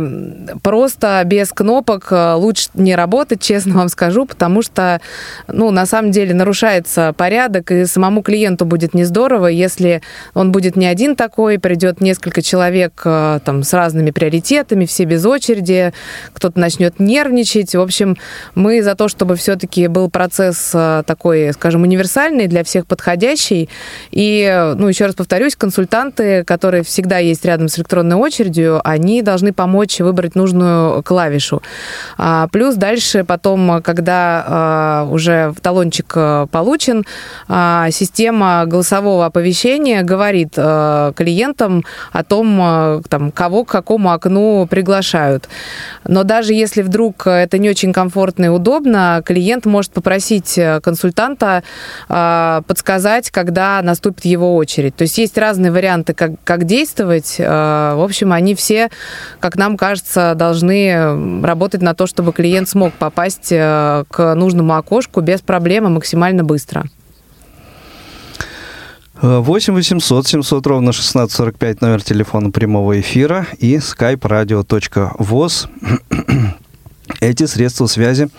просто 0.62 1.22
без 1.26 1.52
кнопок 1.52 2.08
э, 2.12 2.34
лучше 2.34 2.70
не 2.76 2.96
работать, 2.96 3.42
честно 3.50 3.76
вам 3.76 3.90
скажу, 3.90 4.26
потому 4.26 4.62
что, 4.62 5.02
ну, 5.48 5.72
на 5.72 5.86
самом 5.86 6.12
деле 6.12 6.34
нарушается 6.34 7.14
порядок, 7.18 7.72
и 7.72 7.86
самому 7.86 8.22
клиенту 8.22 8.66
будет 8.66 8.94
не 8.94 9.04
здорово, 9.04 9.48
если 9.48 10.02
он 10.34 10.52
будет 10.52 10.76
не 10.76 10.86
один 10.86 11.16
такой, 11.16 11.60
придет 11.60 12.02
несколько 12.02 12.42
человек 12.42 13.02
э, 13.06 13.40
там 13.44 13.64
с 13.64 13.74
разными 13.74 14.12
приоритетами, 14.12 14.86
все 14.86 15.06
без 15.06 15.26
очереди, 15.26 15.94
кто-то 16.34 16.60
начнет 16.60 17.00
нервничать. 17.00 17.76
В 17.76 17.82
общем, 17.82 18.18
мы 18.56 18.84
за 18.84 18.96
то, 18.96 19.08
чтобы 19.08 19.36
все-таки 19.36 19.88
был 19.88 20.10
процесс 20.10 20.72
э, 20.74 21.04
такой, 21.06 21.54
скажем, 21.54 21.84
универсальный, 21.84 22.48
для 22.48 22.64
всех 22.64 22.86
подходящий. 22.86 23.70
И, 24.12 24.74
ну, 24.76 24.88
еще 24.88 25.06
раз 25.06 25.16
повторюсь, 25.16 25.56
консультанты, 25.56 26.44
которые 26.44 26.84
всегда 26.84 27.18
есть 27.18 27.46
рядом 27.46 27.68
с 27.68 27.78
электронной 27.80 28.16
очередью, 28.16 28.82
они 28.84 29.22
должны 29.22 29.39
должны 29.40 29.54
помочь 29.54 30.00
выбрать 30.00 30.36
нужную 30.36 31.02
клавишу. 31.04 31.62
А, 32.18 32.48
плюс 32.52 32.76
дальше 32.76 33.24
потом, 33.24 33.82
когда 33.82 34.44
а, 34.46 35.08
уже 35.10 35.54
талончик 35.62 36.14
получен, 36.52 37.06
а, 37.48 37.90
система 37.92 38.66
голосового 38.66 39.26
оповещения 39.26 40.04
говорит 40.04 40.54
клиентам 40.56 41.86
о 42.12 42.24
том, 42.24 43.02
там, 43.08 43.32
кого 43.32 43.64
к 43.64 43.70
какому 43.70 44.12
окну 44.12 44.68
приглашают. 44.70 45.48
Но 46.04 46.24
даже 46.24 46.54
если 46.54 46.82
вдруг 46.82 47.28
это 47.28 47.58
не 47.58 47.70
очень 47.70 47.94
комфортно 47.94 48.46
и 48.46 48.48
удобно, 48.50 49.22
клиент 49.26 49.66
может 49.66 49.92
попросить 49.92 50.60
консультанта 50.82 51.64
подсказать, 52.08 53.30
когда 53.32 53.82
наступит 53.82 54.26
его 54.26 54.56
очередь. 54.56 54.96
То 54.96 55.04
есть 55.04 55.18
есть 55.18 55.38
разные 55.38 55.72
варианты, 55.72 56.14
как, 56.14 56.32
как 56.44 56.66
действовать. 56.66 57.36
В 57.38 58.04
общем, 58.04 58.34
они 58.34 58.56
все 58.56 58.90
как 59.40 59.56
нам 59.58 59.78
кажется, 59.78 60.34
должны 60.36 61.44
работать 61.44 61.82
на 61.82 61.94
то, 61.94 62.08
чтобы 62.08 62.34
клиент 62.34 62.70
смог 62.70 62.94
попасть 62.94 63.52
э, 63.52 64.04
к 64.10 64.36
нужному 64.36 64.76
окошку 64.76 65.22
без 65.22 65.42
проблем 65.42 65.88
и 65.88 65.90
максимально 65.90 66.44
быстро. 66.44 66.86
8 69.22 69.74
800 69.74 70.28
700 70.28 70.68
ровно 70.68 70.92
1645 70.92 71.82
номер 71.82 72.02
телефона 72.02 72.52
прямого 72.52 73.00
эфира 73.02 73.48
и 73.58 73.76
skype 73.76 74.22
radio.voz. 74.22 75.70
Эти 77.20 77.46
средства 77.46 77.88
связи 77.88 78.30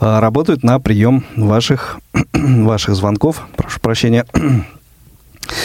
э, 0.00 0.18
работают 0.18 0.62
на 0.62 0.80
прием 0.80 1.24
ваших, 1.36 2.00
ваших 2.32 2.94
звонков. 2.94 3.42
Прошу 3.56 3.80
прощения. 3.80 4.24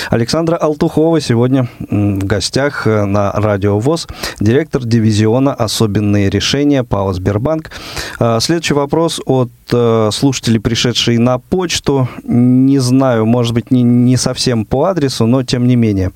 Александра 0.10 0.56
Алтухова 0.56 1.20
сегодня 1.22 1.68
в 1.80 2.20
гостях 2.20 2.88
э, 2.88 3.06
на 3.06 3.32
Радио 3.32 3.80
ВОЗ, 3.80 4.08
директор 4.40 4.84
дивизиона 4.84 5.54
«Особенные 5.54 6.30
решения» 6.30 6.84
ПАО 6.84 7.14
«Сбербанк». 7.14 7.72
Э, 8.20 8.40
следующий 8.42 8.74
вопрос 8.74 9.22
от 9.26 9.50
э, 9.72 10.10
слушателей, 10.12 10.60
пришедшие 10.60 11.20
на 11.20 11.40
почту. 11.40 12.08
Не 12.24 12.80
знаю, 12.80 13.26
может 13.26 13.54
быть, 13.54 13.72
не, 13.72 13.84
не 13.84 14.18
совсем 14.18 14.66
по 14.66 14.86
адресу, 14.86 15.26
но 15.26 15.44
тем 15.44 15.68
не 15.68 15.76
менее. 15.76 16.12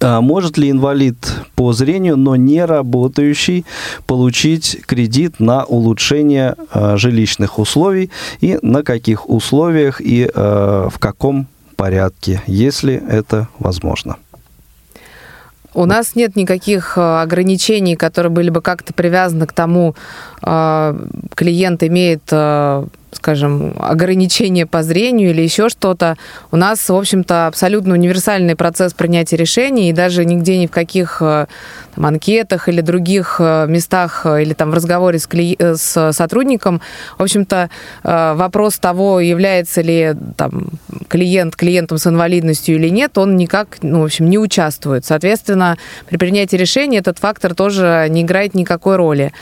Может 0.00 0.58
ли 0.58 0.70
инвалид 0.70 1.16
по 1.56 1.72
зрению, 1.72 2.16
но 2.16 2.36
не 2.36 2.64
работающий, 2.64 3.64
получить 4.06 4.80
кредит 4.86 5.40
на 5.40 5.64
улучшение 5.64 6.54
жилищных 6.94 7.58
условий 7.58 8.10
и 8.40 8.58
на 8.62 8.82
каких 8.84 9.28
условиях 9.28 10.00
и 10.00 10.30
в 10.34 10.92
каком 11.00 11.48
порядке, 11.78 12.42
если 12.46 13.00
это 13.08 13.48
возможно. 13.60 14.16
У 15.74 15.84
нас 15.86 16.16
нет 16.16 16.34
никаких 16.34 16.98
э, 16.98 17.22
ограничений, 17.22 17.94
которые 17.94 18.30
были 18.30 18.50
бы 18.50 18.60
как-то 18.60 18.92
привязаны 18.92 19.46
к 19.46 19.52
тому, 19.52 19.94
э, 20.42 21.06
клиент 21.36 21.82
имеет 21.84 22.22
э, 22.32 22.84
скажем, 23.12 23.74
ограничения 23.78 24.66
по 24.66 24.82
зрению 24.82 25.30
или 25.30 25.42
еще 25.42 25.68
что-то. 25.68 26.16
У 26.50 26.56
нас, 26.56 26.88
в 26.88 26.94
общем-то, 26.94 27.46
абсолютно 27.46 27.94
универсальный 27.94 28.56
процесс 28.56 28.92
принятия 28.92 29.36
решений, 29.36 29.90
и 29.90 29.92
даже 29.92 30.24
нигде 30.24 30.58
ни 30.58 30.66
в 30.66 30.70
каких 30.70 31.18
э, 31.20 31.46
там, 31.94 32.06
анкетах 32.06 32.68
или 32.68 32.80
других 32.80 33.36
э, 33.38 33.66
местах 33.68 34.22
э, 34.24 34.42
или 34.42 34.52
там 34.52 34.70
в 34.70 34.74
разговоре 34.74 35.18
с, 35.18 35.26
кли... 35.26 35.56
с 35.58 36.12
сотрудником, 36.12 36.80
в 37.16 37.22
общем-то, 37.22 37.70
вопрос 38.02 38.78
того, 38.78 39.20
является 39.20 39.80
ли 39.80 40.14
там, 40.36 40.68
клиент 41.08 41.56
клиентом 41.56 41.98
с 41.98 42.06
инвалидностью 42.06 42.76
или 42.76 42.88
нет, 42.88 43.18
он 43.18 43.36
никак, 43.36 43.78
ну, 43.82 44.02
в 44.02 44.04
общем, 44.04 44.28
не 44.28 44.38
участвует. 44.38 45.04
Соответственно, 45.04 45.76
при 46.06 46.16
принятии 46.16 46.56
решения 46.56 46.98
этот 46.98 47.18
фактор 47.18 47.54
тоже 47.54 48.06
не 48.08 48.22
играет 48.22 48.54
никакой 48.54 48.96
роли. 48.96 49.32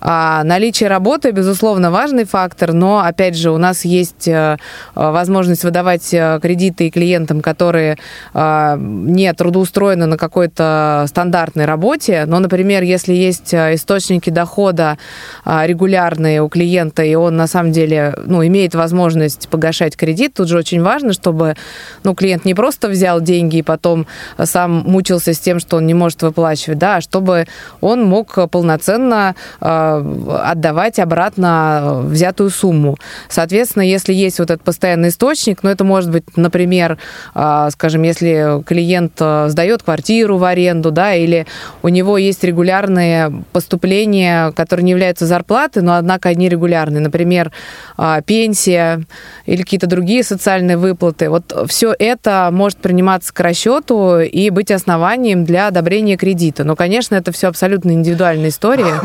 А 0.00 0.42
наличие 0.44 0.88
работы, 0.88 1.30
безусловно, 1.30 1.90
важный 1.90 2.24
фактор, 2.24 2.72
но, 2.72 3.00
опять 3.14 3.36
же, 3.36 3.50
у 3.52 3.58
нас 3.58 3.84
есть 3.84 4.26
э, 4.26 4.56
возможность 4.96 5.62
выдавать 5.62 6.12
э, 6.12 6.40
кредиты 6.42 6.90
клиентам, 6.90 7.42
которые 7.42 7.96
э, 8.34 8.76
не 8.78 9.32
трудоустроены 9.32 10.06
на 10.06 10.16
какой-то 10.16 11.04
стандартной 11.08 11.64
работе. 11.64 12.24
Но, 12.26 12.40
например, 12.40 12.82
если 12.82 13.12
есть 13.12 13.54
источники 13.54 14.30
дохода 14.30 14.98
регулярные 15.44 16.42
у 16.42 16.48
клиента, 16.48 17.04
и 17.04 17.14
он 17.14 17.36
на 17.36 17.46
самом 17.46 17.72
деле 17.72 18.14
ну, 18.26 18.44
имеет 18.44 18.74
возможность 18.74 19.48
погашать 19.48 19.96
кредит, 19.96 20.34
тут 20.34 20.48
же 20.48 20.58
очень 20.58 20.82
важно, 20.82 21.12
чтобы 21.12 21.54
ну, 22.02 22.14
клиент 22.14 22.44
не 22.44 22.54
просто 22.54 22.88
взял 22.88 23.20
деньги 23.20 23.58
и 23.58 23.62
потом 23.62 24.06
сам 24.42 24.70
мучился 24.72 25.34
с 25.34 25.38
тем, 25.38 25.60
что 25.60 25.76
он 25.76 25.86
не 25.86 25.94
может 25.94 26.22
выплачивать, 26.22 26.78
да, 26.78 26.96
а 26.96 27.00
чтобы 27.00 27.46
он 27.80 28.04
мог 28.04 28.50
полноценно 28.50 29.34
отдавать 29.60 30.98
обратно 30.98 32.02
взятую 32.04 32.50
сумму. 32.50 32.96
Соответственно, 33.28 33.82
если 33.82 34.12
есть 34.12 34.38
вот 34.38 34.50
этот 34.50 34.62
постоянный 34.62 35.08
источник, 35.08 35.62
ну, 35.62 35.70
это 35.70 35.84
может 35.84 36.10
быть, 36.10 36.24
например, 36.36 36.98
а, 37.34 37.70
скажем, 37.70 38.02
если 38.02 38.62
клиент 38.64 39.12
а, 39.20 39.48
сдает 39.48 39.82
квартиру 39.82 40.38
в 40.38 40.44
аренду, 40.44 40.90
да, 40.90 41.14
или 41.14 41.46
у 41.82 41.88
него 41.88 42.18
есть 42.18 42.44
регулярные 42.44 43.44
поступления, 43.52 44.52
которые 44.52 44.84
не 44.84 44.92
являются 44.92 45.26
зарплатой, 45.26 45.82
но, 45.82 45.96
однако, 45.96 46.28
они 46.28 46.48
регулярные. 46.48 47.00
Например, 47.00 47.52
а, 47.96 48.20
пенсия 48.22 49.02
или 49.46 49.62
какие-то 49.62 49.86
другие 49.86 50.22
социальные 50.22 50.76
выплаты. 50.76 51.28
Вот 51.30 51.52
все 51.68 51.94
это 51.98 52.48
может 52.52 52.78
приниматься 52.78 53.32
к 53.32 53.40
расчету 53.40 54.20
и 54.20 54.50
быть 54.50 54.70
основанием 54.70 55.44
для 55.44 55.68
одобрения 55.68 56.16
кредита. 56.16 56.64
Но, 56.64 56.76
конечно, 56.76 57.14
это 57.14 57.32
все 57.32 57.48
абсолютно 57.48 57.90
индивидуальная 57.92 58.48
история. 58.48 59.00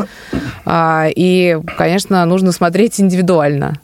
И, 1.16 1.58
конечно, 1.76 2.24
нужно 2.24 2.52
смотреть 2.52 3.00
индивидуально. 3.00 3.80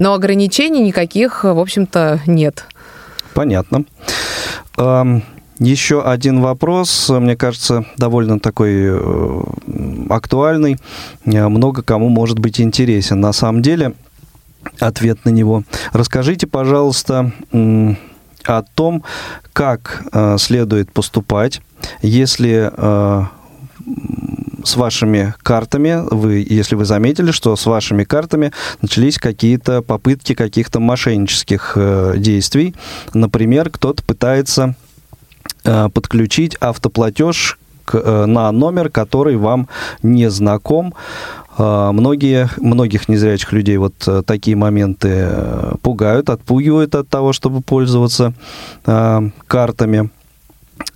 Но 0.00 0.14
ограничений 0.14 0.80
никаких, 0.80 1.44
в 1.44 1.58
общем-то, 1.58 2.22
нет. 2.26 2.64
Понятно. 3.34 3.84
Еще 5.58 6.02
один 6.02 6.40
вопрос, 6.40 7.10
мне 7.10 7.36
кажется, 7.36 7.84
довольно 7.98 8.40
такой 8.40 8.72
э, 8.76 9.42
актуальный. 10.08 10.78
Много 11.26 11.82
кому 11.82 12.08
может 12.08 12.38
быть 12.38 12.62
интересен. 12.62 13.20
На 13.20 13.34
самом 13.34 13.60
деле, 13.60 13.92
ответ 14.78 15.26
на 15.26 15.28
него. 15.28 15.64
Расскажите, 15.92 16.46
пожалуйста, 16.46 17.32
о 17.52 18.62
том, 18.74 19.04
как 19.52 20.02
э, 20.14 20.38
следует 20.38 20.90
поступать, 20.92 21.60
если 22.00 22.70
э, 22.74 23.24
с 24.64 24.76
вашими 24.76 25.34
картами, 25.42 26.02
вы, 26.10 26.46
если 26.48 26.74
вы 26.74 26.84
заметили, 26.84 27.30
что 27.30 27.56
с 27.56 27.66
вашими 27.66 28.04
картами 28.04 28.52
начались 28.82 29.18
какие-то 29.18 29.82
попытки 29.82 30.34
каких-то 30.34 30.80
мошеннических 30.80 31.72
э, 31.76 32.14
действий. 32.16 32.74
Например, 33.14 33.70
кто-то 33.70 34.02
пытается 34.02 34.74
э, 35.64 35.88
подключить 35.92 36.56
автоплатеж 36.60 37.58
к, 37.84 37.94
э, 37.96 38.26
на 38.26 38.50
номер, 38.52 38.90
который 38.90 39.36
вам 39.36 39.68
не 40.02 40.30
знаком. 40.30 40.94
Э, 41.58 41.90
многие, 41.92 42.48
многих 42.58 43.08
незрячих 43.08 43.52
людей 43.52 43.76
вот 43.76 43.94
э, 44.06 44.22
такие 44.24 44.56
моменты 44.56 45.08
э, 45.10 45.74
пугают, 45.82 46.30
отпугивают 46.30 46.94
от 46.94 47.08
того, 47.08 47.32
чтобы 47.32 47.60
пользоваться 47.60 48.32
картами. 49.46 50.10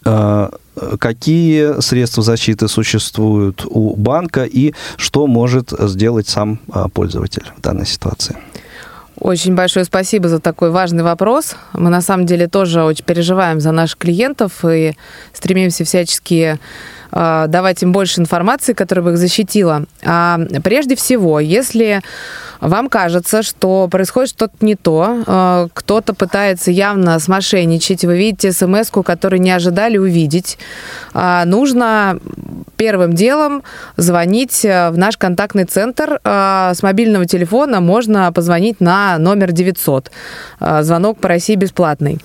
Э, 0.05 0.51
какие 0.99 1.80
средства 1.80 2.22
защиты 2.22 2.68
существуют 2.68 3.64
у 3.64 3.95
банка 3.97 4.45
и 4.45 4.74
что 4.97 5.26
может 5.26 5.72
сделать 5.78 6.28
сам 6.28 6.59
а, 6.70 6.89
пользователь 6.89 7.45
в 7.57 7.61
данной 7.61 7.87
ситуации? 7.87 8.37
Очень 9.18 9.55
большое 9.55 9.85
спасибо 9.85 10.28
за 10.28 10.41
такой 10.41 10.70
важный 10.70 11.05
вопрос. 11.05 11.55
Мы 11.72 11.89
на 11.89 12.01
самом 12.01 12.26
деле 12.26 12.49
тоже 12.49 12.82
очень 12.82 13.05
переживаем 13.05 13.61
за 13.61 13.70
наших 13.70 13.99
клиентов 13.99 14.64
и 14.64 14.97
стремимся 15.32 15.85
всячески 15.85 16.35
э, 16.35 16.59
давать 17.15 17.83
им 17.83 17.93
больше 17.93 18.21
информации, 18.21 18.73
которая 18.73 19.05
бы 19.05 19.12
их 19.12 19.19
защитила. 19.19 19.85
А 20.05 20.41
прежде 20.62 20.97
всего, 20.97 21.39
если 21.39 22.03
вам 22.65 22.89
кажется, 22.89 23.43
что 23.43 23.89
происходит 23.91 24.31
что-то 24.31 24.55
не 24.61 24.75
то, 24.75 25.23
э, 25.27 25.69
кто-то 25.75 26.15
пытается 26.15 26.71
явно 26.71 27.19
смошенничать, 27.19 28.05
вы 28.05 28.17
видите 28.17 28.53
смс 28.53 28.91
которую 29.05 29.41
не 29.43 29.51
ожидали 29.51 29.99
увидеть, 29.99 30.59
э, 31.12 31.43
нужно 31.45 32.19
первым 32.77 33.12
делом 33.12 33.62
звонить 33.99 34.65
э, 34.65 34.91
в 34.91 34.99
наш 34.99 35.17
контактный 35.17 35.65
центр. 35.65 36.21
С 36.25 36.83
мобильного 36.83 37.27
телефона 37.27 37.81
можно 37.81 38.33
позвонить 38.33 38.81
на 38.81 39.19
номер 39.19 39.53
900. 39.53 40.11
Звонок 40.81 41.19
по 41.19 41.29
России 41.29 41.55
бесплатный. 41.55 42.19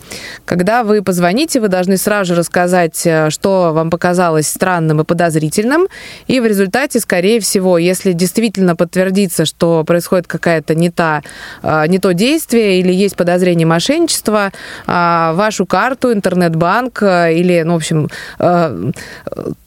Когда 0.46 0.84
вы 0.84 1.02
позвоните, 1.02 1.60
вы 1.60 1.68
должны 1.68 1.98
сразу 1.98 2.34
же 2.34 2.40
рассказать, 2.40 3.08
что 3.30 3.72
вам 3.74 3.90
показалось 3.90 4.48
странным 4.48 4.79
и 4.80 5.04
подозрительным, 5.04 5.88
и 6.28 6.40
в 6.40 6.46
результате, 6.46 7.00
скорее 7.00 7.40
всего, 7.40 7.78
если 7.78 8.14
действительно 8.14 8.76
подтвердится, 8.76 9.46
что 9.46 9.84
происходит 9.84 10.28
какая-то 10.28 10.76
не, 10.76 10.90
та, 10.90 11.22
а, 11.62 11.88
не 11.88 12.00
то 12.00 12.14
действие 12.14 12.80
или 12.80 12.94
есть 12.94 13.16
подозрение 13.16 13.68
мошенничества, 13.68 14.52
а, 14.88 15.34
вашу 15.34 15.66
карту, 15.66 16.14
интернет-банк 16.14 17.04
а, 17.04 17.30
или, 17.30 17.62
ну, 17.64 17.74
в 17.74 17.78
общем, 17.78 18.10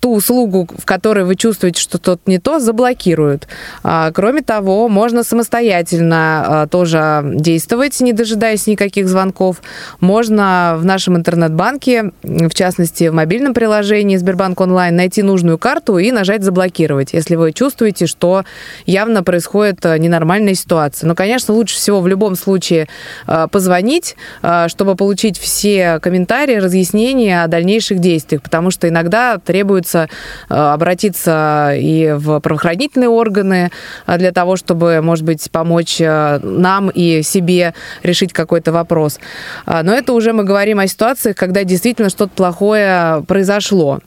ту 0.01 0.15
услугу, 0.15 0.69
в 0.77 0.85
которой 0.85 1.25
вы 1.25 1.37
чувствуете, 1.37 1.81
что 1.81 1.99
тот 1.99 2.21
не 2.27 2.39
то, 2.39 2.59
заблокируют. 2.59 3.49
Кроме 3.83 4.43
того, 4.43 4.89
можно 4.89 5.25
самостоятельно 5.25 6.69
тоже 6.71 7.23
действовать, 7.25 8.01
не 8.01 8.13
дожидаясь 8.13 8.67
никаких 8.67 9.09
звонков. 9.09 9.63
Можно 10.01 10.77
в 10.79 10.85
нашем 10.85 11.17
интернет-банке, 11.17 12.13
в 12.23 12.55
частности, 12.55 13.09
в 13.09 13.15
мобильном 13.15 13.55
приложении 13.55 14.17
Сбербанк 14.17 14.61
онлайн, 14.61 14.92
найти 14.97 15.23
нужную 15.23 15.59
карту 15.59 15.99
и 15.99 16.13
нажать 16.13 16.45
«Заблокировать», 16.45 17.13
если 17.13 17.35
вы 17.35 17.53
чувствуете, 17.53 18.07
что 18.07 18.45
явно 18.87 19.25
происходит 19.25 19.85
ненормальная 19.85 20.53
сложная 20.53 20.55
ситуация. 20.55 21.09
Но, 21.09 21.15
конечно, 21.15 21.55
лучше 21.55 21.77
всего 21.77 22.01
в 22.01 22.09
любом 22.09 22.37
случае 22.37 22.89
э, 23.27 23.47
позвонить, 23.51 24.17
э, 24.43 24.69
чтобы 24.69 24.95
получить 24.95 25.39
все 25.39 25.99
комментарии, 26.01 26.57
разъяснения 26.57 27.45
о 27.45 27.49
дальнейших 27.49 27.99
действиях, 27.99 28.43
потому 28.43 28.71
что 28.71 28.89
иногда 28.89 29.39
требуется 29.39 30.09
э, 30.49 30.55
обратиться 30.55 31.73
и 31.75 32.15
в 32.17 32.41
правоохранительные 32.41 33.09
органы 33.09 33.71
для 34.07 34.33
того, 34.33 34.57
чтобы, 34.57 35.01
может 35.03 35.25
быть, 35.25 35.51
помочь 35.51 36.01
нам 36.01 36.91
и 36.91 37.23
себе 37.23 37.75
решить 38.03 38.33
какой-то 38.33 38.73
вопрос. 38.73 39.19
Но 39.67 39.93
это 39.93 40.13
уже 40.13 40.33
мы 40.33 40.45
говорим 40.45 40.79
о 40.79 40.87
ситуациях, 40.87 41.37
когда 41.37 41.65
действительно 41.65 42.11
что-то 42.11 42.33
плохое 42.35 43.25
произошло. 43.27 44.01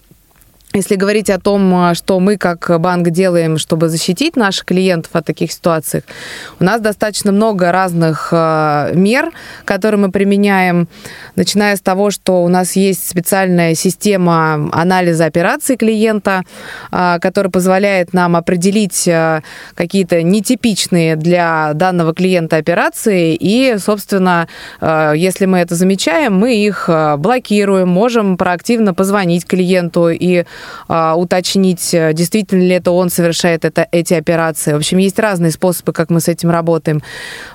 Если 0.76 0.95
говорить 0.95 1.30
о 1.30 1.39
том, 1.39 1.73
а, 1.73 1.95
что 1.95 2.19
мы 2.19 2.36
как 2.36 2.69
банк 2.82 3.09
делаем, 3.09 3.57
чтобы 3.57 3.88
защитить 3.88 4.36
наших 4.36 4.65
клиентов 4.65 5.11
от 5.13 5.26
таких 5.26 5.53
ситуаций, 5.53 6.03
у 6.59 6.65
нас 6.65 6.82
достаточно 6.82 7.32
много 7.32 7.71
разных 7.71 8.28
а, 8.34 8.91
мер, 8.93 9.32
которые 9.63 10.01
мы 10.01 10.11
применяем, 10.11 10.89
начиная 11.38 11.78
с 11.78 11.80
того, 11.80 12.11
что 12.11 12.43
у 12.43 12.49
нас 12.49 12.76
есть 12.76 13.09
специальная 13.09 13.73
система 13.73 14.69
анализа 14.73 15.23
операций 15.23 15.78
клиента, 15.78 16.43
а, 16.91 17.19
которая 17.19 17.51
позволяет 17.51 18.11
нам 18.11 18.36
определить 18.36 19.09
какие-то 19.76 20.23
нетипичные 20.23 21.15
для 21.15 21.71
данного 21.73 22.13
клиента 22.13 22.57
операции, 22.57 23.34
и, 23.39 23.78
собственно, 23.78 24.47
если 24.82 25.45
мы 25.45 25.59
это 25.59 25.76
замечаем, 25.76 26.36
мы 26.36 26.55
их 26.55 26.89
блокируем, 27.17 27.88
можем 27.88 28.36
проактивно 28.36 28.93
позвонить 28.93 29.45
клиенту 29.45 30.09
и 30.09 30.45
уточнить, 31.16 31.93
э, 31.93 32.13
действительно 32.13 32.61
ли 32.61 32.76
это 32.76 32.91
он 32.91 33.09
совершает 33.09 33.66
это, 33.66 33.88
эти 33.91 34.13
операции. 34.13 34.74
В 34.74 34.78
общем, 34.78 34.97
есть 34.97 35.20
разные 35.20 35.51
способы, 35.51 35.93
как 35.93 36.09
мы 36.09 36.20
с 36.20 36.28
этим 36.28 36.49
работаем. 36.49 37.01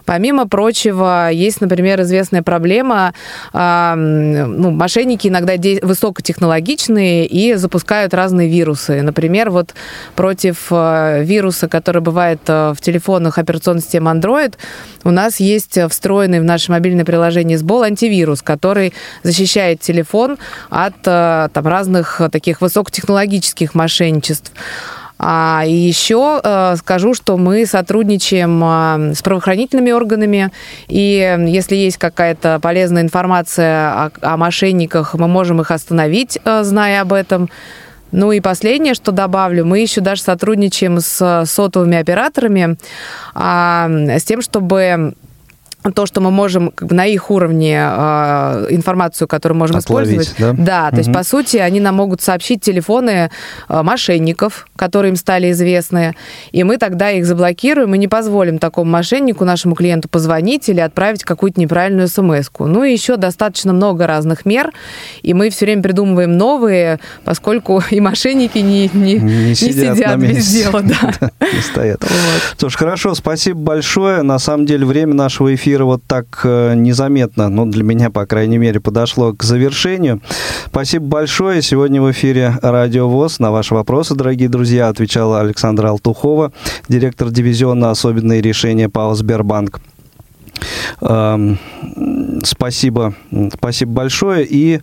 Помимо 0.04 0.48
прочего, 0.48 1.30
есть, 1.30 1.60
например, 1.60 2.00
известная 2.02 2.42
проблема. 2.42 3.14
А, 3.52 3.94
ну, 3.96 4.70
мошенники 4.70 5.28
иногда 5.28 5.54
высокотехнологичные 5.82 7.26
и 7.26 7.54
запускают 7.54 8.14
разные 8.14 8.48
вирусы. 8.48 9.02
Например, 9.02 9.50
вот 9.50 9.74
против 10.16 10.68
э, 10.70 11.22
вируса, 11.24 11.68
который 11.68 12.02
бывает 12.02 12.40
э, 12.46 12.72
в 12.76 12.80
телефонах 12.80 13.38
операционной 13.38 13.82
системы 13.82 14.10
Android, 14.10 14.54
у 15.04 15.10
нас 15.10 15.40
есть 15.40 15.78
встроенный 15.90 16.40
в 16.40 16.44
наше 16.44 16.70
мобильное 16.70 17.04
приложение 17.04 17.58
SBOL 17.58 17.86
антивирус, 17.86 18.42
который 18.42 18.92
защищает 19.22 19.80
телефон 19.80 20.38
от 20.68 20.94
там, 21.02 21.66
разных 21.66 22.20
таких 22.30 22.60
высокотехнологичных 22.60 22.99
технологических 23.00 23.74
мошенничеств. 23.74 24.52
А, 25.22 25.64
еще 25.66 26.40
э, 26.42 26.76
скажу, 26.78 27.12
что 27.12 27.36
мы 27.36 27.66
сотрудничаем 27.66 28.62
э, 28.64 29.14
с 29.14 29.20
правоохранительными 29.20 29.90
органами, 29.90 30.50
и 30.88 31.36
если 31.46 31.76
есть 31.76 31.98
какая-то 31.98 32.58
полезная 32.58 33.02
информация 33.02 33.90
о, 34.06 34.10
о 34.22 34.36
мошенниках, 34.38 35.14
мы 35.14 35.28
можем 35.28 35.60
их 35.60 35.70
остановить, 35.70 36.38
э, 36.42 36.62
зная 36.62 37.02
об 37.02 37.12
этом. 37.12 37.50
Ну 38.12 38.32
и 38.32 38.40
последнее, 38.40 38.94
что 38.94 39.12
добавлю, 39.12 39.66
мы 39.66 39.80
еще 39.80 40.00
даже 40.00 40.22
сотрудничаем 40.22 41.00
с 41.00 41.44
сотовыми 41.46 41.98
операторами, 41.98 42.76
а, 43.34 43.88
с 43.90 44.24
тем, 44.24 44.40
чтобы 44.40 45.14
то, 45.94 46.06
что 46.06 46.20
мы 46.20 46.30
можем 46.30 46.70
как 46.70 46.88
бы, 46.88 46.94
на 46.94 47.06
их 47.06 47.30
уровне 47.30 47.78
э, 47.80 48.66
информацию, 48.70 49.26
которую 49.26 49.58
можем 49.58 49.76
Отловить, 49.76 50.22
использовать. 50.22 50.56
Да, 50.56 50.64
да 50.64 50.86
угу. 50.86 50.90
то 50.90 50.98
есть, 50.98 51.12
по 51.12 51.24
сути, 51.24 51.56
они 51.56 51.80
нам 51.80 51.96
могут 51.96 52.20
сообщить 52.20 52.60
телефоны 52.60 53.30
э, 53.68 53.82
мошенников, 53.82 54.66
которые 54.76 55.10
им 55.10 55.16
стали 55.16 55.50
известны, 55.52 56.14
и 56.52 56.64
мы 56.64 56.76
тогда 56.76 57.10
их 57.10 57.24
заблокируем 57.24 57.94
и 57.94 57.98
не 57.98 58.08
позволим 58.08 58.58
такому 58.58 58.90
мошеннику, 58.90 59.44
нашему 59.44 59.74
клиенту, 59.74 60.08
позвонить 60.08 60.68
или 60.68 60.80
отправить 60.80 61.24
какую-то 61.24 61.60
неправильную 61.60 62.08
смс 62.08 62.50
-ку. 62.50 62.66
Ну 62.66 62.84
и 62.84 62.92
еще 62.92 63.16
достаточно 63.16 63.72
много 63.72 64.06
разных 64.06 64.44
мер, 64.44 64.72
и 65.22 65.32
мы 65.34 65.50
все 65.50 65.64
время 65.64 65.82
придумываем 65.82 66.36
новые, 66.36 67.00
поскольку 67.24 67.82
и 67.90 68.00
мошенники 68.00 68.58
не, 68.58 68.90
не, 68.92 69.14
не, 69.14 69.48
не 69.48 69.54
сидят, 69.54 69.96
сидят 69.96 70.18
без 70.18 70.46
дела. 70.46 70.82
Да. 70.82 71.30
Не 71.40 71.62
стоят. 71.62 72.04
Что 72.56 72.68
ж, 72.68 72.76
хорошо, 72.76 73.14
спасибо 73.14 73.60
большое. 73.60 74.22
На 74.22 74.38
самом 74.38 74.66
деле, 74.66 74.86
время 74.86 75.14
нашего 75.14 75.54
эфира 75.54 75.69
эфира 75.70 75.84
вот 75.84 76.02
так 76.04 76.40
э, 76.44 76.74
незаметно, 76.74 77.48
ну, 77.48 77.64
для 77.64 77.84
меня, 77.84 78.10
по 78.10 78.26
крайней 78.26 78.58
мере, 78.58 78.80
подошло 78.80 79.32
к 79.32 79.44
завершению. 79.44 80.20
Спасибо 80.66 81.06
большое. 81.06 81.62
Сегодня 81.62 82.02
в 82.02 82.10
эфире 82.10 82.54
Радио 82.60 83.08
ВОЗ. 83.08 83.38
На 83.38 83.52
ваши 83.52 83.74
вопросы, 83.74 84.16
дорогие 84.16 84.48
друзья, 84.48 84.88
отвечала 84.88 85.40
Александра 85.40 85.88
Алтухова, 85.88 86.52
директор 86.88 87.30
дивизиона 87.30 87.90
«Особенные 87.90 88.40
решения 88.40 88.88
ПАО 88.88 89.14
«Сбербанк». 89.14 89.80
Эм, 91.02 91.58
спасибо, 92.42 93.14
спасибо 93.54 93.92
большое. 93.92 94.44
И 94.44 94.80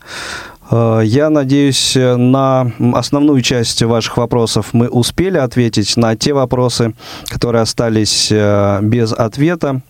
э, 0.72 1.02
я 1.04 1.30
надеюсь, 1.30 1.96
на 1.96 2.72
основную 2.94 3.42
часть 3.42 3.84
ваших 3.84 4.16
вопросов 4.16 4.70
мы 4.72 4.88
успели 4.88 5.38
ответить. 5.38 5.98
На 5.98 6.16
те 6.16 6.32
вопросы, 6.32 6.94
которые 7.28 7.64
остались 7.64 8.30
э, 8.32 8.80
без 8.82 9.12
ответа, 9.12 9.82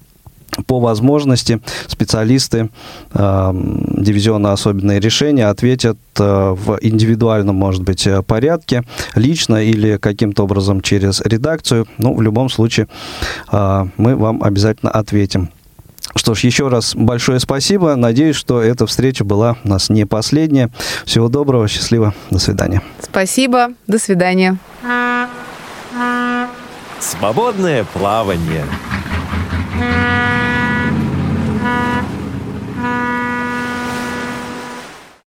по 0.66 0.80
возможности 0.80 1.62
специалисты 1.88 2.70
э, 3.14 3.52
дивизиона 3.54 4.54
особенные 4.54 5.00
решения 5.00 5.48
ответят 5.48 5.98
э, 6.20 6.56
в 6.58 6.78
индивидуальном, 6.82 7.56
может 7.56 7.84
быть, 7.84 8.08
э, 8.08 8.22
порядке, 8.24 8.84
лично 9.16 9.64
или 9.64 9.98
каким-то 9.98 10.44
образом 10.44 10.82
через 10.82 11.22
редакцию. 11.22 11.88
Ну, 11.98 12.16
в 12.16 12.22
любом 12.22 12.50
случае, 12.50 12.88
э, 13.52 13.86
мы 13.98 14.16
вам 14.16 14.44
обязательно 14.44 14.92
ответим. 14.92 15.50
Что 16.16 16.34
ж, 16.34 16.42
еще 16.42 16.68
раз 16.68 16.96
большое 16.96 17.40
спасибо. 17.40 17.96
Надеюсь, 17.96 18.36
что 18.36 18.62
эта 18.62 18.88
встреча 18.88 19.24
была 19.24 19.58
у 19.64 19.68
нас 19.68 19.90
не 19.90 20.06
последняя. 20.06 20.70
Всего 21.06 21.30
доброго, 21.30 21.68
счастливо, 21.68 22.14
до 22.32 22.40
свидания. 22.40 22.82
Спасибо, 23.02 23.70
до 23.88 24.00
свидания. 24.00 24.58
Свободное 27.00 27.84
плавание. 27.84 28.66
Música 29.78 30.47